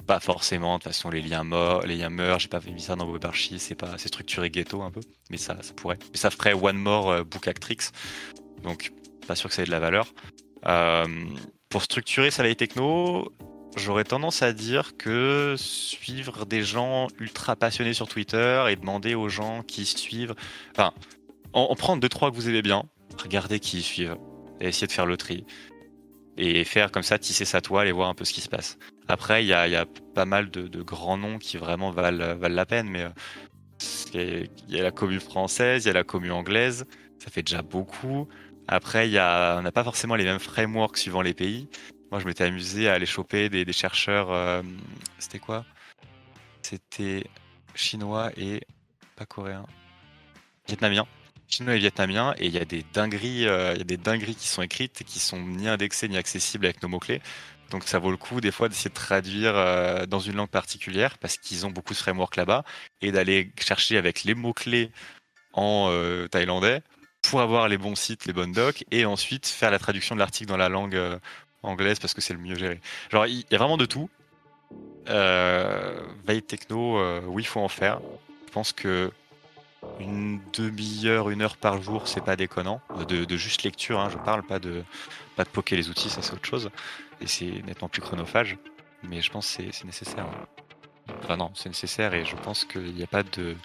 [0.07, 2.95] Pas forcément, de toute façon, les liens morts, les liens meurent, j'ai pas mis ça
[2.95, 4.99] dans web archives, c'est pas, c'est structuré ghetto un peu,
[5.29, 5.99] mais ça, ça pourrait.
[6.11, 7.77] Mais ça ferait One More euh, Book Actrix,
[8.63, 8.91] donc
[9.27, 10.07] pas sûr que ça ait de la valeur.
[10.65, 11.07] Euh,
[11.69, 13.31] pour structurer veille techno,
[13.75, 19.29] j'aurais tendance à dire que suivre des gens ultra passionnés sur Twitter et demander aux
[19.29, 20.35] gens qui suivent,
[20.71, 20.93] enfin,
[21.53, 22.83] en, prendre deux trois que vous aimez bien,
[23.21, 24.17] regardez qui suivent
[24.59, 25.45] et essayer de faire le tri
[26.37, 28.77] et faire comme ça tisser sa toile et voir un peu ce qui se passe.
[29.07, 33.03] Après, il y a, pas mal de, grands noms qui vraiment valent, la peine, mais
[34.15, 36.85] euh, il y a la commune française, il y a la commune anglaise,
[37.19, 38.27] ça fait déjà beaucoup.
[38.67, 41.67] Après, y a, on n'a pas forcément les mêmes frameworks suivant les pays.
[42.11, 44.31] Moi, je m'étais amusé à aller choper des, chercheurs.
[44.31, 44.61] Euh,
[45.19, 45.65] c'était quoi?
[46.61, 47.25] C'était
[47.75, 48.61] chinois et
[49.15, 49.65] pas coréen,
[50.67, 51.05] vietnamien.
[51.47, 54.61] Chinois et vietnamien, et il y a des dingueries, euh, il des dingueries qui sont
[54.61, 57.21] écrites et qui sont ni indexées ni accessibles avec nos mots clés.
[57.73, 61.17] Donc ça vaut le coup des fois d'essayer de traduire euh, dans une langue particulière
[61.17, 62.63] parce qu'ils ont beaucoup de framework là-bas
[63.01, 64.91] et d'aller chercher avec les mots-clés
[65.53, 66.83] en euh, thaïlandais
[67.23, 70.49] pour avoir les bons sites, les bonnes docs et ensuite faire la traduction de l'article
[70.49, 71.17] dans la langue euh,
[71.63, 72.79] anglaise parce que c'est le mieux géré.
[73.11, 74.07] Genre il y, a vraiment de tout.
[75.07, 78.01] veille techno, oui, il faut en faire.
[78.45, 79.11] Je pense que
[79.99, 82.81] une demi-heure, une heure par jour, c'est pas déconnant.
[83.07, 84.83] De, juste lecture, hein, je parle pas de
[85.35, 86.69] pas de poker les outils, ça c'est autre chose
[87.23, 88.57] et c'est nettement plus chronophage,
[89.01, 90.27] mais je pense que c'est nécessaire.
[91.23, 93.55] Enfin non, c'est nécessaire et je pense qu'il n'y a pas de,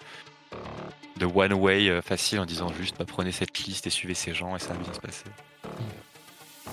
[1.21, 4.55] one way euh, facile en disant juste bah, prenez cette liste et suivez ces gens
[4.55, 5.25] et ça va bien se passer.
[5.63, 6.69] Hmm.